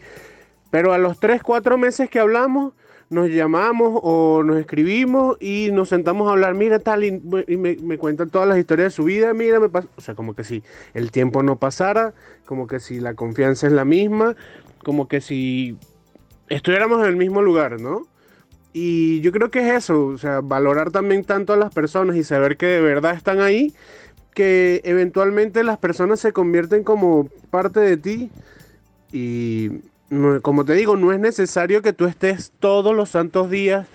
Pero 0.71 0.91
a 0.91 0.97
los 0.97 1.19
tres, 1.19 1.43
cuatro 1.43 1.77
meses 1.77 2.09
que 2.09 2.17
hablamos, 2.19 2.73
nos 3.11 3.29
llamamos 3.29 3.99
o 4.01 4.41
nos 4.43 4.57
escribimos 4.57 5.37
y 5.39 5.69
nos 5.71 5.89
sentamos 5.89 6.27
a 6.27 6.31
hablar, 6.31 6.55
mira 6.55 6.79
tal, 6.79 7.03
y, 7.03 7.11
me, 7.21 7.97
cuentan 7.99 8.31
todas 8.31 8.47
las 8.47 8.57
historias 8.57 8.87
de 8.87 8.95
su 8.95 9.03
vida, 9.03 9.35
mira, 9.35 9.59
me 9.59 9.69
pasa, 9.69 9.87
o 9.97 10.01
sea, 10.01 10.15
como 10.15 10.33
que 10.33 10.43
si 10.43 10.63
el 10.95 11.11
tiempo 11.11 11.43
no 11.43 11.57
pasara, 11.57 12.15
como 12.45 12.65
que 12.65 12.79
si 12.79 12.99
la 12.99 13.13
confianza 13.13 13.67
es 13.67 13.73
la 13.73 13.85
misma, 13.85 14.35
como 14.83 15.07
que 15.07 15.21
si 15.21 15.77
estuviéramos 16.49 17.01
en 17.01 17.05
el 17.05 17.17
mismo 17.17 17.43
lugar, 17.43 17.79
¿no? 17.79 18.07
Y 18.75 19.21
yo 19.21 19.31
creo 19.31 19.51
que 19.51 19.59
es 19.59 19.75
eso, 19.83 20.07
o 20.07 20.17
sea, 20.17 20.41
valorar 20.41 20.89
también 20.89 21.23
tanto 21.23 21.53
a 21.53 21.57
las 21.57 21.71
personas 21.71 22.15
y 22.15 22.23
saber 22.23 22.57
que 22.57 22.65
de 22.65 22.81
verdad 22.81 23.13
están 23.13 23.39
ahí, 23.39 23.75
que 24.33 24.81
eventualmente 24.83 25.63
las 25.63 25.77
personas 25.77 26.19
se 26.19 26.33
convierten 26.33 26.83
como 26.83 27.29
parte 27.49 27.79
de 27.79 27.97
ti 27.97 28.29
y 29.11 29.69
como 30.41 30.65
te 30.65 30.73
digo, 30.73 30.95
no 30.95 31.11
es 31.11 31.19
necesario 31.19 31.81
que 31.81 31.93
tú 31.93 32.05
estés 32.05 32.51
todos 32.59 32.95
los 32.95 33.09
santos 33.09 33.49
días 33.49 33.87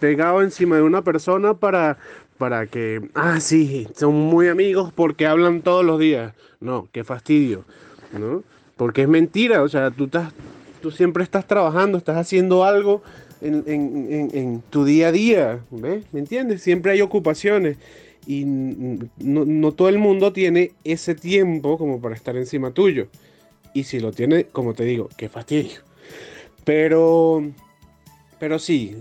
pegado 0.00 0.42
encima 0.42 0.76
de 0.76 0.82
una 0.82 1.02
persona 1.02 1.54
para, 1.54 1.98
para 2.38 2.66
que, 2.66 3.08
ah, 3.14 3.40
sí, 3.40 3.88
son 3.94 4.14
muy 4.14 4.48
amigos 4.48 4.92
porque 4.94 5.26
hablan 5.26 5.62
todos 5.62 5.84
los 5.84 5.98
días. 5.98 6.34
No, 6.60 6.88
qué 6.92 7.04
fastidio, 7.04 7.64
¿no? 8.12 8.42
Porque 8.76 9.02
es 9.02 9.08
mentira, 9.08 9.62
o 9.62 9.68
sea, 9.68 9.90
tú, 9.90 10.04
estás, 10.04 10.32
tú 10.82 10.90
siempre 10.90 11.22
estás 11.22 11.46
trabajando, 11.46 11.98
estás 11.98 12.16
haciendo 12.16 12.64
algo 12.64 13.02
en, 13.40 14.62
tu 14.70 14.84
día 14.84 15.08
a 15.08 15.12
día, 15.12 15.60
¿ves? 15.70 16.04
¿Me 16.12 16.20
entiendes? 16.20 16.62
Siempre 16.62 16.92
hay 16.92 17.00
ocupaciones 17.00 17.76
y 18.26 18.44
no, 18.44 19.08
no, 19.44 19.72
todo 19.72 19.88
el 19.88 19.98
mundo 19.98 20.32
tiene 20.32 20.72
ese 20.84 21.14
tiempo 21.14 21.78
como 21.78 22.00
para 22.00 22.14
estar 22.14 22.36
encima 22.36 22.72
tuyo. 22.72 23.08
Y 23.74 23.84
si 23.84 24.00
lo 24.00 24.12
tiene, 24.12 24.44
como 24.44 24.74
te 24.74 24.84
digo, 24.84 25.08
qué 25.16 25.28
fastidio. 25.28 25.80
Pero 26.64 27.42
pero 28.44 28.58
sí, 28.58 28.94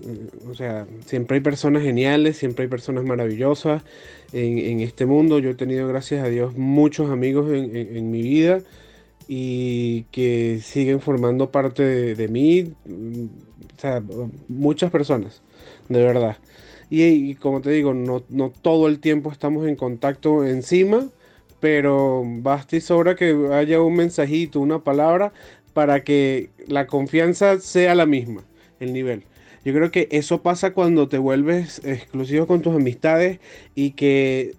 o 0.49 0.53
sea, 0.53 0.87
siempre 1.05 1.35
hay 1.35 1.41
personas 1.41 1.83
geniales, 1.83 2.37
siempre 2.37 2.63
hay 2.63 2.69
personas 2.69 3.03
maravillosas 3.03 3.83
en, 4.31 4.79
este 4.79 5.05
mundo. 5.05 5.39
Yo 5.39 5.49
he 5.49 5.55
tenido, 5.55 5.85
gracias 5.87 6.23
a 6.23 6.29
Dios, 6.29 6.55
muchos 6.55 7.09
amigos 7.09 7.51
en, 7.51 8.09
mi 8.09 8.21
vida 8.21 8.61
y 9.27 10.03
que 10.11 10.59
siguen 10.63 11.01
formando 11.01 11.51
parte 11.51 11.83
de, 12.15 12.27
mí. 12.29 12.73
O 13.75 13.81
sea, 13.81 14.01
muchas 14.47 14.91
personas, 14.91 15.41
de 15.89 16.01
verdad. 16.01 16.37
Y, 16.95 17.33
como 17.33 17.59
te 17.59 17.71
digo, 17.71 17.95
no, 17.95 18.23
no, 18.29 18.51
todo 18.51 18.87
el 18.87 18.99
tiempo 18.99 19.31
estamos 19.31 19.67
en 19.67 19.75
contacto 19.75 20.45
encima, 20.45 21.07
pero 21.59 22.21
basta 22.23 22.75
y 22.75 22.81
sobra 22.81 23.15
que 23.15 23.35
haya 23.51 23.81
un 23.81 23.95
mensajito, 23.95 24.59
una 24.59 24.83
palabra, 24.83 25.33
para 25.73 26.03
que 26.03 26.51
la 26.67 26.85
confianza 26.85 27.59
sea 27.59 27.95
la 27.95 28.05
misma, 28.05 28.43
el 28.79 28.93
nivel. 28.93 29.23
Yo 29.65 29.73
creo 29.73 29.89
que 29.89 30.07
eso 30.11 30.43
pasa 30.43 30.75
cuando 30.75 31.07
te 31.09 31.17
vuelves 31.17 31.81
exclusivo 31.83 32.45
con 32.45 32.61
tus 32.61 32.75
amistades 32.75 33.39
y 33.73 33.91
que 33.93 34.53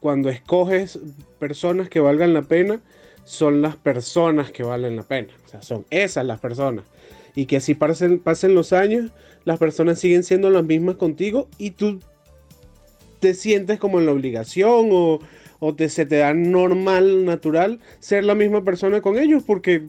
cuando 0.00 0.28
escoges 0.28 0.98
personas 1.38 1.88
que 1.88 2.00
valgan 2.00 2.34
la 2.34 2.42
pena, 2.42 2.82
son 3.24 3.62
las 3.62 3.76
personas 3.76 4.50
que 4.50 4.62
valen 4.62 4.94
la 4.94 5.04
pena. 5.04 5.28
O 5.46 5.48
sea, 5.48 5.62
son 5.62 5.86
esas 5.88 6.26
las 6.26 6.38
personas. 6.38 6.84
Y 7.34 7.46
que 7.46 7.56
así 7.56 7.74
pasen, 7.74 8.18
pasen 8.18 8.54
los 8.54 8.74
años, 8.74 9.10
las 9.48 9.58
personas 9.58 9.98
siguen 9.98 10.24
siendo 10.24 10.50
las 10.50 10.62
mismas 10.62 10.96
contigo 10.96 11.48
y 11.56 11.70
tú 11.70 12.00
te 13.18 13.32
sientes 13.32 13.78
como 13.78 13.98
en 13.98 14.04
la 14.04 14.12
obligación 14.12 14.90
o, 14.92 15.20
o 15.58 15.74
te, 15.74 15.88
se 15.88 16.04
te 16.04 16.16
da 16.16 16.34
normal, 16.34 17.24
natural 17.24 17.80
ser 17.98 18.24
la 18.24 18.34
misma 18.34 18.62
persona 18.62 19.00
con 19.00 19.16
ellos 19.16 19.42
porque 19.46 19.86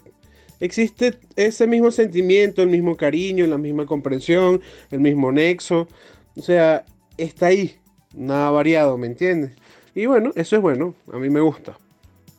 existe 0.62 1.16
ese 1.36 1.68
mismo 1.68 1.92
sentimiento, 1.92 2.62
el 2.62 2.70
mismo 2.70 2.96
cariño, 2.96 3.48
la 3.48 3.58
misma 3.58 3.86
comprensión, 3.86 4.62
el 4.92 5.02
mismo 5.02 5.30
nexo. 5.30 5.90
O 6.38 6.42
sea, 6.42 6.86
está 7.18 7.48
ahí, 7.48 7.76
nada 8.16 8.52
variado, 8.52 8.98
¿me 8.98 9.08
entiendes? 9.08 9.52
Y 9.94 10.06
bueno, 10.06 10.32
eso 10.36 10.56
es 10.56 10.62
bueno, 10.62 10.96
a 11.12 11.18
mí 11.18 11.30
me 11.30 11.42
gusta. 11.42 11.78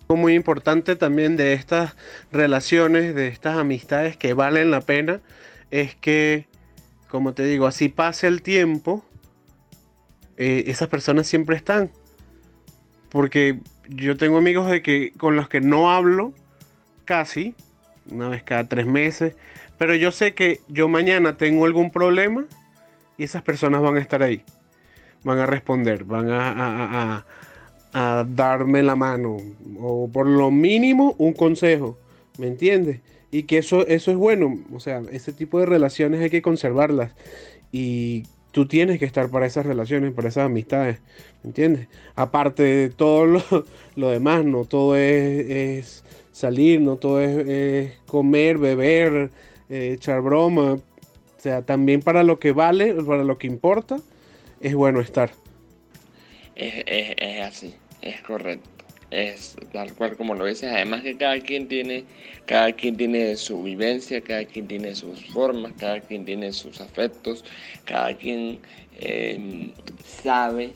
Muy 0.09 0.33
importante 0.33 0.97
también 0.97 1.37
de 1.37 1.53
estas 1.53 1.97
relaciones, 2.33 3.15
de 3.15 3.29
estas 3.29 3.59
amistades 3.59 4.17
que 4.17 4.33
valen 4.33 4.71
la 4.71 4.81
pena, 4.81 5.21
es 5.71 5.95
que, 5.97 6.47
como 7.11 7.35
te 7.35 7.45
digo, 7.45 7.67
así 7.67 7.89
pase 7.89 8.29
el 8.29 8.41
tiempo, 8.41 9.05
eh, 10.37 10.65
esas 10.69 10.89
personas 10.89 11.27
siempre 11.27 11.57
están. 11.57 11.91
Porque 13.11 13.59
yo 13.89 14.17
tengo 14.17 14.39
amigos 14.39 14.71
de 14.71 14.83
que 14.83 15.13
con 15.19 15.37
los 15.37 15.49
que 15.49 15.61
no 15.61 15.91
hablo 15.91 16.33
casi, 17.05 17.55
una 18.11 18.29
vez 18.29 18.43
cada 18.45 18.65
tres 18.69 18.87
meses. 18.87 19.35
Pero 19.77 19.95
yo 19.95 20.13
sé 20.13 20.35
que 20.35 20.61
yo 20.69 20.89
mañana 20.89 21.37
tengo 21.37 21.67
algún 21.67 21.91
problema 21.91 22.47
y 23.19 23.25
esas 23.25 23.43
personas 23.43 23.83
van 23.83 23.97
a 23.97 24.01
estar 24.01 24.23
ahí. 24.23 24.43
Van 25.25 25.39
a 25.39 25.47
responder, 25.47 26.05
van 26.05 26.31
a, 26.31 27.25
a, 27.93 28.25
darme 28.25 28.83
la 28.83 28.95
mano 28.95 29.37
o 29.81 30.09
por 30.11 30.27
lo 30.27 30.51
mínimo 30.51 31.15
un 31.19 31.33
consejo. 31.33 31.99
¿Me 32.39 32.47
entiendes? 32.47 33.01
Y 33.31 33.45
que 33.45 33.59
eso, 33.59 33.87
eso 33.87 34.11
es 34.11 34.17
bueno. 34.17 34.59
O 34.73 34.81
sea, 34.81 35.03
ese 35.13 35.33
tipo 35.33 35.61
de 35.61 35.67
relaciones 35.67 36.21
hay 36.21 36.31
que 36.31 36.43
conservarlas. 36.43 37.13
Y 37.73 38.25
tú 38.51 38.67
tienes 38.67 38.99
que 38.99 39.05
estar 39.05 39.31
para 39.31 39.47
esas 39.47 39.67
relaciones, 39.67 40.13
para 40.13 40.29
esas 40.29 40.47
amistades. 40.47 40.99
¿Me 41.43 41.49
entiendes? 41.49 41.89
Aparte 42.17 42.63
de 42.63 42.91
todo 42.91 43.27
lo, 43.27 43.43
lo 43.97 44.11
demás, 44.11 44.45
no 44.45 44.65
todo 44.65 44.97
es 44.97 46.03
salir, 46.41 46.81
no 46.81 46.97
todo 46.97 47.21
es, 47.21 47.93
comer, 48.07 48.59
beber, 48.59 49.31
eh, 49.69 49.93
echar 49.95 50.23
broma. 50.23 50.73
O 50.75 51.43
sea, 51.43 51.63
también 51.63 52.03
para 52.03 52.23
lo 52.23 52.39
que 52.39 52.53
vale, 52.53 52.95
para 52.95 53.25
lo 53.25 53.39
que 53.39 53.47
importa, 53.47 53.99
es 54.61 54.75
bueno 54.75 55.01
estar. 55.01 55.31
Es, 56.57 57.41
así, 57.43 57.75
es 58.03 58.21
correcto. 58.23 58.69
Es 59.11 59.57
tal 59.73 59.93
cual 59.95 60.17
como 60.17 60.35
lo 60.35 60.47
dices. 60.47 60.71
Además 60.73 61.03
que 61.03 61.17
cada 61.17 61.39
quien 61.41 61.67
tiene, 61.67 62.05
cada 62.47 62.73
quien 62.73 62.97
tiene 62.97 63.37
su 63.37 63.63
vivencia, 63.63 64.21
cada 64.21 64.45
quien 64.45 64.69
tiene 64.69 64.95
sus 64.95 65.25
formas, 65.27 65.73
cada 65.79 66.01
quien 66.01 66.25
tiene 66.25 66.53
sus 66.53 66.81
afectos, 66.81 67.45
cada 67.85 68.17
quien 68.17 68.61
eh, 69.01 69.73
sabe 70.05 70.73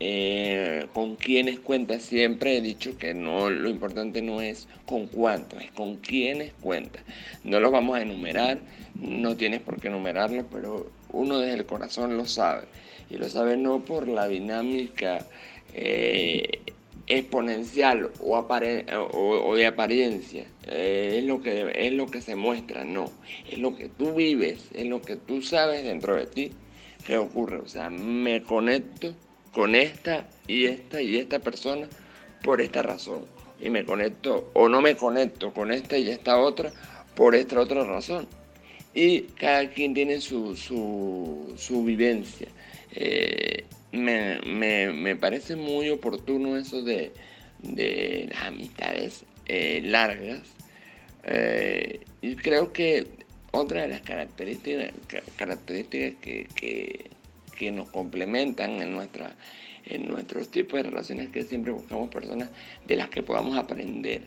eh, 0.00 0.86
con 0.94 1.16
quiénes 1.16 1.58
cuenta. 1.58 1.98
Siempre 1.98 2.56
he 2.56 2.60
dicho 2.60 2.96
que 2.96 3.14
no, 3.14 3.50
lo 3.50 3.68
importante 3.68 4.22
no 4.22 4.40
es 4.40 4.68
con 4.86 5.08
cuántos, 5.08 5.60
es 5.60 5.72
con 5.72 5.96
quiénes 5.96 6.52
cuenta. 6.60 7.00
No 7.42 7.58
los 7.58 7.72
vamos 7.72 7.98
a 7.98 8.02
enumerar, 8.02 8.60
no 8.94 9.36
tienes 9.36 9.60
por 9.60 9.80
qué 9.80 9.88
enumerarlos, 9.88 10.46
pero 10.52 10.92
uno 11.10 11.40
desde 11.40 11.58
el 11.58 11.66
corazón 11.66 12.16
lo 12.16 12.26
sabe. 12.26 12.66
Y 13.10 13.16
lo 13.16 13.28
sabe 13.28 13.56
no 13.56 13.84
por 13.84 14.06
la 14.06 14.28
dinámica 14.28 15.26
eh, 15.74 16.60
exponencial 17.08 18.10
o, 18.20 19.54
de 19.54 19.66
apariencia, 19.66 20.46
eh, 20.66 21.16
es, 21.18 21.24
lo 21.24 21.40
que, 21.40 21.72
es 21.74 21.92
lo 21.92 22.06
que 22.06 22.20
se 22.20 22.36
muestra, 22.36 22.84
no. 22.84 23.10
Es 23.50 23.58
lo 23.58 23.74
que 23.74 23.88
tú 23.88 24.14
vives, 24.14 24.68
es 24.74 24.86
lo 24.86 25.00
que 25.00 25.16
tú 25.16 25.42
sabes 25.42 25.84
dentro 25.84 26.16
de 26.16 26.26
ti 26.26 26.52
que 27.06 27.16
ocurre. 27.16 27.58
O 27.58 27.68
sea, 27.68 27.88
me 27.90 28.42
conecto 28.42 29.14
con 29.52 29.74
esta 29.74 30.28
y 30.46 30.66
esta 30.66 31.00
y 31.00 31.16
esta 31.16 31.38
persona 31.38 31.88
por 32.42 32.60
esta 32.60 32.82
razón. 32.82 33.24
Y 33.60 33.70
me 33.70 33.84
conecto 33.84 34.50
o 34.52 34.68
no 34.68 34.80
me 34.80 34.94
conecto 34.96 35.52
con 35.52 35.72
esta 35.72 35.98
y 35.98 36.08
esta 36.10 36.38
otra 36.38 36.70
por 37.16 37.34
esta 37.34 37.58
otra 37.58 37.84
razón. 37.84 38.28
Y 38.94 39.22
cada 39.22 39.68
quien 39.70 39.94
tiene 39.94 40.20
su, 40.20 40.56
su, 40.56 41.84
vivencia. 41.84 42.48
Eh, 42.92 43.64
me, 43.92 45.16
parece 45.16 45.56
muy 45.56 45.90
oportuno 45.90 46.56
eso 46.56 46.82
de, 46.82 47.12
las 47.62 48.42
amistades 48.44 49.24
eh, 49.46 49.80
largas. 49.84 50.42
Eh, 51.24 52.00
y 52.22 52.36
creo 52.36 52.72
que 52.72 53.06
otra 53.50 53.82
de 53.82 53.88
las 53.88 54.00
características, 54.02 54.92
características 55.36 56.14
que 56.22 57.10
que 57.58 57.72
nos 57.72 57.90
complementan 57.90 58.80
en, 58.80 58.92
nuestra, 58.92 59.34
en 59.84 60.06
nuestros 60.08 60.48
tipos 60.50 60.80
de 60.80 60.88
relaciones 60.88 61.28
que 61.30 61.42
siempre 61.42 61.72
buscamos 61.72 62.08
personas 62.08 62.48
de 62.86 62.96
las 62.96 63.08
que 63.10 63.22
podamos 63.22 63.58
aprender, 63.58 64.22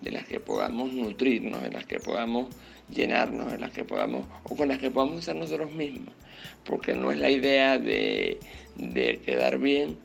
de 0.00 0.12
las 0.12 0.24
que 0.24 0.38
podamos 0.38 0.92
nutrirnos, 0.92 1.60
de 1.62 1.70
las 1.70 1.84
que 1.84 1.98
podamos 1.98 2.46
llenarnos, 2.88 3.50
de 3.50 3.58
las 3.58 3.72
que 3.72 3.84
podamos, 3.84 4.26
o 4.44 4.56
con 4.56 4.68
las 4.68 4.78
que 4.78 4.90
podamos 4.90 5.24
ser 5.24 5.36
nosotros 5.36 5.72
mismos. 5.72 6.14
Porque 6.64 6.94
no 6.94 7.10
es 7.10 7.18
la 7.18 7.30
idea 7.30 7.78
de, 7.78 8.38
quedar 9.24 9.58
bien 9.58 9.96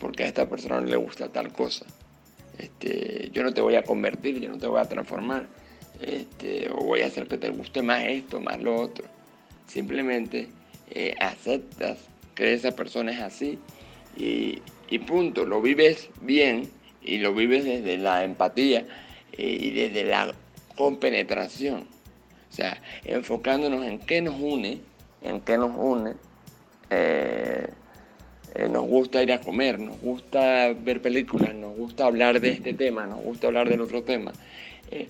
porque 0.00 0.24
a 0.24 0.26
esta 0.26 0.48
persona 0.48 0.80
no 0.80 0.86
le 0.86 0.96
gusta 0.96 1.28
tal 1.28 1.52
cosa. 1.52 1.86
Este, 2.58 3.30
yo 3.32 3.42
no 3.42 3.54
te 3.54 3.60
voy 3.60 3.76
a 3.76 3.84
convertir, 3.84 4.40
yo 4.40 4.48
no 4.48 4.58
te 4.58 4.66
voy 4.66 4.80
a 4.80 4.84
transformar, 4.84 5.46
este, 6.00 6.68
o 6.70 6.84
voy 6.84 7.02
a 7.02 7.06
hacer 7.06 7.28
que 7.28 7.38
te 7.38 7.50
guste 7.50 7.82
más 7.82 8.04
esto, 8.04 8.40
más 8.40 8.60
lo 8.60 8.74
otro. 8.74 9.06
Simplemente 9.66 10.48
eh, 10.90 11.14
aceptas 11.20 11.98
que 12.34 12.52
esa 12.52 12.72
persona 12.72 13.12
es 13.12 13.20
así 13.20 13.58
y, 14.16 14.60
punto, 15.06 15.44
lo 15.44 15.62
vives 15.62 16.10
bien 16.20 16.68
y 17.02 17.18
lo 17.18 17.34
vives 17.34 17.64
desde 17.64 17.96
la 17.96 18.24
empatía 18.24 18.86
eh, 19.32 19.58
y 19.60 19.70
desde 19.70 20.04
la 20.04 20.34
compenetración. 20.76 21.86
O 22.50 22.54
sea, 22.54 22.82
enfocándonos 23.04 23.86
en 23.86 23.98
qué 23.98 24.20
nos 24.20 24.38
une, 24.38 24.80
en 25.22 25.40
qué 25.40 25.56
nos 25.58 25.72
une. 25.76 26.14
Eh, 26.90 27.66
eh, 28.54 28.68
nos 28.68 28.86
gusta 28.86 29.22
ir 29.22 29.32
a 29.32 29.40
comer, 29.40 29.78
nos 29.78 29.98
gusta 30.00 30.72
ver 30.74 31.00
películas, 31.00 31.54
nos 31.54 31.76
gusta 31.76 32.06
hablar 32.06 32.40
de 32.40 32.50
este 32.50 32.74
tema, 32.74 33.06
nos 33.06 33.22
gusta 33.22 33.46
hablar 33.46 33.68
del 33.68 33.80
otro 33.80 34.02
tema. 34.02 34.32
es 34.90 35.08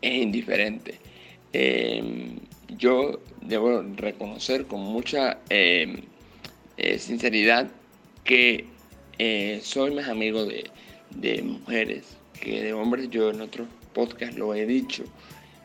indiferente 0.00 0.98
yo 2.76 3.20
debo 3.42 3.82
reconocer 3.96 4.66
con 4.66 4.80
mucha 4.80 5.38
eh, 5.48 6.02
eh, 6.76 6.98
sinceridad 6.98 7.68
que 8.24 8.66
eh, 9.18 9.60
soy 9.62 9.94
más 9.94 10.08
amigo 10.08 10.44
de, 10.44 11.42
mujeres 11.42 12.16
que 12.40 12.62
de 12.62 12.72
hombres. 12.72 13.10
Yo 13.10 13.30
en 13.30 13.40
otros 13.40 13.68
podcasts 13.94 14.36
lo 14.36 14.54
he 14.54 14.66
dicho. 14.66 15.04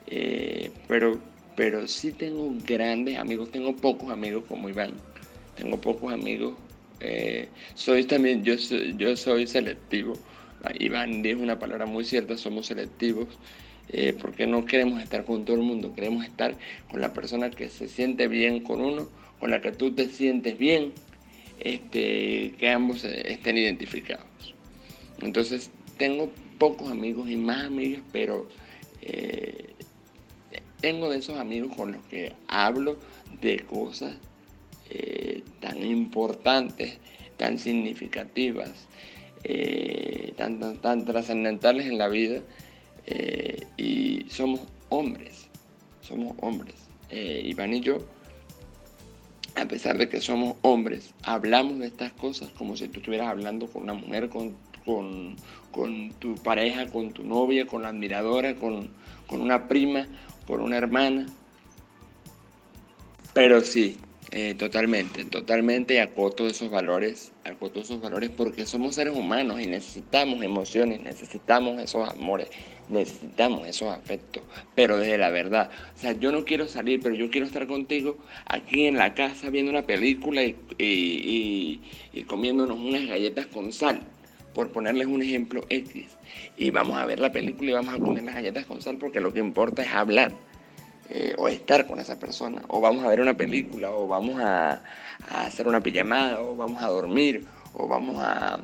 Eh, 0.08 0.72
pero, 0.88 1.20
pero 1.56 1.88
sí 1.88 2.12
tengo 2.12 2.52
grandes 2.66 3.18
amigos, 3.18 3.52
tengo 3.52 3.76
pocos 3.76 4.10
amigos 4.10 4.44
como 4.48 4.70
Iván, 4.70 4.94
tengo 5.56 5.80
pocos 5.80 6.14
amigos. 6.14 6.56
Eh, 7.00 7.50
soy 7.76 8.06
también, 8.06 8.44
yo 8.44 8.58
soy, 8.58 8.96
yo 8.98 9.16
soy 9.18 9.48
selectivo. 9.48 10.14
Iván 10.80 11.22
dijo 11.22 11.42
una 11.42 11.60
palabra 11.60 11.86
muy 11.86 12.06
cierta, 12.06 12.38
somos 12.38 12.68
selectivos. 12.68 13.28
Eh, 13.90 14.16
porque 14.20 14.48
no 14.48 14.64
queremos 14.64 15.04
estar 15.04 15.26
con 15.26 15.44
todo 15.44 15.58
el 15.58 15.64
mundo, 15.64 15.94
queremos 15.94 16.24
estar 16.24 16.56
con 16.90 17.02
la 17.02 17.14
persona 17.14 17.50
que 17.52 17.70
se 17.70 17.90
siente 17.90 18.30
bien 18.30 18.62
con 18.62 18.80
uno, 18.80 19.10
con 19.40 19.52
la 19.52 19.62
que 19.62 19.74
tú 19.74 19.92
te 19.92 20.08
sientes 20.08 20.58
bien, 20.58 20.94
este, 21.60 22.54
que 22.58 22.70
ambos 22.70 23.04
estén 23.04 23.58
identificados. 23.58 24.56
Entonces, 25.22 25.70
tengo 25.98 26.32
pocos 26.58 26.90
amigos 26.92 27.30
y 27.30 27.36
más 27.36 27.66
amigas, 27.66 28.02
pero 28.12 28.48
eh, 29.02 29.73
tengo 30.84 31.10
de 31.10 31.20
esos 31.20 31.40
amigos 31.40 31.74
con 31.78 31.94
los 31.94 32.04
que 32.08 32.34
hablo 32.50 32.98
de 33.40 33.62
cosas 33.62 34.14
eh, 34.90 35.42
tan 35.62 35.82
importantes, 35.82 36.98
tan 37.38 37.58
significativas, 37.58 38.70
tan, 40.36 40.78
tan 40.82 41.06
trascendentales 41.06 41.88
en 41.88 41.98
la 41.98 42.10
vida 42.10 42.42
eh, 43.06 43.66
y 43.78 44.26
somos 44.30 44.60
hombres, 44.90 45.48
somos 46.02 46.36
hombres. 46.42 46.76
Eh, 47.10 47.42
Iván 47.46 47.74
y 47.74 47.80
yo, 47.80 48.00
a 49.56 49.66
pesar 49.66 49.98
de 49.98 50.10
que 50.10 50.20
somos 50.20 50.58
hombres, 50.64 51.14
hablamos 51.24 51.80
de 51.80 51.88
estas 51.88 52.12
cosas 52.12 52.50
como 52.58 52.76
si 52.76 52.90
tú 52.90 53.00
estuvieras 53.00 53.30
hablando 53.30 53.68
con 53.68 53.84
una 53.84 53.94
mujer, 53.94 54.28
con, 54.28 54.56
con, 54.86 55.36
tu 56.20 56.36
pareja, 56.36 56.88
con 56.88 57.12
tu 57.12 57.24
novia, 57.24 57.66
con 57.66 57.84
la 57.84 57.90
admiradora, 57.90 58.56
con, 58.56 58.90
con 59.28 59.42
una 59.42 59.68
prima, 59.68 60.08
con 60.46 60.62
una 60.62 60.78
hermana. 60.78 61.26
Pero 63.34 63.62
sí, 63.62 63.98
eh, 64.36 64.56
totalmente, 64.56 65.26
totalmente 65.26 66.02
acoto 66.02 66.48
esos 66.48 66.72
valores, 66.72 67.32
acoto 67.44 67.82
esos 67.82 68.02
valores 68.02 68.32
porque 68.32 68.66
somos 68.66 68.96
seres 68.96 69.16
humanos 69.16 69.62
y 69.62 69.68
necesitamos 69.68 70.42
emociones, 70.42 71.02
necesitamos 71.02 71.80
esos 71.80 72.10
amores, 72.10 72.50
necesitamos 72.90 73.68
esos 73.68 73.94
afectos, 73.94 74.42
pero 74.74 74.98
desde 74.98 75.20
la 75.20 75.30
verdad. 75.30 75.70
O 75.96 76.00
sea, 76.00 76.14
yo 76.14 76.32
no 76.32 76.46
quiero 76.46 76.68
salir, 76.68 77.00
pero 77.04 77.14
yo 77.14 77.30
quiero 77.30 77.46
estar 77.46 77.68
contigo 77.68 78.18
aquí 78.48 78.88
en 78.88 78.98
la 78.98 79.14
casa 79.14 79.52
viendo 79.52 79.72
una 79.72 79.84
película 79.86 80.44
y, 80.44 81.80
y 82.12 82.24
comiéndonos 82.24 82.80
unas 82.80 83.06
galletas 83.06 83.46
con 83.46 83.72
sal, 83.72 84.02
por 84.54 84.72
ponerles 84.72 85.08
un 85.08 85.22
ejemplo 85.22 85.66
X. 85.70 86.08
Y 86.58 86.70
vamos 86.70 86.98
a 86.98 87.06
ver 87.06 87.20
la 87.20 87.32
película 87.32 87.72
y 87.72 87.74
vamos 87.74 87.96
a 87.96 88.00
comer 88.00 88.24
las 88.24 88.36
galletas 88.36 88.66
con 88.66 88.82
sal 88.82 88.98
porque 88.98 89.20
lo 89.20 89.34
que 89.34 89.40
importa 89.40 89.82
es 89.82 89.90
hablar 89.90 90.32
eh, 91.10 91.36
o 91.38 91.48
estar 91.48 91.86
con 91.86 92.00
esa 92.00 92.18
persona, 92.18 92.62
o 92.70 92.80
vamos 92.80 93.04
a 93.04 93.10
ver 93.10 93.20
una 93.20 93.34
película, 93.34 93.92
o 93.92 94.08
vamos 94.08 94.40
a, 94.40 94.82
hacer 95.30 95.68
una 95.68 95.82
pijamada, 95.82 96.42
o 96.42 96.56
vamos 96.56 96.82
a 96.82 96.88
dormir, 96.88 97.46
o 97.74 97.88
vamos 97.88 98.18
a, 98.20 98.60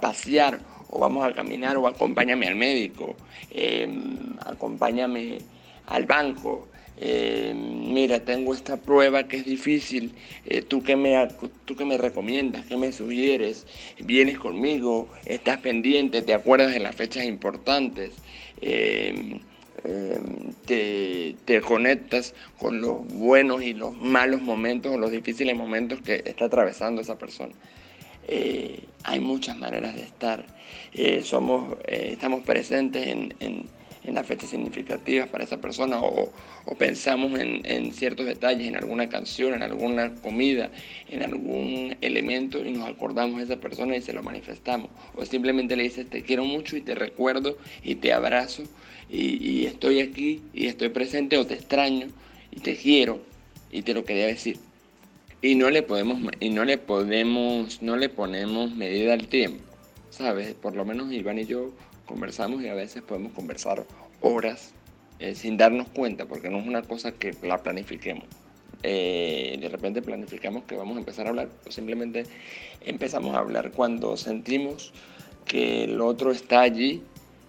pasear, 0.00 0.60
o 0.90 0.98
vamos 0.98 1.26
a 1.26 1.32
caminar, 1.32 1.76
o 1.78 1.86
acompáñame 1.86 2.46
al 2.46 2.56
médico, 2.56 3.16
em, 3.50 4.36
acompáñame 4.44 5.38
al 5.86 6.04
banco. 6.04 6.68
Em, 7.00 7.92
mira, 7.92 8.20
tengo 8.24 8.54
esta 8.54 8.76
prueba 8.76 9.28
que 9.28 9.36
es 9.38 9.44
difícil, 9.44 10.12
eh, 10.46 10.62
¿tú, 10.62 10.82
qué 10.82 10.96
me, 10.96 11.28
tú 11.64 11.76
qué 11.76 11.84
me 11.84 11.96
recomiendas, 11.96 12.66
qué 12.66 12.76
me 12.76 12.92
sugieres, 12.92 13.66
vienes 14.00 14.38
conmigo, 14.38 15.08
estás 15.24 15.58
pendiente, 15.58 16.22
te 16.22 16.34
acuerdas 16.34 16.72
de 16.72 16.80
las 16.80 16.96
fechas 16.96 17.24
importantes. 17.24 18.12
Em, 18.60 19.40
Em, 19.84 20.52
te, 20.66 21.60
conectas 21.60 22.34
con 22.58 22.80
los 22.80 23.06
buenos 23.06 23.62
y 23.62 23.74
los 23.74 23.96
malos 23.96 24.42
momentos 24.42 24.92
o 24.92 24.98
los 24.98 25.10
difíciles 25.10 25.56
momentos 25.56 26.00
que 26.02 26.22
está 26.26 26.46
atravesando 26.46 27.00
esa 27.00 27.16
persona. 27.16 27.54
Eh, 28.26 28.84
hay 29.04 29.20
muchas 29.20 29.56
maneras 29.56 29.94
de 29.94 30.02
estar. 30.02 30.44
Eh, 30.92 31.22
somos, 31.22 31.76
eh, 31.86 32.10
estamos 32.12 32.42
presentes 32.44 33.06
en, 33.06 33.34
en 33.40 33.66
las 34.04 34.26
fechas 34.26 34.50
significativas 34.50 35.28
para 35.28 35.44
esa 35.44 35.60
persona 35.60 36.00
o, 36.00 36.32
pensamos 36.78 37.38
en, 37.38 37.92
ciertos 37.92 38.26
detalles, 38.26 38.68
en 38.68 38.76
alguna 38.76 39.08
canción, 39.08 39.54
en 39.54 39.62
alguna 39.62 40.14
comida, 40.16 40.70
en 41.08 41.22
algún 41.22 41.96
elemento 42.00 42.64
y 42.64 42.72
nos 42.72 42.88
acordamos 42.88 43.38
de 43.38 43.44
esa 43.44 43.56
persona 43.56 43.96
y 43.96 44.02
se 44.02 44.12
lo 44.12 44.22
manifestamos. 44.22 44.90
O 45.16 45.24
simplemente 45.24 45.76
le 45.76 45.84
dices 45.84 46.08
te 46.08 46.22
quiero 46.22 46.44
mucho 46.44 46.76
y 46.76 46.80
te 46.80 46.94
recuerdo 46.94 47.56
y 47.82 47.96
te 47.96 48.12
abrazo 48.12 48.64
y, 49.10 49.66
estoy 49.66 50.00
aquí 50.00 50.42
y 50.52 50.66
estoy 50.66 50.90
presente 50.90 51.38
o 51.38 51.46
te 51.46 51.54
extraño 51.54 52.08
y 52.50 52.60
te 52.60 52.76
quiero 52.76 53.20
y 53.72 53.82
te 53.82 53.94
lo 53.94 54.04
quería 54.04 54.26
decir. 54.26 54.58
Y 55.40 55.54
no 55.54 55.70
le 55.70 55.82
podemos, 55.82 56.20
y 56.40 56.50
no 56.50 56.64
le 56.64 56.78
podemos, 56.78 57.80
no 57.80 57.96
le 57.96 58.08
ponemos 58.08 58.74
medida 58.74 59.12
al 59.12 59.28
tiempo, 59.28 59.62
¿sabes? 60.10 60.54
Por 60.54 60.74
lo 60.74 60.84
menos 60.84 61.12
Iván 61.12 61.38
y 61.38 61.46
yo 61.46 61.70
conversamos 62.08 62.62
y 62.62 62.68
a 62.68 62.74
veces 62.74 63.02
podemos 63.02 63.32
conversar 63.32 63.84
horas 64.20 64.72
eh, 65.20 65.34
sin 65.34 65.56
darnos 65.56 65.88
cuenta, 65.88 66.26
porque 66.26 66.48
no 66.48 66.58
es 66.58 66.66
una 66.66 66.82
cosa 66.82 67.12
que 67.12 67.34
la 67.42 67.58
planifiquemos. 67.58 68.24
Eh, 68.82 69.58
de 69.60 69.68
repente 69.68 70.02
planificamos 70.02 70.64
que 70.64 70.76
vamos 70.76 70.96
a 70.96 71.00
empezar 71.00 71.26
a 71.26 71.30
hablar, 71.30 71.48
o 71.66 71.70
simplemente 71.70 72.24
empezamos 72.80 73.34
a 73.34 73.38
hablar 73.38 73.72
cuando 73.72 74.16
sentimos 74.16 74.92
que 75.44 75.84
el 75.84 76.00
otro 76.00 76.30
está 76.30 76.60
allí 76.60 77.02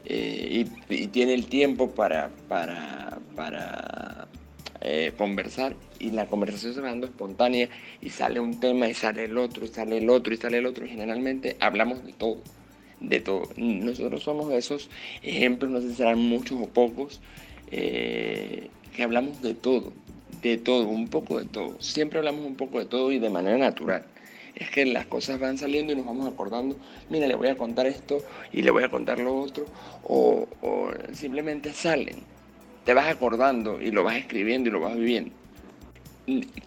eh, 0.06 0.66
y, 0.90 1.08
tiene 1.08 1.34
el 1.34 1.46
tiempo 1.48 1.92
para, 1.92 2.30
para, 2.48 3.20
para 3.36 4.28
conversar 5.18 5.76
y 6.00 6.12
la 6.12 6.26
conversación 6.26 6.74
se 6.74 6.82
va 6.82 6.88
dando 6.88 7.06
espontánea 7.06 7.70
y 8.02 8.10
sale 8.10 8.40
un 8.40 8.60
tema 8.60 8.88
y 8.88 8.94
sale 8.94 9.26
el 9.26 9.38
otro 9.38 9.66
y 9.66 9.68
sale 9.68 9.98
el 9.98 10.10
otro 10.10 10.34
y 10.34 10.38
sale 10.38 10.58
el 10.58 10.66
otro 10.66 10.88
generalmente 10.88 11.58
hablamos 11.60 12.04
de 12.06 12.14
todo 12.14 12.42
de 13.00 13.20
todo. 13.20 13.50
Nosotros 13.58 14.24
somos 14.24 14.52
esos 14.54 14.90
ejemplos, 15.22 15.72
no 15.72 15.82
sé 15.82 15.90
si 15.90 15.96
serán 15.96 16.20
muchos 16.20 16.60
o 16.62 16.68
pocos, 16.68 17.22
eh, 17.72 18.70
que 18.96 19.04
hablamos 19.04 19.42
de 19.42 19.54
todo, 19.54 19.94
de 20.42 20.58
todo, 20.58 20.88
un 20.88 21.08
poco 21.08 21.40
de 21.40 21.46
todo. 21.46 21.82
Siempre 21.82 22.20
hablamos 22.20 22.46
un 22.46 22.56
poco 22.56 22.80
de 22.80 22.86
todo 22.86 23.12
y 23.12 23.20
de 23.20 23.30
manera 23.30 23.58
natural. 23.58 24.06
Es 24.56 24.70
que 24.72 24.86
las 24.86 25.06
cosas 25.06 25.40
van 25.40 25.58
saliendo 25.58 25.94
y 25.94 25.96
nos 25.96 26.06
vamos 26.06 26.28
acordando, 26.28 26.76
mira, 27.10 27.28
le 27.28 27.36
voy 27.36 27.48
a 27.48 27.56
contar 27.56 27.86
esto 27.88 28.18
y 28.52 28.62
le 28.62 28.72
voy 28.72 28.84
a 28.84 28.90
contar 28.90 29.20
lo 29.20 29.36
otro, 29.36 29.66
o, 30.04 30.48
simplemente 31.14 31.72
salen. 31.72 32.18
Te 32.84 32.94
vas 32.94 33.08
acordando 33.08 33.82
y 33.82 33.92
lo 33.92 34.04
vas 34.04 34.18
escribiendo 34.18 34.70
y 34.70 34.72
lo 34.72 34.80
vas 34.80 34.96
viviendo. 34.96 35.32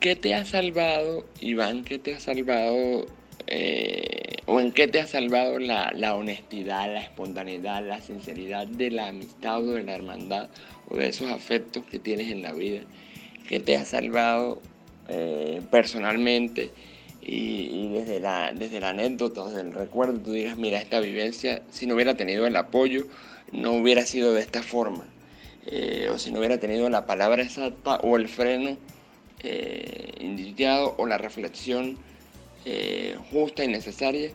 ¿Qué 0.01 0.16
te 0.16 0.35
ha 0.35 0.45
salvado, 0.45 1.24
Iván? 1.41 1.85
¿Qué 1.85 1.99
te 1.99 2.14
ha 2.14 2.20
salvado 2.20 3.07
eh, 3.47 4.32
o 4.53 4.61
en 4.61 4.70
qué 4.70 4.86
te 4.86 5.00
ha 5.00 5.07
salvado 5.07 5.59
la, 5.59 6.14
honestidad, 6.14 6.92
la 6.92 7.00
espontaneidad, 7.00 7.82
la 7.86 8.03
sinceridad 8.03 8.66
de 8.66 8.90
la 8.90 9.09
amistad 9.09 9.66
o 9.66 9.72
de 9.72 9.82
la 9.82 9.94
hermandad 9.94 10.50
o 10.90 10.96
de 10.98 11.09
esos 11.09 11.30
afectos 11.30 11.86
que 11.86 11.98
tienes 11.98 12.30
en 12.30 12.42
la 12.42 12.53
vida, 12.53 12.82
¿Qué 13.48 13.61
te 13.61 13.78
ha 13.78 13.86
salvado 13.86 14.61
eh, 15.09 15.62
personalmente 15.70 16.70
y, 17.22 17.88
desde, 17.92 18.20
la, 18.20 18.53
desde 18.53 18.78
la 18.78 18.90
anécdota, 18.90 19.46
desde 19.46 19.62
el 19.62 19.72
recuerdo, 19.72 20.20
tú 20.20 20.32
digas, 20.32 20.59
mira, 20.59 20.78
esta 20.78 21.00
vivencia, 21.00 21.62
si 21.70 21.86
no 21.86 21.94
hubiera 21.94 22.14
tenido 22.14 22.46
el 22.46 22.57
apoyo, 22.57 23.07
no 23.53 23.72
hubiera 23.72 24.05
sido 24.05 24.34
de 24.34 24.42
esta 24.42 24.62
forma, 24.62 25.07
eh, 25.66 26.09
o 26.12 26.18
si 26.18 26.30
no 26.30 26.40
hubiera 26.40 26.59
tenido 26.59 26.90
la 26.90 27.07
palabra 27.07 27.42
exacta 27.42 27.96
o 28.03 28.18
el 28.18 28.28
freno 28.28 28.76
indicado 30.20 30.94
o 30.98 31.07
la 31.07 31.18
reflexión 31.18 31.98
eh, 32.64 33.16
justa 33.30 33.64
y 33.64 33.68
necesaria, 33.68 34.30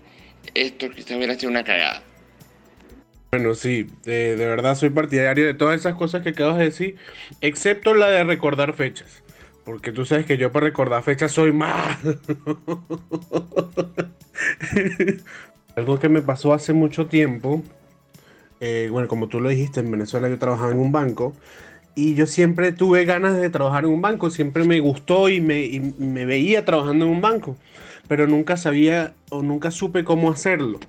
esto 0.53 0.89
quizá 0.89 1.15
hubiera 1.17 1.35
sido 1.35 1.51
una 1.51 1.63
cagada. 1.63 2.03
Bueno, 3.31 3.55
sí, 3.55 3.87
de, 4.03 4.35
verdad 4.35 4.75
soy 4.75 4.89
partidario 4.89 5.45
de 5.45 5.53
todas 5.53 5.79
esas 5.79 5.95
cosas 5.95 6.23
que 6.23 6.29
acabas 6.29 6.57
de 6.57 6.65
decir, 6.65 6.95
excepto 7.41 7.93
la 7.93 8.09
de 8.09 8.23
recordar 8.23 8.73
fechas. 8.73 9.23
Porque 9.65 9.91
tú 9.91 10.05
sabes 10.05 10.25
que 10.25 10.37
yo 10.37 10.51
para 10.51 10.67
recordar 10.67 11.03
fechas 11.03 11.33
soy 11.33 11.51
mal. 11.51 11.97
Algo 15.75 15.99
que 15.99 16.07
me 16.07 16.21
pasó 16.21 16.53
hace 16.53 16.71
mucho 16.71 17.07
tiempo, 17.07 17.63
eh, 18.61 18.87
bueno, 18.91 19.09
como 19.09 19.27
tú 19.27 19.41
lo 19.41 19.49
dijiste, 19.49 19.81
en 19.81 19.91
Venezuela 19.91 20.29
yo 20.29 20.39
trabajaba 20.39 20.71
en 20.71 20.79
un 20.79 20.93
banco 20.93 21.35
y 21.95 22.15
yo 22.15 22.27
siempre 22.27 22.71
tuve 22.71 23.03
ganas 23.03 23.35
de 23.37 23.49
trabajar 23.49 23.83
en 23.83 23.89
un 23.89 24.01
banco, 24.01 24.29
siempre 24.29 24.63
me 24.63 24.79
gustó 24.79 25.27
y 25.27 25.41
me, 25.41 25.65
y 25.65 25.79
me 25.79 26.25
veía 26.25 26.63
trabajando 26.63 27.05
en 27.05 27.11
un 27.11 27.21
banco 27.21 27.57
pero 28.07 28.27
nunca 28.27 28.57
sabía 28.57 29.15
o 29.29 29.41
nunca 29.41 29.71
supe 29.71 30.03
cómo 30.03 30.31
hacerlo. 30.31 30.79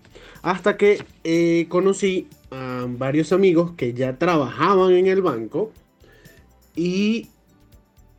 Hasta 0.43 0.77
que 0.77 1.03
eh, 1.25 1.67
conocí 1.69 2.29
a 2.51 2.87
varios 2.89 3.33
amigos 3.33 3.73
que 3.73 3.93
ya 3.93 4.19
trabajaban 4.19 4.93
en 4.93 5.07
el 5.07 5.23
banco 5.23 5.73
y 6.77 7.27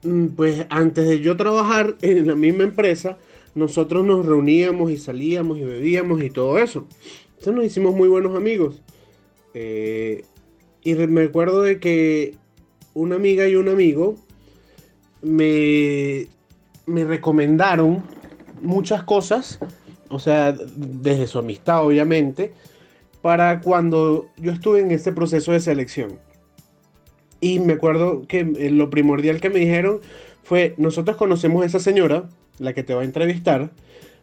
mm, 0.03 0.27
pues 0.29 0.65
antes 0.69 1.07
de 1.07 1.21
yo 1.21 1.37
trabajar 1.37 1.95
en 2.01 2.27
la 2.27 2.35
misma 2.35 2.63
empresa, 2.63 3.17
nosotros 3.55 4.05
nos 4.05 4.25
reuníamos 4.25 4.91
y 4.91 4.97
salíamos 4.97 5.57
y 5.57 5.63
bebíamos 5.63 6.21
y 6.21 6.29
todo 6.29 6.59
eso. 6.59 6.85
Entonces 7.29 7.53
nos 7.53 7.65
hicimos 7.65 7.95
muy 7.95 8.09
buenos 8.09 8.35
amigos. 8.35 8.81
Eh, 9.53 10.23
y 10.83 10.93
me 10.93 11.23
acuerdo 11.23 11.61
de 11.61 11.79
que 11.79 12.35
una 12.93 13.15
amiga 13.15 13.47
y 13.47 13.55
un 13.55 13.69
amigo 13.69 14.15
me, 15.21 16.27
me 16.85 17.05
recomendaron 17.05 18.03
muchas 18.61 19.03
cosas, 19.03 19.59
o 20.09 20.19
sea, 20.19 20.53
desde 20.53 21.27
su 21.27 21.39
amistad 21.39 21.85
obviamente, 21.85 22.53
para 23.21 23.61
cuando 23.61 24.27
yo 24.37 24.51
estuve 24.51 24.79
en 24.79 24.91
este 24.91 25.11
proceso 25.11 25.51
de 25.51 25.59
selección. 25.59 26.19
Y 27.41 27.59
me 27.59 27.73
acuerdo 27.73 28.23
que 28.27 28.39
eh, 28.39 28.69
lo 28.71 28.89
primordial 28.89 29.39
que 29.39 29.49
me 29.49 29.59
dijeron 29.59 30.01
fue, 30.43 30.73
nosotros 30.77 31.17
conocemos 31.17 31.63
a 31.63 31.65
esa 31.65 31.79
señora, 31.79 32.29
la 32.57 32.73
que 32.73 32.83
te 32.83 32.93
va 32.93 33.01
a 33.01 33.05
entrevistar, 33.05 33.71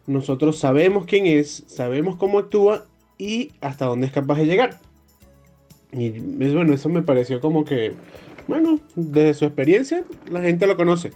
nosotros 0.05 0.57
sabemos 0.57 1.05
quién 1.05 1.25
es, 1.25 1.63
sabemos 1.67 2.15
cómo 2.15 2.39
actúa 2.39 2.85
y 3.17 3.51
hasta 3.61 3.85
dónde 3.85 4.07
es 4.07 4.13
capaz 4.13 4.37
de 4.37 4.45
llegar. 4.45 4.79
Y 5.91 6.09
bueno, 6.09 6.73
eso 6.73 6.89
me 6.89 7.01
pareció 7.01 7.39
como 7.39 7.65
que, 7.65 7.93
bueno, 8.47 8.79
desde 8.95 9.33
su 9.33 9.45
experiencia, 9.45 10.03
la 10.29 10.41
gente 10.41 10.67
lo 10.67 10.77
conoce. 10.77 11.11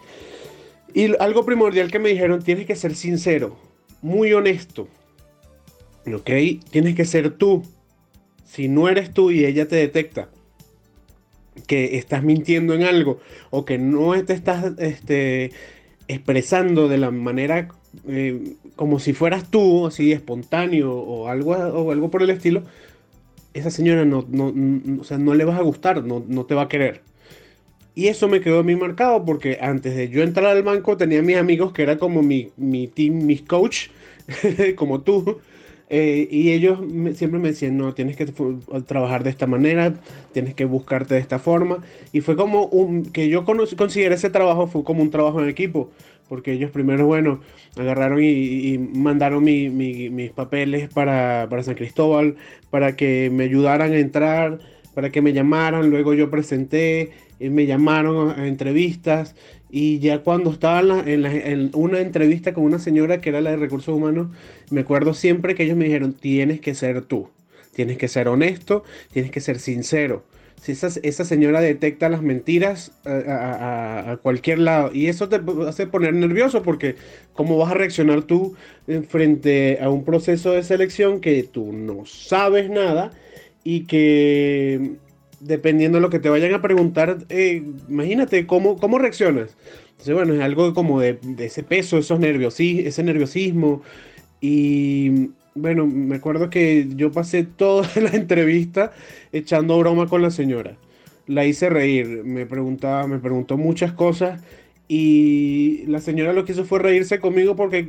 Y 0.93 1.15
algo 1.21 1.45
primordial 1.45 1.91
que 1.91 1.99
me 1.99 2.09
dijeron, 2.09 2.43
tienes 2.43 2.65
que 2.65 2.75
ser 2.75 2.95
sincero, 2.95 3.57
muy 4.01 4.33
honesto. 4.33 4.87
¿Ok? 6.13 6.29
Tienes 6.69 6.95
que 6.95 7.05
ser 7.05 7.31
tú. 7.31 7.63
Si 8.45 8.67
no 8.67 8.89
eres 8.89 9.13
tú 9.13 9.31
y 9.31 9.45
ella 9.45 9.67
te 9.67 9.77
detecta 9.77 10.29
que 11.67 11.97
estás 11.97 12.23
mintiendo 12.23 12.73
en 12.73 12.83
algo 12.83 13.19
o 13.49 13.65
que 13.65 13.77
no 13.77 14.11
te 14.25 14.33
estás 14.33 14.73
este, 14.79 15.51
expresando 16.07 16.87
de 16.87 16.97
la 16.97 17.11
manera 17.11 17.69
eh, 18.07 18.55
como 18.75 18.99
si 18.99 19.13
fueras 19.13 19.49
tú, 19.49 19.85
así 19.87 20.11
espontáneo 20.11 20.93
o 20.93 21.27
algo, 21.27 21.51
o 21.51 21.91
algo 21.91 22.09
por 22.09 22.23
el 22.23 22.29
estilo, 22.29 22.63
esa 23.53 23.69
señora 23.69 24.05
no, 24.05 24.25
no, 24.29 24.53
o 25.01 25.03
sea, 25.03 25.17
no 25.17 25.33
le 25.33 25.45
vas 25.45 25.59
a 25.59 25.63
gustar, 25.63 26.03
no, 26.03 26.23
no 26.27 26.45
te 26.45 26.55
va 26.55 26.63
a 26.63 26.69
querer. 26.69 27.01
Y 27.93 28.07
eso 28.07 28.27
me 28.27 28.41
quedó 28.41 28.63
mí 28.63 28.75
marcado 28.75 29.25
porque 29.25 29.57
antes 29.61 29.95
de 29.95 30.09
yo 30.09 30.23
entrar 30.23 30.47
al 30.47 30.63
banco 30.63 30.97
tenía 30.97 31.21
mis 31.21 31.37
amigos 31.37 31.73
que 31.73 31.83
era 31.83 31.97
como 31.97 32.21
mi, 32.21 32.51
mi 32.57 32.87
team, 32.87 33.25
mis 33.25 33.41
coach, 33.41 33.87
como 34.75 35.01
tú. 35.01 35.39
Eh, 35.89 36.29
y 36.31 36.51
ellos 36.51 36.79
siempre 37.15 37.37
me 37.39 37.49
decían, 37.49 37.77
no, 37.77 37.93
tienes 37.93 38.15
que 38.15 38.25
trabajar 38.87 39.25
de 39.25 39.29
esta 39.29 39.45
manera, 39.45 39.93
tienes 40.31 40.55
que 40.55 40.63
buscarte 40.63 41.15
de 41.15 41.19
esta 41.19 41.37
forma. 41.37 41.79
Y 42.13 42.21
fue 42.21 42.37
como 42.37 42.65
un, 42.67 43.03
que 43.11 43.27
yo 43.27 43.43
consideré 43.43 44.15
ese 44.15 44.29
trabajo, 44.29 44.67
fue 44.67 44.85
como 44.85 45.01
un 45.01 45.11
trabajo 45.11 45.41
en 45.41 45.49
equipo 45.49 45.91
porque 46.31 46.53
ellos 46.53 46.71
primero, 46.71 47.07
bueno, 47.07 47.41
agarraron 47.77 48.23
y, 48.23 48.77
mandaron 48.77 49.43
mis 49.43 50.31
papeles 50.31 50.87
para, 50.87 51.45
San 51.61 51.75
Cristóbal, 51.75 52.37
para 52.69 52.95
que 52.95 53.29
me 53.29 53.43
ayudaran 53.43 53.91
a 53.91 53.97
entrar, 53.97 54.59
para 54.95 55.09
que 55.09 55.21
me 55.21 55.33
llamaran, 55.33 55.89
luego 55.89 56.13
yo 56.13 56.29
presenté, 56.29 57.11
y 57.30 57.30
me 57.49 57.65
llamaron 57.65 58.39
a, 58.39 58.47
entrevistas, 58.47 59.35
y 59.69 59.99
ya 59.99 60.19
cuando 60.19 60.51
estaba 60.51 60.81
en, 61.05 61.71
una 61.73 61.99
entrevista 61.99 62.53
con 62.53 62.63
una 62.65 62.79
señora 62.79 63.21
que 63.21 63.29
era 63.29 63.41
la 63.41 63.51
de 63.51 63.57
recursos 63.57 63.95
humanos, 63.95 64.27
me 64.69 64.81
acuerdo 64.81 65.13
siempre 65.13 65.55
que 65.55 65.63
ellos 65.63 65.77
me 65.77 65.85
dijeron, 65.85 66.13
tienes 66.13 66.59
que 66.59 66.75
ser 66.75 67.01
tú, 67.03 67.29
tienes 67.73 67.97
que 67.97 68.07
ser 68.07 68.27
honesto, 68.27 68.83
tienes 69.11 69.31
que 69.31 69.39
ser 69.39 69.59
sincero 69.59 70.23
si 70.61 70.73
esa, 70.73 71.25
señora 71.25 71.59
detecta 71.59 72.07
las 72.07 72.21
mentiras 72.21 72.91
a, 73.03 74.19
cualquier 74.21 74.59
lado 74.59 74.91
y 74.93 75.07
eso 75.07 75.27
te 75.27 75.41
hace 75.67 75.87
poner 75.87 76.13
nervioso 76.13 76.61
porque 76.61 76.97
cómo 77.33 77.57
vas 77.57 77.71
a 77.71 77.73
reaccionar 77.73 78.21
tú 78.21 78.55
frente 79.09 79.79
a 79.81 79.89
un 79.89 80.05
proceso 80.05 80.51
de 80.51 80.61
selección 80.61 81.19
que 81.19 81.41
tú 81.41 81.73
no 81.73 82.05
sabes 82.05 82.69
nada 82.69 83.09
y 83.63 83.85
que 83.85 84.97
dependiendo 85.41 85.97
de 85.97 86.01
lo 86.01 86.09
que 86.09 86.19
te 86.19 86.29
vayan 86.29 86.53
a 86.53 86.61
preguntar, 86.61 87.17
eh, 87.29 87.63
imagínate 87.89 88.47
cómo, 88.47 88.77
cómo 88.77 88.97
reaccionas. 88.97 89.57
Entonces, 89.91 90.15
bueno, 90.15 90.33
es 90.33 90.41
algo 90.41 90.73
como 90.73 90.99
de, 90.99 91.19
ese 91.39 91.63
peso, 91.63 91.97
esos 91.97 92.19
nervios, 92.19 92.59
ese 92.59 93.03
nerviosismo 93.03 93.81
y 94.39 95.31
bueno, 95.53 95.85
me 95.85 96.15
acuerdo 96.15 96.49
que 96.49 96.87
yo 96.95 97.11
pasé 97.11 97.43
toda 97.43 97.87
la 98.01 98.11
entrevista 98.11 98.93
echando 99.31 99.77
broma 99.77 100.07
con 100.07 100.21
la 100.21 100.31
señora. 100.31 100.75
La 101.27 101.45
hice 101.45 101.69
reír, 101.69 102.23
me 102.23 102.45
preguntaba, 102.45 103.05
me 103.07 103.19
preguntó 103.19 103.57
muchas 103.57 103.93
cosas 103.93 104.41
y 104.93 105.85
la 105.87 106.01
señora 106.01 106.33
lo 106.33 106.43
que 106.43 106.51
hizo 106.51 106.65
fue 106.65 106.79
reírse 106.79 107.21
conmigo 107.21 107.55
porque 107.55 107.87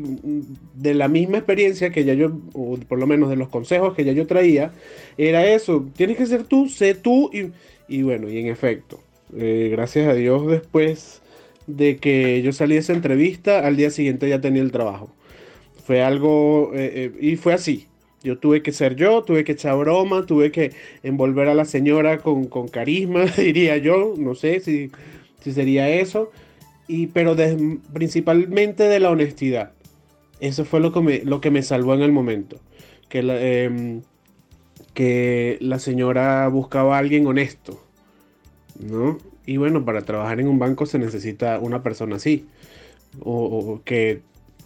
de 0.76 0.94
la 0.94 1.08
misma 1.08 1.38
experiencia 1.38 1.90
que 1.90 2.04
ya 2.04 2.14
yo, 2.14 2.30
o 2.52 2.76
por 2.76 3.00
lo 3.00 3.08
menos 3.08 3.28
de 3.28 3.34
los 3.34 3.48
consejos 3.48 3.94
que 3.94 4.04
ya 4.04 4.12
yo 4.12 4.28
traía, 4.28 4.70
era 5.18 5.44
eso, 5.44 5.84
tienes 5.96 6.16
que 6.16 6.26
ser 6.26 6.44
tú, 6.44 6.68
sé 6.68 6.94
tú 6.94 7.28
y, 7.88 8.02
bueno, 8.02 8.30
y 8.30 8.38
en 8.38 8.46
efecto, 8.46 9.00
eh, 9.36 9.68
gracias 9.72 10.06
a 10.06 10.14
Dios 10.14 10.46
después 10.46 11.22
de 11.66 11.96
que 11.96 12.40
yo 12.40 12.52
salí 12.52 12.74
de 12.74 12.82
esa 12.82 12.92
entrevista, 12.92 13.66
al 13.66 13.76
día 13.76 13.90
siguiente 13.90 14.28
ya 14.28 14.40
tenía 14.40 14.62
el 14.62 14.70
trabajo. 14.70 15.10
Fue 15.84 16.02
algo, 16.02 16.70
eh, 16.72 17.10
eh, 17.10 17.12
y 17.20 17.34
fue 17.34 17.52
así. 17.52 17.88
Yo 18.22 18.38
tuve 18.38 18.62
que 18.62 18.70
ser 18.70 18.94
yo, 18.94 19.24
tuve 19.24 19.42
que 19.42 19.52
echar 19.52 19.76
broma, 19.76 20.24
tuve 20.24 20.52
que 20.52 20.70
envolver 21.02 21.48
a 21.48 21.54
la 21.54 21.64
señora 21.64 22.18
con, 22.18 22.46
carisma, 22.68 23.24
diría 23.36 23.76
yo, 23.78 24.14
no 24.16 24.36
sé 24.36 24.60
si, 24.60 24.92
si 25.40 25.50
sería 25.50 25.88
eso, 25.88 26.30
pero 27.12 27.36
principalmente 27.92 28.84
de 28.84 29.00
la 29.00 29.10
honestidad. 29.10 29.72
Eso 30.40 30.64
fue 30.64 30.80
lo 30.80 30.92
que 30.92 31.00
me, 31.00 31.18
lo 31.20 31.40
que 31.40 31.50
me 31.50 31.62
salvó 31.62 31.94
en 31.94 32.02
el 32.02 32.12
momento. 32.12 32.58
Que 33.08 33.22
la, 33.22 33.40
em, 33.40 34.02
que 34.94 35.58
la 35.60 35.78
señora 35.78 36.48
buscaba 36.48 36.96
a 36.96 36.98
alguien 36.98 37.26
honesto, 37.26 37.82
¿no? 38.78 39.18
Y 39.46 39.56
bueno, 39.56 39.84
para 39.84 40.02
trabajar 40.02 40.40
en 40.40 40.48
un 40.48 40.58
banco 40.58 40.86
se 40.86 40.98
necesita 40.98 41.58
una 41.58 41.82
persona 41.82 42.16
así, 42.16 42.46
o 43.20 43.80
que 43.84 44.20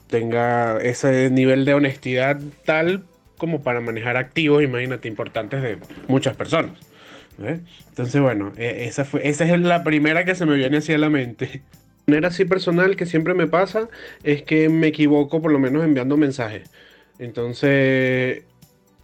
tenga 0.09 0.79
ese 0.79 1.31
nivel 1.31 1.65
de 1.65 1.75
honestidad 1.75 2.41
tal 2.65 3.05
como 3.37 3.63
para 3.63 3.81
manejar 3.81 4.17
activos, 4.17 4.63
imagínate, 4.63 5.09
importantes 5.09 5.63
de 5.63 5.79
muchas 6.09 6.37
personas. 6.37 6.73
¿eh? 7.43 7.61
Entonces, 7.89 8.21
bueno, 8.21 8.53
e, 8.57 8.87
esa, 8.87 9.05
fue, 9.05 9.29
esa 9.29 9.45
es 9.45 9.61
la 9.61 9.85
primera 9.85 10.25
que 10.25 10.35
se 10.35 10.47
me 10.47 10.57
viene 10.57 10.79
hacia 10.79 10.99
la 10.99 11.11
mente. 11.11 11.63
Manera 12.07 12.29
así 12.29 12.45
personal 12.45 12.97
que 12.97 13.07
siempre 13.07 13.35
me 13.35 13.47
pasa 13.47 13.89
es 14.23 14.43
que 14.43 14.69
me 14.69 14.89
equivoco 14.89 15.43
por 15.43 15.51
lo 15.51 15.59
menos 15.59 15.85
enviando 15.85 16.17
mensajes. 16.17 16.71
Entonces, 17.19 18.45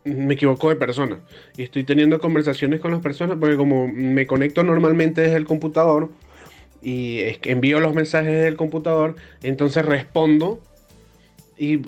me 0.05 0.35
equivoco 0.35 0.69
de 0.69 0.77
persona. 0.77 1.21
Y 1.57 1.63
estoy 1.63 1.85
teniendo 1.85 2.21
conversaciones 2.21 2.81
con 2.81 2.93
las 2.93 3.01
personas 3.01 3.39
porque 3.41 3.57
como 3.57 3.89
me 3.89 4.27
conecto 4.27 4.63
normalmente 4.63 5.23
desde 5.23 5.37
el 5.37 5.45
computador 5.45 6.11
y 6.83 7.21
envío 7.45 7.81
los 7.81 7.95
mensajes 7.95 8.33
desde 8.33 8.49
el 8.49 8.57
computador, 8.57 9.17
entonces 9.43 9.85
respondo 9.85 10.61
y 11.57 11.81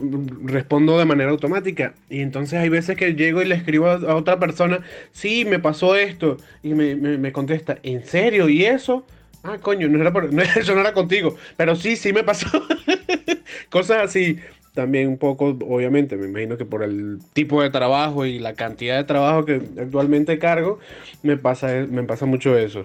respondo 0.45 0.99
de 0.99 1.05
manera 1.05 1.31
automática. 1.31 1.95
Y 2.09 2.21
entonces 2.21 2.61
hay 2.61 2.69
veces 2.69 2.97
que 2.97 3.15
llego 3.15 3.43
y 3.43 3.47
le 3.47 3.57
escribo 3.57 3.89
a, 3.89 4.15
otra 4.15 4.39
persona, 4.39 4.81
sí, 5.13 5.45
me 5.45 5.59
pasó 5.59 5.97
esto, 5.97 6.37
y 6.63 6.75
me, 6.75 7.33
contesta, 7.33 7.79
¿en 7.83 8.05
serio? 8.05 8.49
¿Y 8.49 8.65
eso? 8.65 9.05
Ah, 9.45 9.59
coño, 9.59 9.89
no 9.89 10.01
era 10.01 10.11
por, 10.11 10.33
no, 10.33 10.43
eso 10.57 10.75
no 10.75 10.81
era 10.81 10.95
contigo, 10.95 11.37
pero 11.57 11.77
sí, 11.77 11.97
sí 11.97 12.13
me 12.13 12.25
pasó. 12.25 12.47
Cosas 13.71 13.99
así. 13.99 14.39
También 14.73 15.07
un 15.07 15.19
poco, 15.19 15.57
obviamente, 15.69 16.17
me 16.17 16.27
imagino 16.27 16.57
que 16.57 16.65
por 16.65 16.83
el 16.83 17.21
tipo 17.33 17.63
de 17.63 17.71
trabajo 17.71 18.27
y 18.27 18.41
la 18.41 18.55
cantidad 18.55 18.97
de 18.97 19.05
trabajo 19.05 19.45
que 19.45 19.61
actualmente 19.79 20.41
cargo, 20.41 20.81
me 21.23 21.37
pasa, 21.37 21.69
me 21.89 22.03
pasa 22.03 22.27
mucho 22.27 22.59
eso. 22.59 22.85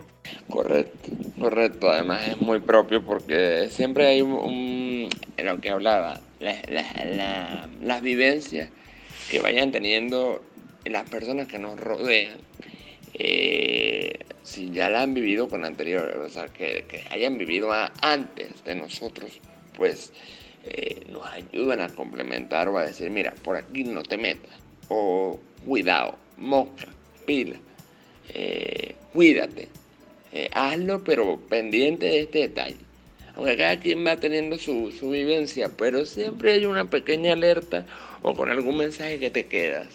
Correcto, 0.50 1.10
correcto. 1.40 1.90
Además 1.90 2.28
es 2.28 2.38
muy 2.38 2.60
propio 2.60 3.04
porque 3.04 3.70
siempre 3.72 4.06
hay 4.06 4.22
un, 4.22 5.10
lo 5.44 5.60
que 5.60 5.72
hablaba, 5.72 6.20
las 6.40 8.02
vivencias 8.04 8.70
que 9.32 9.40
vayan 9.40 9.72
teniendo 9.72 10.44
las 10.86 11.10
personas 11.10 11.48
que 11.48 11.58
nos 11.58 11.80
rodean. 11.80 12.38
Eh, 13.14 14.20
si 14.44 14.72
ya 14.72 14.90
la 14.90 15.04
han 15.04 15.14
vivido 15.14 15.50
con 15.50 15.66
anterior, 15.66 16.24
o 16.26 16.30
sea, 16.30 16.48
que, 16.48 16.86
hayan 17.12 17.38
vivido 17.38 17.70
antes 18.02 18.64
de 18.64 18.76
nosotros, 18.76 19.40
pues 19.76 20.12
eh, 20.66 21.06
nos 21.10 21.26
ayudan 21.28 21.82
a 21.82 21.90
complementar 21.90 22.68
o 22.70 22.78
a 22.78 22.86
decir, 22.86 23.10
mira, 23.10 23.34
por 23.44 23.58
aquí 23.58 23.84
no 23.84 24.04
te 24.04 24.18
metas, 24.18 24.52
o 24.90 25.40
cuidado, 25.66 26.18
mosca, 26.38 26.88
pila, 27.26 27.58
eh, 28.34 28.96
cuídate, 29.14 29.68
hazlo 30.54 31.04
pero 31.04 31.40
pendiente 31.40 32.06
de 32.06 32.22
este 32.22 32.40
detalle. 32.40 32.78
Aunque 33.36 33.56
cada 33.56 33.80
quien 33.80 34.06
va 34.06 34.18
teniendo 34.18 34.58
su, 34.58 34.92
su 34.92 35.12
vivencia, 35.12 35.70
pero 35.78 36.06
siempre 36.06 36.54
hay 36.54 36.66
una 36.66 36.90
pequeña 36.90 37.34
alerta 37.34 37.86
o 38.22 38.36
con 38.36 38.50
algún 38.50 38.78
mensaje 38.78 39.18
que 39.18 39.30
te 39.30 39.46
quedas 39.46 39.88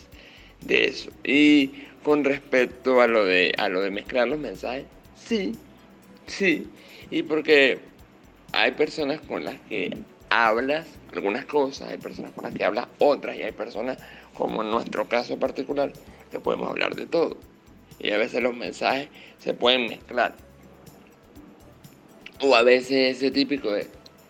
de 0.63 0.87
eso. 0.87 1.11
Y 1.25 1.71
con 2.05 2.23
respecto 2.23 3.01
a 3.01 3.09
lo 3.09 3.25
de, 3.25 3.53
a 3.59 3.69
lo 3.69 3.81
de 3.81 3.91
mezclar 3.91 4.29
los 4.29 4.39
mensajes, 4.39 4.85
sí, 5.17 5.57
sí. 6.27 6.69
Y 7.11 7.23
porque 7.25 7.81
hay 8.53 8.73
personas 8.73 9.21
con 9.23 9.45
las 9.45 9.59
que 9.63 9.97
hablas 10.31 10.87
algunas 11.13 11.47
cosas, 11.47 11.89
hay 11.89 11.99
personas 11.99 12.33
con 12.33 12.45
las 12.45 12.55
que 12.55 12.65
hablas 12.65 12.87
otras 12.99 13.37
y 13.37 13.43
hay 13.43 13.53
personas, 13.53 13.99
como 14.35 14.63
en 14.63 14.71
nuestro 14.71 15.09
caso 15.09 15.39
particular, 15.39 15.93
que 16.31 16.39
podemos 16.39 16.69
hablar 16.69 16.95
de 16.95 17.07
todo. 17.07 17.37
Y 17.99 18.11
a 18.11 18.19
veces 18.19 18.43
los 18.43 18.55
mensajes 18.55 19.09
se 19.39 19.55
pueden 19.55 19.89
mezclar. 19.89 20.35
O 22.41 22.55
a 22.55 22.63
veces 22.63 23.17
ese 23.17 23.31
típico 23.31 23.73
de, 23.73 23.87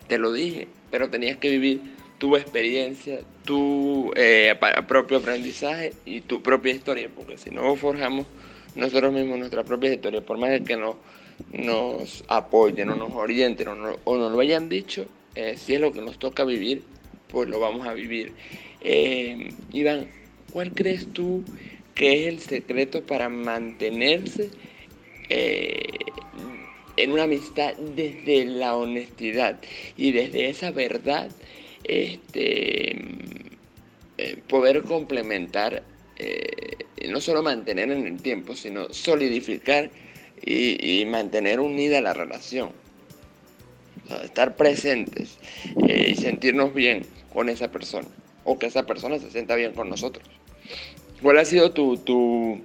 te 0.07 0.19
lo 0.19 0.33
dije, 0.33 0.69
pero 0.91 1.11
tenías 1.11 1.39
que 1.39 1.51
vivir 1.51 1.81
tu 2.19 2.37
experiencia, 2.37 3.21
tu 3.45 4.13
eh, 4.17 4.55
propio 4.89 5.19
aprendizaje 5.19 5.93
y 6.05 6.23
tu 6.23 6.43
propia 6.43 6.73
historia, 6.73 7.09
porque 7.15 7.37
si 7.37 7.51
no 7.51 7.77
forjamos 7.77 8.27
nosotros 8.75 9.13
mismos 9.13 9.39
nuestra 9.39 9.65
propia 9.65 9.93
historia, 9.93 10.21
por 10.21 10.39
más 10.39 10.61
que 10.63 10.77
no, 10.77 10.97
nos 11.53 12.25
apoyen 12.29 12.91
o 12.91 12.97
nos 12.97 13.13
orienten 13.13 13.69
o, 13.69 13.77
nos 14.17 14.33
lo 14.33 14.41
hayan 14.41 14.69
dicho, 14.69 15.07
eh, 15.35 15.57
si 15.57 15.75
es 15.75 15.81
lo 15.81 15.93
que 15.93 16.01
nos 16.01 16.19
toca 16.19 16.45
vivir, 16.45 16.83
pues 17.29 17.49
lo 17.49 17.61
vamos 17.61 17.87
a 17.87 17.93
vivir. 17.93 18.33
Eh, 18.81 19.53
Iván, 19.73 20.09
¿cuál 20.53 20.73
crees 20.73 21.13
tú 21.13 21.45
que 21.95 22.23
es 22.23 22.29
el 22.29 22.41
secreto 22.41 23.03
para 23.03 23.29
mantenerse 23.29 24.51
en 25.29 27.11
una 27.11 27.25
amistad 27.25 27.75
desde 27.77 28.45
la 28.45 28.77
honestidad 28.77 29.61
y 29.97 30.13
desde 30.13 30.49
esa 30.49 30.71
verdad? 30.71 31.31
este, 31.85 32.97
eh, 34.17 34.41
poder 34.49 34.83
complementar, 34.83 35.83
eh, 36.17 36.77
no 37.09 37.21
solo 37.21 37.43
mantener 37.43 37.91
en 37.91 38.07
el 38.07 38.23
tiempo, 38.23 38.55
sino 38.55 38.93
solidificar 38.93 39.91
y, 40.41 41.05
mantener 41.07 41.61
unida 41.61 42.01
la 42.01 42.13
relación. 42.13 42.71
estar 44.23 44.57
presentes 44.57 45.39
eh, 45.89 46.11
y 46.11 46.15
sentirnos 46.15 46.75
bien 46.75 47.07
con 47.33 47.49
esa 47.49 47.71
persona, 47.73 48.09
o 48.45 48.59
que 48.59 48.67
esa 48.67 48.85
persona 48.85 49.19
se 49.19 49.31
sienta 49.31 49.57
bien 49.57 49.73
con 49.73 49.89
nosotros. 49.89 50.29
¿Cuál 51.23 51.39
ha 51.39 51.45
sido 51.45 51.73
tu, 51.73 51.97
tu, 51.97 52.61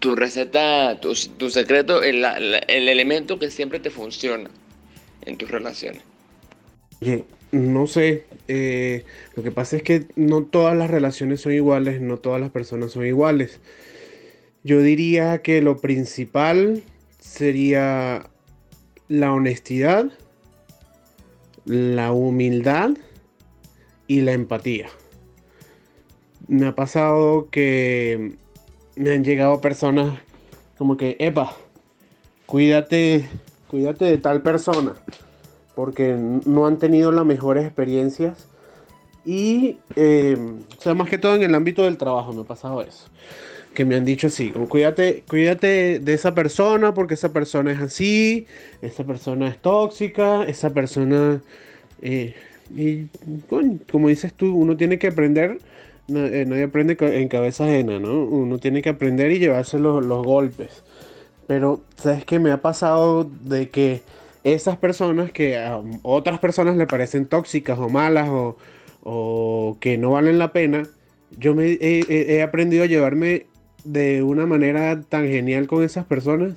tu 0.00 0.16
receta, 0.16 0.98
tu, 1.00 1.14
tu 1.36 1.50
secreto, 1.50 2.02
el, 2.02 2.24
el, 2.24 2.88
elemento 2.88 3.38
que 3.38 3.50
siempre 3.50 3.78
te 3.78 3.90
funciona 3.90 4.50
en 5.24 5.36
tus 5.36 5.50
relaciones? 5.50 6.02
No 7.56 7.86
sé, 7.86 8.24
eh, 8.48 9.04
lo 9.34 9.42
que 9.42 9.50
pasa 9.50 9.76
es 9.76 9.82
que 9.82 10.04
no 10.14 10.44
todas 10.44 10.76
las 10.76 10.90
relaciones 10.90 11.40
son 11.40 11.52
iguales, 11.52 12.02
no 12.02 12.18
todas 12.18 12.38
las 12.40 12.50
personas 12.50 12.92
son 12.92 13.06
iguales. 13.06 13.60
Yo 14.62 14.82
diría 14.82 15.38
que 15.38 15.62
lo 15.62 15.78
principal 15.78 16.82
sería 17.18 18.28
la 19.08 19.32
honestidad, 19.32 20.10
la 21.64 22.12
humildad 22.12 22.90
y 24.06 24.20
la 24.20 24.32
empatía. 24.32 24.88
Me 26.46 26.66
ha 26.66 26.74
pasado 26.74 27.48
que 27.50 28.36
me 28.96 29.12
han 29.12 29.24
llegado 29.24 29.62
personas 29.62 30.20
como 30.76 30.98
que, 30.98 31.16
epa, 31.20 31.56
cuídate, 32.44 33.26
cuídate 33.68 34.04
de 34.04 34.18
tal 34.18 34.42
persona 34.42 34.94
porque 35.76 36.16
no 36.16 36.66
han 36.66 36.78
tenido 36.78 37.12
las 37.12 37.26
mejores 37.26 37.66
experiencias. 37.66 38.48
Y, 39.26 39.76
eh, 39.94 40.36
o 40.76 40.80
sea, 40.80 40.94
más 40.94 41.08
que 41.08 41.18
todo 41.18 41.36
en 41.36 41.42
el 41.42 41.54
ámbito 41.54 41.84
del 41.84 41.98
trabajo 41.98 42.32
me 42.32 42.40
ha 42.40 42.44
pasado 42.44 42.80
eso. 42.80 43.08
Que 43.74 43.84
me 43.84 43.94
han 43.94 44.06
dicho 44.06 44.28
así, 44.28 44.50
como 44.50 44.70
cuídate, 44.70 45.22
cuídate 45.28 45.98
de 45.98 46.14
esa 46.14 46.34
persona 46.34 46.94
porque 46.94 47.14
esa 47.14 47.30
persona 47.32 47.72
es 47.72 47.80
así, 47.80 48.46
esa 48.80 49.04
persona 49.04 49.48
es 49.48 49.58
tóxica, 49.58 50.44
esa 50.44 50.70
persona... 50.70 51.42
Eh, 52.00 52.34
y 52.74 53.06
como 53.90 54.08
dices 54.08 54.32
tú, 54.32 54.56
uno 54.56 54.76
tiene 54.76 54.98
que 54.98 55.08
aprender, 55.08 55.58
eh, 56.08 56.44
nadie 56.48 56.64
aprende 56.64 56.96
en 56.98 57.28
cabeza 57.28 57.64
ajena, 57.64 57.98
¿no? 57.98 58.24
Uno 58.24 58.58
tiene 58.58 58.80
que 58.80 58.88
aprender 58.88 59.30
y 59.30 59.38
llevarse 59.38 59.78
los, 59.78 60.04
los 60.04 60.24
golpes. 60.24 60.82
Pero, 61.46 61.82
¿sabes 61.96 62.24
qué? 62.24 62.38
Me 62.38 62.50
ha 62.50 62.62
pasado 62.62 63.30
de 63.42 63.68
que 63.68 64.02
esas 64.46 64.76
personas 64.76 65.32
que 65.32 65.58
a 65.58 65.82
otras 66.02 66.38
personas 66.38 66.76
le 66.76 66.86
parecen 66.86 67.26
tóxicas 67.26 67.78
o 67.80 67.88
malas 67.88 68.28
o, 68.30 69.76
que 69.80 69.98
no 69.98 70.12
valen 70.12 70.38
la 70.38 70.52
pena, 70.52 70.84
yo 71.36 71.54
me 71.54 71.78
he, 71.80 72.42
aprendido 72.42 72.84
a 72.84 72.86
llevarme 72.86 73.46
de 73.84 74.22
una 74.22 74.46
manera 74.46 75.00
tan 75.00 75.26
genial 75.26 75.66
con 75.66 75.82
esas 75.82 76.06
personas. 76.06 76.54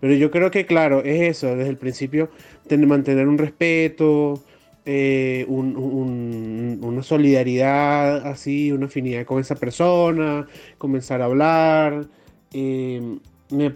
Pero 0.00 0.14
yo 0.14 0.30
creo 0.30 0.50
que, 0.50 0.66
claro, 0.66 1.02
es 1.04 1.22
eso, 1.22 1.56
desde 1.56 1.70
el 1.70 1.78
principio, 1.78 2.30
mantener 2.70 3.28
un 3.28 3.38
respeto, 3.38 4.42
eh, 4.84 5.46
una 5.48 7.02
solidaridad 7.02 8.26
así, 8.26 8.72
una 8.72 8.86
afinidad 8.86 9.24
con 9.24 9.40
esa 9.40 9.54
persona, 9.54 10.46
comenzar 10.76 11.22
a 11.22 11.26
hablar. 11.26 12.06
Eh, 12.52 13.18
me, 13.50 13.72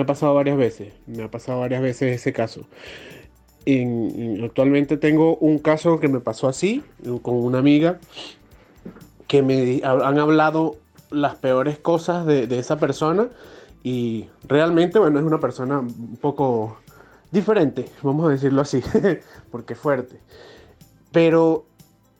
ha 0.00 0.06
pasado 0.06 0.34
varias 0.34 0.56
veces, 0.56 0.92
me 1.06 1.22
ha 1.22 1.30
pasado 1.30 1.60
varias 1.60 1.82
veces 1.82 2.16
ese 2.16 2.32
caso. 2.32 2.66
actualmente 4.42 4.96
tengo 4.96 5.36
un 5.36 5.58
caso 5.58 6.00
que 6.00 6.08
me 6.08 6.20
pasó 6.20 6.48
así, 6.48 6.82
con 7.22 7.36
una 7.36 7.58
amiga, 7.58 7.98
que 9.26 9.42
me 9.42 9.80
han 9.84 10.18
hablado 10.18 10.76
las 11.10 11.36
peores 11.36 11.78
cosas 11.78 12.26
de, 12.26 12.44
esa 12.58 12.78
persona 12.78 13.28
y 13.82 14.26
realmente, 14.48 14.98
bueno, 14.98 15.18
es 15.18 15.24
una 15.24 15.40
persona 15.40 15.80
un 15.80 16.16
poco 16.20 16.78
diferente, 17.30 17.86
vamos 18.02 18.26
a 18.26 18.30
decirlo 18.30 18.62
así, 18.62 18.82
porque 19.50 19.74
fuerte. 19.74 20.18
Pero 21.12 21.66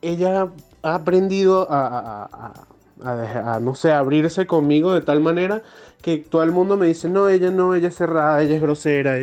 ella 0.01 0.49
ha 0.83 0.95
aprendido 0.95 1.67
a, 1.69 2.29
a, 2.31 2.53
no 2.97 3.75
sé, 3.75 3.91
abrirse 3.91 4.47
conmigo 4.47 4.93
de 4.93 5.01
tal 5.01 5.19
manera 5.19 5.63
que 6.05 6.17
todo 6.17 6.43
el 6.43 6.51
mundo 6.51 6.77
me 6.77 6.85
dice, 6.85 7.09
no, 7.09 7.29
ella 7.29 7.49
no, 7.49 7.73
ella 7.73 7.87
es 7.87 7.95
cerrada, 7.95 8.43
ella 8.43 8.55
es 8.57 8.61
grosera. 8.61 9.17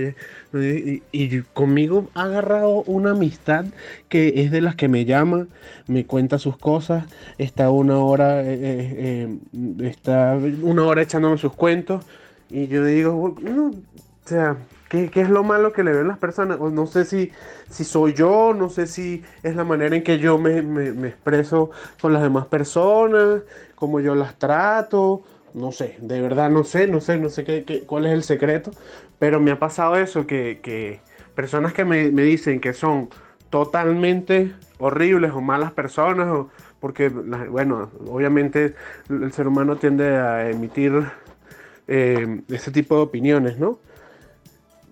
y, 0.52 1.42
conmigo 1.54 2.08
ha 2.14 2.24
agarrado 2.24 2.82
una 2.86 3.12
amistad 3.12 3.66
que 4.08 4.42
es 4.42 4.50
de 4.50 4.60
las 4.60 4.74
que 4.74 4.88
me 4.88 5.04
llama, 5.04 5.46
me 5.86 6.06
cuenta 6.06 6.40
sus 6.40 6.56
cosas, 6.56 7.04
está 7.38 7.70
una 7.70 7.98
hora, 7.98 8.42
eh, 8.42 8.58
eh, 8.60 9.38
eh, 9.54 9.88
está 9.88 10.36
una 10.62 10.84
hora 10.84 11.02
echándome 11.02 11.38
sus 11.38 11.52
cuentos. 11.52 12.04
Y 12.50 12.66
yo 12.66 12.84
digo, 12.84 13.36
no, 13.40 13.68
o 13.68 14.28
sea, 14.28 14.56
¿Qué, 14.92 15.10
es 15.22 15.30
lo 15.30 15.42
malo 15.42 15.72
que 15.72 15.82
le 15.82 15.92
ven 15.94 16.06
las 16.06 16.18
personas? 16.18 16.60
No 16.60 16.86
sé 16.86 17.06
si, 17.06 17.32
si 17.70 17.82
soy 17.82 18.12
yo, 18.12 18.52
no 18.52 18.68
sé 18.68 18.86
si 18.86 19.22
es 19.42 19.56
la 19.56 19.64
manera 19.64 19.96
en 19.96 20.02
que 20.02 20.18
yo 20.18 20.36
me, 20.36 20.58
expreso 21.08 21.70
con 21.98 22.12
las 22.12 22.20
demás 22.20 22.44
personas, 22.44 23.40
cómo 23.74 24.00
yo 24.00 24.14
las 24.14 24.38
trato, 24.38 25.22
no 25.54 25.72
sé, 25.72 25.96
de 25.98 26.20
verdad 26.20 26.50
no 26.50 26.62
sé, 26.62 26.88
no 26.88 27.00
sé, 27.00 27.16
no 27.16 27.30
sé 27.30 27.42
qué, 27.42 27.84
cuál 27.86 28.04
es 28.04 28.12
el 28.12 28.22
secreto, 28.22 28.70
pero 29.18 29.40
me 29.40 29.50
ha 29.50 29.58
pasado 29.58 29.96
eso, 29.96 30.26
que, 30.26 31.00
personas 31.34 31.72
que 31.72 31.86
me, 31.86 32.10
dicen 32.10 32.60
que 32.60 32.74
son 32.74 33.08
totalmente 33.48 34.52
horribles 34.78 35.32
o 35.32 35.40
malas 35.40 35.72
personas, 35.72 36.28
o, 36.28 36.50
porque, 36.80 37.08
bueno, 37.08 37.90
obviamente 38.10 38.74
el 39.08 39.32
ser 39.32 39.48
humano 39.48 39.76
tiende 39.76 40.16
a 40.16 40.50
emitir 40.50 40.92
eh, 41.88 42.42
ese 42.48 42.70
tipo 42.70 42.96
de 42.96 43.00
opiniones, 43.00 43.58
¿no? 43.58 43.78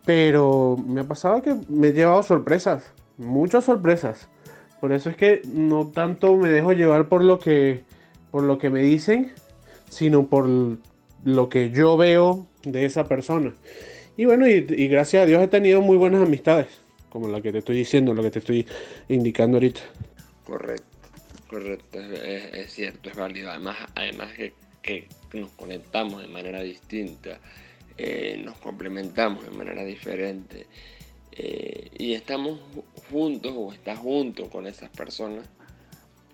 Pero 0.04 0.76
me 0.86 1.02
ha 1.02 1.04
pasado 1.04 1.42
que 1.42 1.54
me 1.68 1.88
he 1.88 1.92
llevado 1.92 2.22
sorpresas, 2.22 2.84
muchas 3.18 3.64
sorpresas. 3.64 4.28
Por 4.80 4.92
eso 4.92 5.10
es 5.10 5.16
que 5.16 5.42
no 5.44 5.88
tanto 5.88 6.36
me 6.36 6.48
dejo 6.48 6.72
llevar 6.72 7.08
por 7.08 7.22
lo 7.22 7.38
que, 7.38 7.84
por 8.30 8.42
lo 8.44 8.58
que 8.58 8.70
me 8.70 8.80
dicen, 8.80 9.32
sino 9.90 10.26
por 10.26 10.48
lo 11.24 11.48
que 11.48 11.70
yo 11.70 11.96
veo 11.96 12.46
de 12.62 12.86
esa 12.86 13.04
persona. 13.04 13.52
Y 14.16 14.24
bueno, 14.24 14.46
y, 14.48 14.60
gracias 14.88 15.22
a 15.22 15.26
Dios 15.26 15.42
he 15.42 15.48
tenido 15.48 15.82
muy 15.82 15.96
buenas 15.96 16.22
amistades, 16.22 16.68
como 17.10 17.28
la 17.28 17.40
que 17.40 17.52
te 17.52 17.58
estoy 17.58 17.76
diciendo, 17.76 18.14
lo 18.14 18.22
que 18.22 18.30
te 18.30 18.38
estoy 18.38 18.66
indicando 19.08 19.56
ahorita. 19.56 19.80
Correcto, 20.44 20.98
correcto, 21.48 22.00
es, 22.00 22.72
cierto, 22.72 23.10
es 23.10 23.16
válido. 23.16 23.50
Además, 23.50 23.76
además 23.94 24.32
que, 24.32 24.54
que 24.82 25.08
nos 25.34 25.50
conectamos 25.52 26.22
de 26.22 26.28
manera 26.28 26.62
distinta 26.62 27.38
eh, 27.98 28.40
nos 28.42 28.56
complementamos 28.58 29.44
de 29.44 29.50
manera 29.50 29.84
diferente 29.84 30.66
eh, 31.32 31.90
y 31.98 32.14
estamos 32.14 32.60
juntos 33.10 33.52
o 33.54 33.72
estás 33.72 33.98
junto 33.98 34.48
con 34.48 34.66
esas 34.66 34.88
personas 34.90 35.46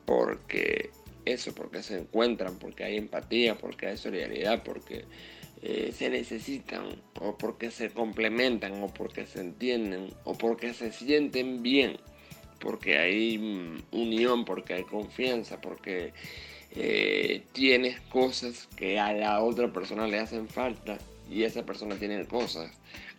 porque 0.05 0.91
eso, 1.25 1.55
porque 1.55 1.83
se 1.83 1.99
encuentran, 1.99 2.59
porque 2.59 2.85
hay 2.85 2.97
empatía, 2.97 3.57
porque 3.57 3.87
hay 3.89 3.97
solidaridad, 3.97 4.63
porque 4.63 5.07
eh, 5.63 5.93
se 5.93 6.09
necesitan 6.09 6.85
o 7.21 7.37
porque 7.37 7.73
se 7.73 7.91
complementan 7.91 8.81
o 8.83 8.89
porque 8.89 9.27
se 9.27 9.41
entienden 9.41 10.11
o 10.23 10.35
porque 10.35 10.73
se 10.73 10.93
sienten 10.93 11.63
bien, 11.63 11.97
porque 12.61 12.99
hay 12.99 13.39
mm, 13.39 13.83
unión, 13.91 14.45
porque 14.45 14.75
hay 14.75 14.85
confianza, 14.85 15.61
porque 15.61 16.13
tienes 17.53 18.01
cosas 18.03 18.69
que 18.77 19.01
a 19.01 19.15
la 19.15 19.43
otra 19.43 19.73
persona 19.73 20.07
le 20.07 20.19
hacen 20.19 20.47
falta 20.47 20.99
y 21.31 21.43
esa 21.45 21.65
persona 21.65 21.97
tiene 21.97 22.25
cosas 22.27 22.71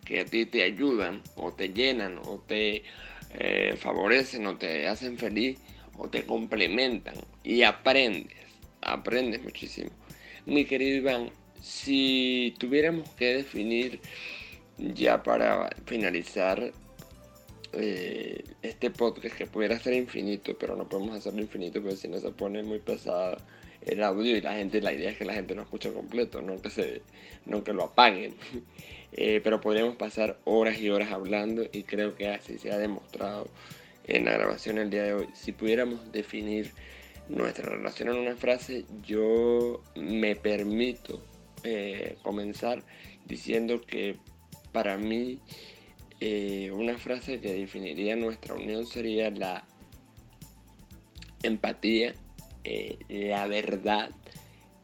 que 0.04 0.20
a 0.20 0.24
ti 0.24 0.46
te 0.46 0.62
ayudan 0.62 1.22
o 1.36 1.52
te 1.52 1.68
llenan 1.68 2.18
o 2.24 2.38
te 2.46 2.82
eh, 3.34 3.74
favorecen 3.76 4.46
o 4.46 4.56
te 4.56 4.88
hacen 4.88 5.18
feliz 5.18 5.58
o 5.96 6.08
te 6.08 6.24
complementan 6.24 7.14
y 7.44 7.62
aprendes, 7.62 8.36
aprendes 8.80 9.42
muchísimo. 9.42 9.90
Mi 10.46 10.64
querido 10.64 10.96
Iván, 10.96 11.30
si 11.60 12.54
tuviéramos 12.58 13.08
que 13.10 13.36
definir 13.36 14.00
ya 14.78 15.22
para 15.22 15.68
finalizar 15.86 16.72
eh, 17.72 18.44
este 18.62 18.90
podcast 18.90 19.36
que 19.36 19.46
pudiera 19.46 19.78
ser 19.78 19.92
infinito, 19.92 20.56
pero 20.58 20.74
no 20.76 20.88
podemos 20.88 21.16
hacerlo 21.16 21.42
infinito 21.42 21.82
porque 21.82 21.96
si 21.96 22.08
no 22.08 22.18
se 22.18 22.30
pone 22.30 22.62
muy 22.62 22.78
pesado 22.78 23.36
el 23.82 24.02
audio 24.02 24.36
y 24.36 24.40
la 24.40 24.54
gente, 24.54 24.80
la 24.80 24.92
idea 24.92 25.10
es 25.10 25.18
que 25.18 25.24
la 25.24 25.34
gente 25.34 25.54
no 25.54 25.62
escuche 25.62 25.92
completo, 25.92 26.42
no 26.42 26.60
que, 26.60 26.70
se, 26.70 27.02
no 27.46 27.64
que 27.64 27.72
lo 27.72 27.84
apaguen. 27.84 28.34
Eh, 29.12 29.40
pero 29.42 29.58
podríamos 29.58 29.96
pasar 29.96 30.38
horas 30.44 30.78
y 30.78 30.90
horas 30.90 31.12
hablando 31.12 31.64
y 31.72 31.84
creo 31.84 32.14
que 32.14 32.28
así 32.28 32.58
se 32.58 32.70
ha 32.70 32.76
demostrado 32.76 33.48
en 34.04 34.26
la 34.26 34.32
grabación 34.32 34.76
el 34.76 34.90
día 34.90 35.02
de 35.02 35.14
hoy. 35.14 35.28
Si 35.32 35.52
pudiéramos 35.52 36.12
definir 36.12 36.72
nuestra 37.28 37.70
relación 37.70 38.10
en 38.10 38.16
una 38.16 38.36
frase, 38.36 38.84
yo 39.02 39.82
me 39.96 40.36
permito 40.36 41.22
eh, 41.64 42.16
comenzar 42.22 42.82
diciendo 43.26 43.80
que 43.80 44.16
para 44.72 44.98
mí 44.98 45.40
eh, 46.20 46.70
una 46.72 46.98
frase 46.98 47.40
que 47.40 47.52
definiría 47.52 48.16
nuestra 48.16 48.54
unión 48.54 48.86
sería 48.86 49.30
la 49.30 49.64
empatía, 51.42 52.14
eh, 52.68 53.28
la 53.28 53.46
verdad, 53.46 54.10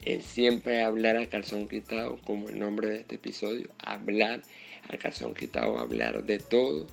el 0.05 0.22
siempre 0.22 0.82
hablar 0.82 1.16
a 1.16 1.26
calzón 1.28 1.68
quitado, 1.68 2.18
como 2.26 2.49
el 2.49 2.59
nombre 2.59 2.89
de 2.89 2.97
este 2.99 3.16
episodio, 3.16 3.68
hablar 3.78 4.43
a 4.89 4.97
calzón 4.97 5.35
quitado, 5.35 5.78
hablar 5.78 6.24
de 6.24 6.39
todo, 6.39 6.87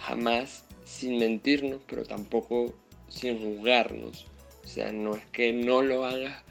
jamás 0.00 0.64
sin 0.84 1.18
mentirnos, 1.18 1.80
pero 1.86 2.04
tampoco 2.04 2.74
sin 3.08 3.38
juzgarnos. 3.38 4.26
O 4.64 4.66
sea, 4.66 4.92
no 4.92 5.16
es 5.16 5.24
que 5.26 5.52
no 5.52 5.82
lo 5.82 6.04
hagas 6.04 6.42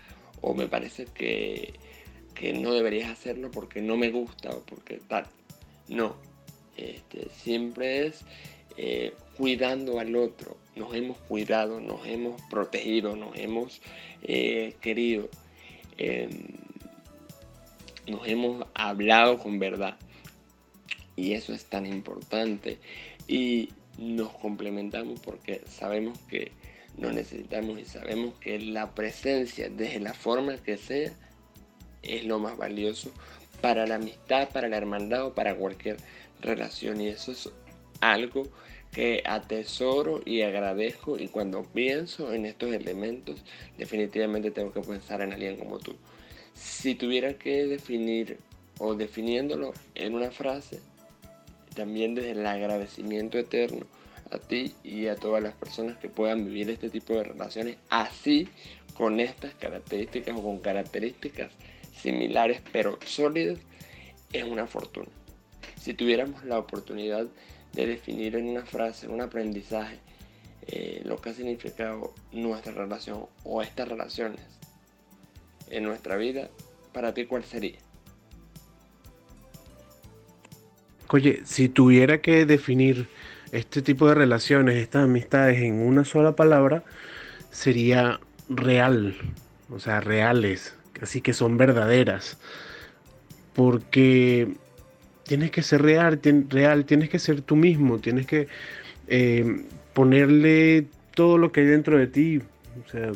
o 0.41 0.53
me 0.53 0.67
parece 0.67 1.05
que, 1.05 1.74
no 2.53 2.74
deberías 2.74 3.09
hacerlo 3.09 3.51
porque 3.51 3.82
no 3.82 3.97
me 3.97 4.11
gusta 4.11 4.49
o 4.51 4.61
porque 4.61 5.01
tal. 5.07 5.26
No, 5.89 6.15
este, 6.78 7.28
siempre 7.36 8.07
es 8.07 8.22
eh, 8.78 9.13
cuidando 9.39 10.01
al 10.01 10.17
otro. 10.17 10.57
Nos 10.75 10.93
hemos 10.93 11.17
cuidado, 11.19 11.79
nos 11.79 12.05
hemos 12.05 12.41
protegido, 12.49 13.15
nos 13.15 13.37
hemos 13.37 13.81
eh, 14.21 14.75
querido, 14.81 15.29
em, 15.97 16.29
nos 18.05 18.27
hemos 18.27 18.67
hablado 18.73 19.39
con 19.39 19.57
verdad. 19.57 19.97
Y 21.15 21.33
eso 21.33 21.53
es 21.53 21.65
tan 21.65 21.85
importante. 21.85 22.79
Y 23.29 23.69
nos 23.97 24.29
complementamos 24.33 25.21
porque 25.21 25.61
sabemos 25.67 26.19
que 26.29 26.51
nos 26.97 27.13
necesitamos 27.13 27.79
y 27.79 27.85
sabemos 27.85 28.33
que 28.41 28.59
la 28.59 28.93
presencia, 28.93 29.69
desde 29.69 30.01
la 30.01 30.13
forma 30.13 30.57
que 30.57 30.75
sea, 30.75 31.13
es 32.01 32.25
lo 32.25 32.39
más 32.39 32.57
valioso 32.57 33.09
para 33.61 33.87
la 33.87 33.95
amistad, 33.95 34.49
para 34.49 34.67
la 34.67 34.75
hermandad 34.75 35.27
o 35.27 35.33
para 35.33 35.55
cualquier 35.55 35.95
relación. 36.41 36.99
Y 36.99 37.07
eso 37.07 37.31
es 37.31 37.49
algo 38.01 38.43
que 38.91 39.21
atesoro 39.25 40.21
y 40.25 40.41
agradezco 40.41 41.19
y 41.19 41.27
cuando 41.27 41.63
pienso 41.63 42.33
en 42.33 42.45
estos 42.45 42.73
elementos 42.73 43.43
definitivamente 43.77 44.51
tengo 44.51 44.73
que 44.73 44.81
pensar 44.81 45.21
en 45.21 45.33
alguien 45.33 45.57
como 45.57 45.79
tú. 45.79 45.95
Si 46.53 46.95
tuviera 46.95 47.33
que 47.33 47.67
definir 47.67 48.39
o 48.79 48.95
definiéndolo 48.95 49.73
en 49.95 50.15
una 50.15 50.31
frase, 50.31 50.79
también 51.75 52.15
desde 52.15 52.31
el 52.31 52.45
agradecimiento 52.45 53.37
eterno 53.37 53.85
a 54.31 54.39
ti 54.39 54.73
y 54.83 55.07
a 55.07 55.15
todas 55.15 55.41
las 55.41 55.53
personas 55.53 55.97
que 55.97 56.09
puedan 56.09 56.45
vivir 56.45 56.69
este 56.69 56.89
tipo 56.89 57.13
de 57.13 57.23
relaciones 57.23 57.77
así 57.89 58.47
con 58.93 59.19
estas 59.19 59.53
características 59.55 60.35
o 60.35 60.43
con 60.43 60.59
características 60.59 61.51
similares 61.95 62.61
pero 62.71 62.99
sólidas 63.05 63.59
es 64.33 64.43
una 64.43 64.67
fortuna. 64.67 65.09
Si 65.79 65.93
tuviéramos 65.93 66.43
la 66.43 66.59
oportunidad 66.59 67.27
de 67.74 67.86
definir 67.86 68.36
en 68.36 68.47
una 68.47 68.65
frase, 68.65 69.07
un 69.07 69.22
aprendizaje, 69.22 69.99
eh, 70.67 71.01
lo 71.05 71.20
que 71.22 71.30
ha 71.30 71.34
significado 71.34 72.13
nuestra 72.32 72.74
relación 72.74 73.26
o 73.43 73.61
estas 73.61 73.88
relaciones 73.88 74.41
en 75.70 75.84
nuestra 75.84 76.15
vida, 76.15 76.49
para 76.93 77.13
ti 77.13 77.26
cuál 77.26 77.43
sería? 77.43 77.78
Oye, 81.09 81.41
si 81.43 81.70
tuviera 81.70 82.22
que 82.22 82.45
definir 82.45 83.07
este 83.51 83.82
tipo 83.82 84.07
de 84.07 84.15
relaciones, 84.15 84.76
estas 84.76 85.05
amistades 85.05 85.59
en 85.59 85.80
una 85.80 86.05
sola 86.05 86.36
palabra, 86.36 86.84
sería 87.51 88.20
real, 88.47 89.15
o 89.72 89.80
sea, 89.80 90.01
reales, 90.01 90.76
así 91.01 91.22
que 91.22 91.34
son 91.34 91.57
verdaderas, 91.57 92.38
porque 93.53 94.53
tienes 95.30 95.51
que 95.51 95.61
ser 95.61 95.82
real, 95.82 96.19
real 96.49 96.86
tienes 96.86 97.09
que 97.09 97.19
ser 97.19 97.41
tú 97.41 97.55
mismo, 97.55 97.99
tienes 97.99 98.25
que 98.25 98.47
eh, 99.07 99.63
ponerle 99.93 100.88
todo 101.13 101.38
lo 101.38 101.51
que 101.51 101.61
hay 101.61 101.67
dentro 101.67 101.97
de 101.97 102.07
ti, 102.07 102.39
o 102.86 102.89
sea, 102.89 103.11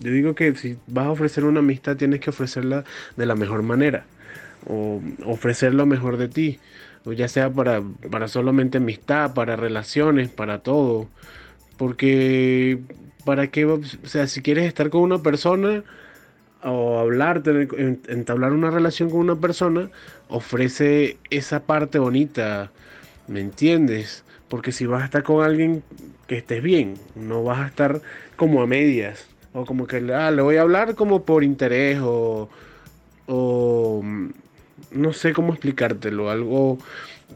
yo 0.00 0.10
digo 0.12 0.34
que 0.36 0.54
si 0.54 0.76
vas 0.86 1.06
a 1.06 1.10
ofrecer 1.10 1.44
una 1.44 1.58
amistad 1.58 1.96
tienes 1.96 2.20
que 2.20 2.30
ofrecerla 2.30 2.84
de 3.16 3.26
la 3.26 3.34
mejor 3.34 3.62
manera, 3.62 4.06
o 4.66 5.02
ofrecer 5.24 5.74
lo 5.74 5.84
mejor 5.84 6.16
de 6.16 6.28
ti 6.28 6.60
ya 7.12 7.28
sea 7.28 7.50
para, 7.50 7.82
para 8.10 8.28
solamente 8.28 8.78
amistad, 8.78 9.34
para 9.34 9.56
relaciones, 9.56 10.28
para 10.28 10.60
todo. 10.60 11.08
Porque, 11.76 12.78
¿para 13.24 13.48
qué? 13.48 13.64
O 13.64 13.80
sea, 14.04 14.26
si 14.26 14.42
quieres 14.42 14.66
estar 14.66 14.90
con 14.90 15.02
una 15.02 15.22
persona 15.22 15.84
o 16.62 16.98
hablar, 16.98 17.42
entablar 18.08 18.52
una 18.52 18.70
relación 18.70 19.10
con 19.10 19.20
una 19.20 19.36
persona, 19.36 19.90
ofrece 20.28 21.16
esa 21.30 21.60
parte 21.60 21.98
bonita, 21.98 22.70
¿me 23.28 23.40
entiendes? 23.40 24.24
Porque 24.48 24.72
si 24.72 24.86
vas 24.86 25.02
a 25.02 25.04
estar 25.06 25.22
con 25.22 25.44
alguien 25.44 25.82
que 26.26 26.38
estés 26.38 26.62
bien, 26.62 26.94
no 27.14 27.44
vas 27.44 27.60
a 27.60 27.66
estar 27.66 28.00
como 28.36 28.62
a 28.62 28.66
medias, 28.66 29.26
o 29.52 29.64
como 29.64 29.86
que 29.86 29.96
ah, 30.12 30.30
le 30.30 30.42
voy 30.42 30.56
a 30.56 30.62
hablar 30.62 30.94
como 30.94 31.24
por 31.24 31.44
interés, 31.44 31.98
o, 32.02 32.48
o 33.26 34.02
no 34.90 35.12
sé 35.12 35.32
cómo 35.32 35.52
explicártelo, 35.52 36.30
algo 36.30 36.78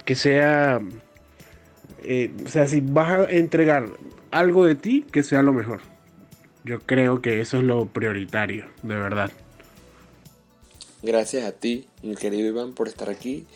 que 0.05 0.15
sea, 0.15 0.81
eh, 2.03 2.31
o 2.45 2.49
sea, 2.49 2.67
si 2.67 2.81
vas 2.81 3.11
a 3.11 3.31
entregar 3.31 3.87
algo 4.31 4.65
de 4.65 4.75
ti, 4.75 5.07
que 5.13 5.23
sea 5.23 5.43
lo 5.43 5.53
mejor. 5.53 5.92
Yo 6.65 6.81
creo 6.81 7.21
que 7.21 7.41
eso 7.41 7.59
es 7.59 7.65
lo 7.65 7.87
prioritario, 7.87 8.67
de 8.83 8.95
verdad. 8.95 9.31
Gracias 11.03 11.45
a 11.45 11.53
ti, 11.53 11.89
mi 12.03 12.15
querido 12.15 12.49
Iván, 12.49 12.75
por 12.75 12.89
estar 12.89 13.11
aquí. 13.11 13.47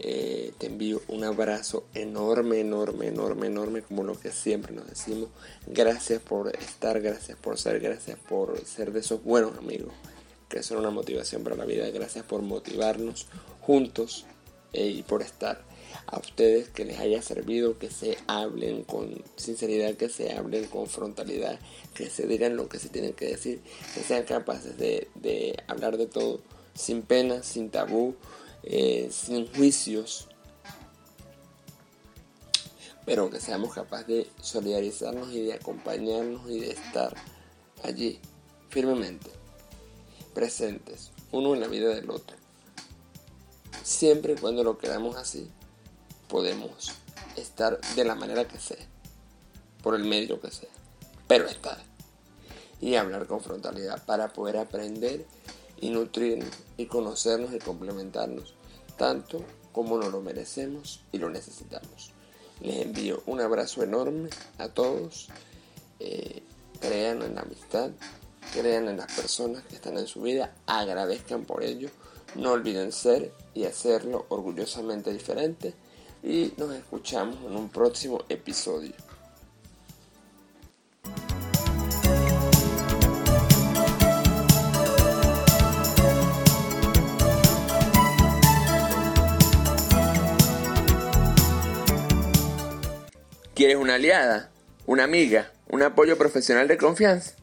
Eh, 0.00 0.52
te 0.58 0.66
envío 0.66 1.00
un 1.08 1.24
abrazo 1.24 1.86
enorme, 1.94 2.60
enorme, 2.60 3.08
enorme, 3.08 3.46
enorme, 3.46 3.82
como 3.82 4.02
lo 4.02 4.18
que 4.18 4.30
siempre 4.30 4.74
nos 4.74 4.88
decimos. 4.88 5.28
Gracias 5.66 6.20
por 6.20 6.54
estar, 6.56 7.00
gracias 7.00 7.38
por 7.38 7.58
ser, 7.58 7.80
gracias 7.80 8.18
por 8.18 8.58
ser 8.64 8.92
de 8.92 9.00
esos 9.00 9.22
buenos 9.22 9.56
amigos 9.58 9.92
que 10.54 10.62
son 10.62 10.78
una 10.78 10.90
motivación 10.90 11.42
para 11.42 11.56
la 11.56 11.64
vida. 11.64 11.90
Gracias 11.90 12.24
por 12.24 12.42
motivarnos 12.42 13.26
juntos 13.60 14.24
eh, 14.72 14.86
y 14.86 15.02
por 15.02 15.22
estar. 15.22 15.62
A 16.06 16.18
ustedes 16.18 16.68
que 16.68 16.84
les 16.84 16.98
haya 16.98 17.22
servido, 17.22 17.78
que 17.78 17.90
se 17.90 18.18
hablen 18.26 18.84
con 18.84 19.22
sinceridad, 19.36 19.94
que 19.94 20.08
se 20.08 20.32
hablen 20.32 20.66
con 20.66 20.86
frontalidad, 20.86 21.58
que 21.94 22.10
se 22.10 22.26
digan 22.26 22.56
lo 22.56 22.68
que 22.68 22.78
se 22.78 22.88
tienen 22.88 23.12
que 23.12 23.26
decir, 23.26 23.60
que 23.94 24.00
sean 24.00 24.24
capaces 24.24 24.76
de, 24.76 25.62
hablar 25.66 25.96
de 25.96 26.06
todo 26.06 26.40
sin 26.74 27.02
pena, 27.02 27.42
sin 27.42 27.70
tabú, 27.70 28.14
eh, 28.62 29.08
sin 29.10 29.52
juicios, 29.52 30.28
pero 33.04 33.30
que 33.30 33.40
seamos 33.40 33.74
capaces 33.74 34.06
de 34.06 34.26
solidarizarnos 34.40 35.32
y 35.32 35.42
de 35.42 35.54
acompañarnos 35.54 36.50
y 36.50 36.60
de 36.60 36.70
estar 36.70 37.14
allí 37.82 38.18
firmemente 38.70 39.30
presentes, 40.34 41.12
uno 41.30 41.54
en 41.54 41.60
la 41.60 41.68
vida 41.68 41.94
del 41.94 42.10
otro. 42.10 42.36
Siempre 43.82 44.32
y 44.32 44.36
cuando 44.36 44.64
lo 44.64 44.78
queramos 44.78 45.16
así, 45.16 45.50
podemos 46.28 46.92
estar 47.36 47.80
de 47.94 48.04
la 48.04 48.14
manera 48.14 48.46
que 48.46 48.58
sea, 48.58 48.86
por 49.82 49.94
el 49.94 50.04
medio 50.04 50.40
que 50.40 50.50
sea, 50.50 50.70
pero 51.26 51.46
estar 51.46 51.78
y 52.80 52.96
hablar 52.96 53.26
con 53.26 53.40
frontalidad 53.40 54.04
para 54.04 54.32
poder 54.32 54.58
aprender 54.58 55.24
y 55.80 55.90
nutrirnos 55.90 56.50
y 56.76 56.86
conocernos 56.86 57.54
y 57.54 57.58
complementarnos 57.58 58.54
tanto 58.96 59.44
como 59.72 59.98
nos 59.98 60.12
lo 60.12 60.20
merecemos 60.20 61.00
y 61.10 61.18
lo 61.18 61.30
necesitamos. 61.30 62.12
Les 62.60 62.82
envío 62.82 63.22
un 63.26 63.40
abrazo 63.40 63.82
enorme 63.82 64.30
a 64.58 64.68
todos. 64.68 65.28
Eh, 65.98 66.42
crean 66.80 67.22
en 67.22 67.34
la 67.34 67.42
amistad, 67.42 67.90
crean 68.52 68.88
en 68.88 68.96
las 68.96 69.12
personas 69.12 69.64
que 69.64 69.76
están 69.76 69.96
en 69.98 70.06
su 70.06 70.22
vida, 70.22 70.54
agradezcan 70.66 71.44
por 71.44 71.64
ello, 71.64 71.88
no 72.34 72.52
olviden 72.52 72.92
ser 72.92 73.32
y 73.54 73.64
hacerlo 73.64 74.26
orgullosamente 74.28 75.12
diferente 75.12 75.74
y 76.24 76.54
nos 76.56 76.74
escuchamos 76.74 77.36
en 77.46 77.54
un 77.54 77.68
próximo 77.68 78.24
episodio. 78.30 78.94
¿Quieres 93.54 93.76
una 93.76 93.94
aliada, 93.94 94.50
una 94.86 95.04
amiga, 95.04 95.52
un 95.68 95.82
apoyo 95.82 96.16
profesional 96.16 96.66
de 96.68 96.78
confianza? 96.78 97.36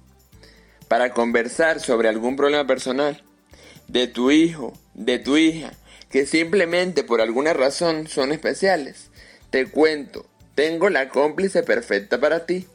Para 0.88 1.14
conversar 1.14 1.80
sobre 1.80 2.10
algún 2.10 2.36
problema 2.36 2.66
personal 2.66 3.24
de 3.88 4.08
tu 4.08 4.32
hijo, 4.32 4.74
de 4.94 5.20
tu 5.20 5.38
hija, 5.38 5.72
que 6.12 6.26
simplemente 6.26 7.04
por 7.04 7.22
alguna 7.22 7.54
razón 7.54 8.08
son 8.08 8.32
especiales. 8.32 9.10
Te 9.50 9.66
cuento, 9.68 10.26
tengo 10.56 10.90
la 10.90 11.10
cómplice 11.10 11.64
perfecta 11.64 12.20
para 12.20 12.46
ti. 12.46 12.68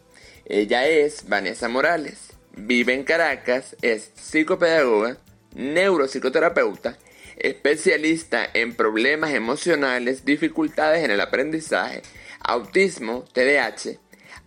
Ella 0.46 0.86
es 0.86 1.28
Vanessa 1.28 1.68
Morales. 1.68 2.28
Vive 2.56 2.94
en 2.94 3.04
Caracas, 3.04 3.76
es 3.82 4.10
psicopedagoga, 4.14 5.18
neuropsicoterapeuta, 5.54 6.96
especialista 7.36 8.48
en 8.54 8.74
problemas 8.74 9.32
emocionales, 9.32 10.24
dificultades 10.24 11.04
en 11.04 11.10
el 11.10 11.20
aprendizaje, 11.20 12.02
autismo, 12.40 13.24
TDAH, 13.32 13.98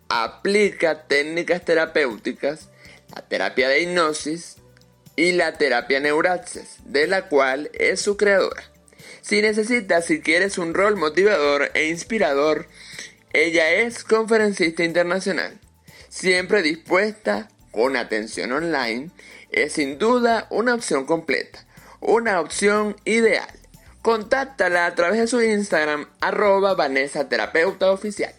aplica 0.08 1.04
técnicas 1.08 1.64
terapéuticas, 1.64 2.70
la 3.16 3.22
terapia 3.22 3.70
de 3.70 3.82
hipnosis 3.82 4.58
y 5.16 5.34
la 5.34 5.58
terapia 5.58 6.00
neuraxis, 6.00 6.78
de 6.86 7.06
la 7.06 7.28
cual 7.28 7.70
es 7.74 8.02
su 8.02 8.18
creadora. 8.18 8.69
Si 9.30 9.44
necesitas, 9.44 10.06
si 10.06 10.22
quieres 10.22 10.58
un 10.58 10.74
rol 10.74 10.96
motivador 10.96 11.70
e 11.76 11.88
inspirador, 11.90 12.66
ella 13.32 13.70
es 13.74 14.04
conferencista 14.04 14.84
internacional, 14.84 15.60
siempre 16.08 16.64
dispuesta, 16.64 17.48
con 17.70 17.96
atención 17.96 18.52
online, 18.52 19.12
es 19.52 19.74
sin 19.74 20.00
duda 20.00 20.48
una 20.50 20.74
opción 20.74 21.06
completa, 21.06 21.64
una 22.00 22.40
opción 22.40 22.96
ideal. 23.06 23.52
Contáctala 24.02 24.88
a 24.88 24.96
través 24.96 25.20
de 25.20 25.28
su 25.28 25.44
Instagram 25.44 26.10
arroba 26.22 26.74
Vanessa 26.74 27.30
Terapeuta 27.30 27.92
Oficial. 27.92 28.34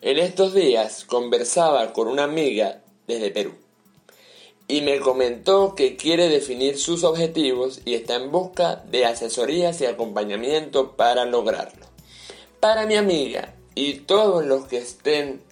En 0.00 0.18
estos 0.18 0.54
días 0.54 1.04
conversaba 1.04 1.92
con 1.92 2.06
una 2.06 2.22
amiga 2.22 2.84
desde 3.08 3.32
Perú 3.32 3.63
y 4.66 4.80
me 4.80 5.00
comentó 5.00 5.74
que 5.74 5.96
quiere 5.96 6.28
definir 6.28 6.78
sus 6.78 7.04
objetivos 7.04 7.80
y 7.84 7.94
está 7.94 8.16
en 8.16 8.30
busca 8.30 8.76
de 8.90 9.06
asesorías 9.06 9.80
y 9.80 9.86
acompañamiento 9.86 10.92
para 10.96 11.24
lograrlo. 11.24 11.86
Para 12.60 12.86
mi 12.86 12.96
amiga 12.96 13.54
y 13.74 13.94
todos 14.00 14.44
los 14.44 14.66
que 14.66 14.78
estén 14.78 15.42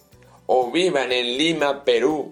o 0.45 0.71
vivan 0.71 1.11
en 1.11 1.37
Lima, 1.37 1.83
Perú, 1.83 2.31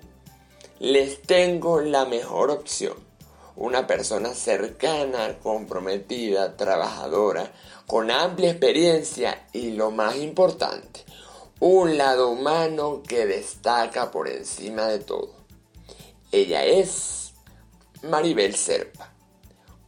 les 0.80 1.22
tengo 1.22 1.82
la 1.82 2.06
mejor 2.06 2.50
opción 2.50 3.12
una 3.56 3.86
persona 3.86 4.34
cercana, 4.34 5.38
comprometida, 5.40 6.56
trabajadora, 6.58 7.52
con 7.86 8.10
amplia 8.10 8.52
experiencia 8.52 9.46
y 9.54 9.72
lo 9.72 9.92
más 9.92 10.16
importante, 10.18 11.06
un 11.60 11.98
lado 11.98 12.30
humano 12.30 13.04
que 13.08 13.26
destaca 13.26 14.10
por 14.10 14.30
encima 14.30 14.88
de 14.88 15.00
todo. 15.00 15.41
Ella 16.32 16.64
es 16.64 17.34
Maribel 18.04 18.56
Serpa, 18.56 19.14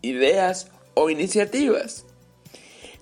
ideas 0.04 0.68
o 0.94 1.10
iniciativas. 1.10 2.06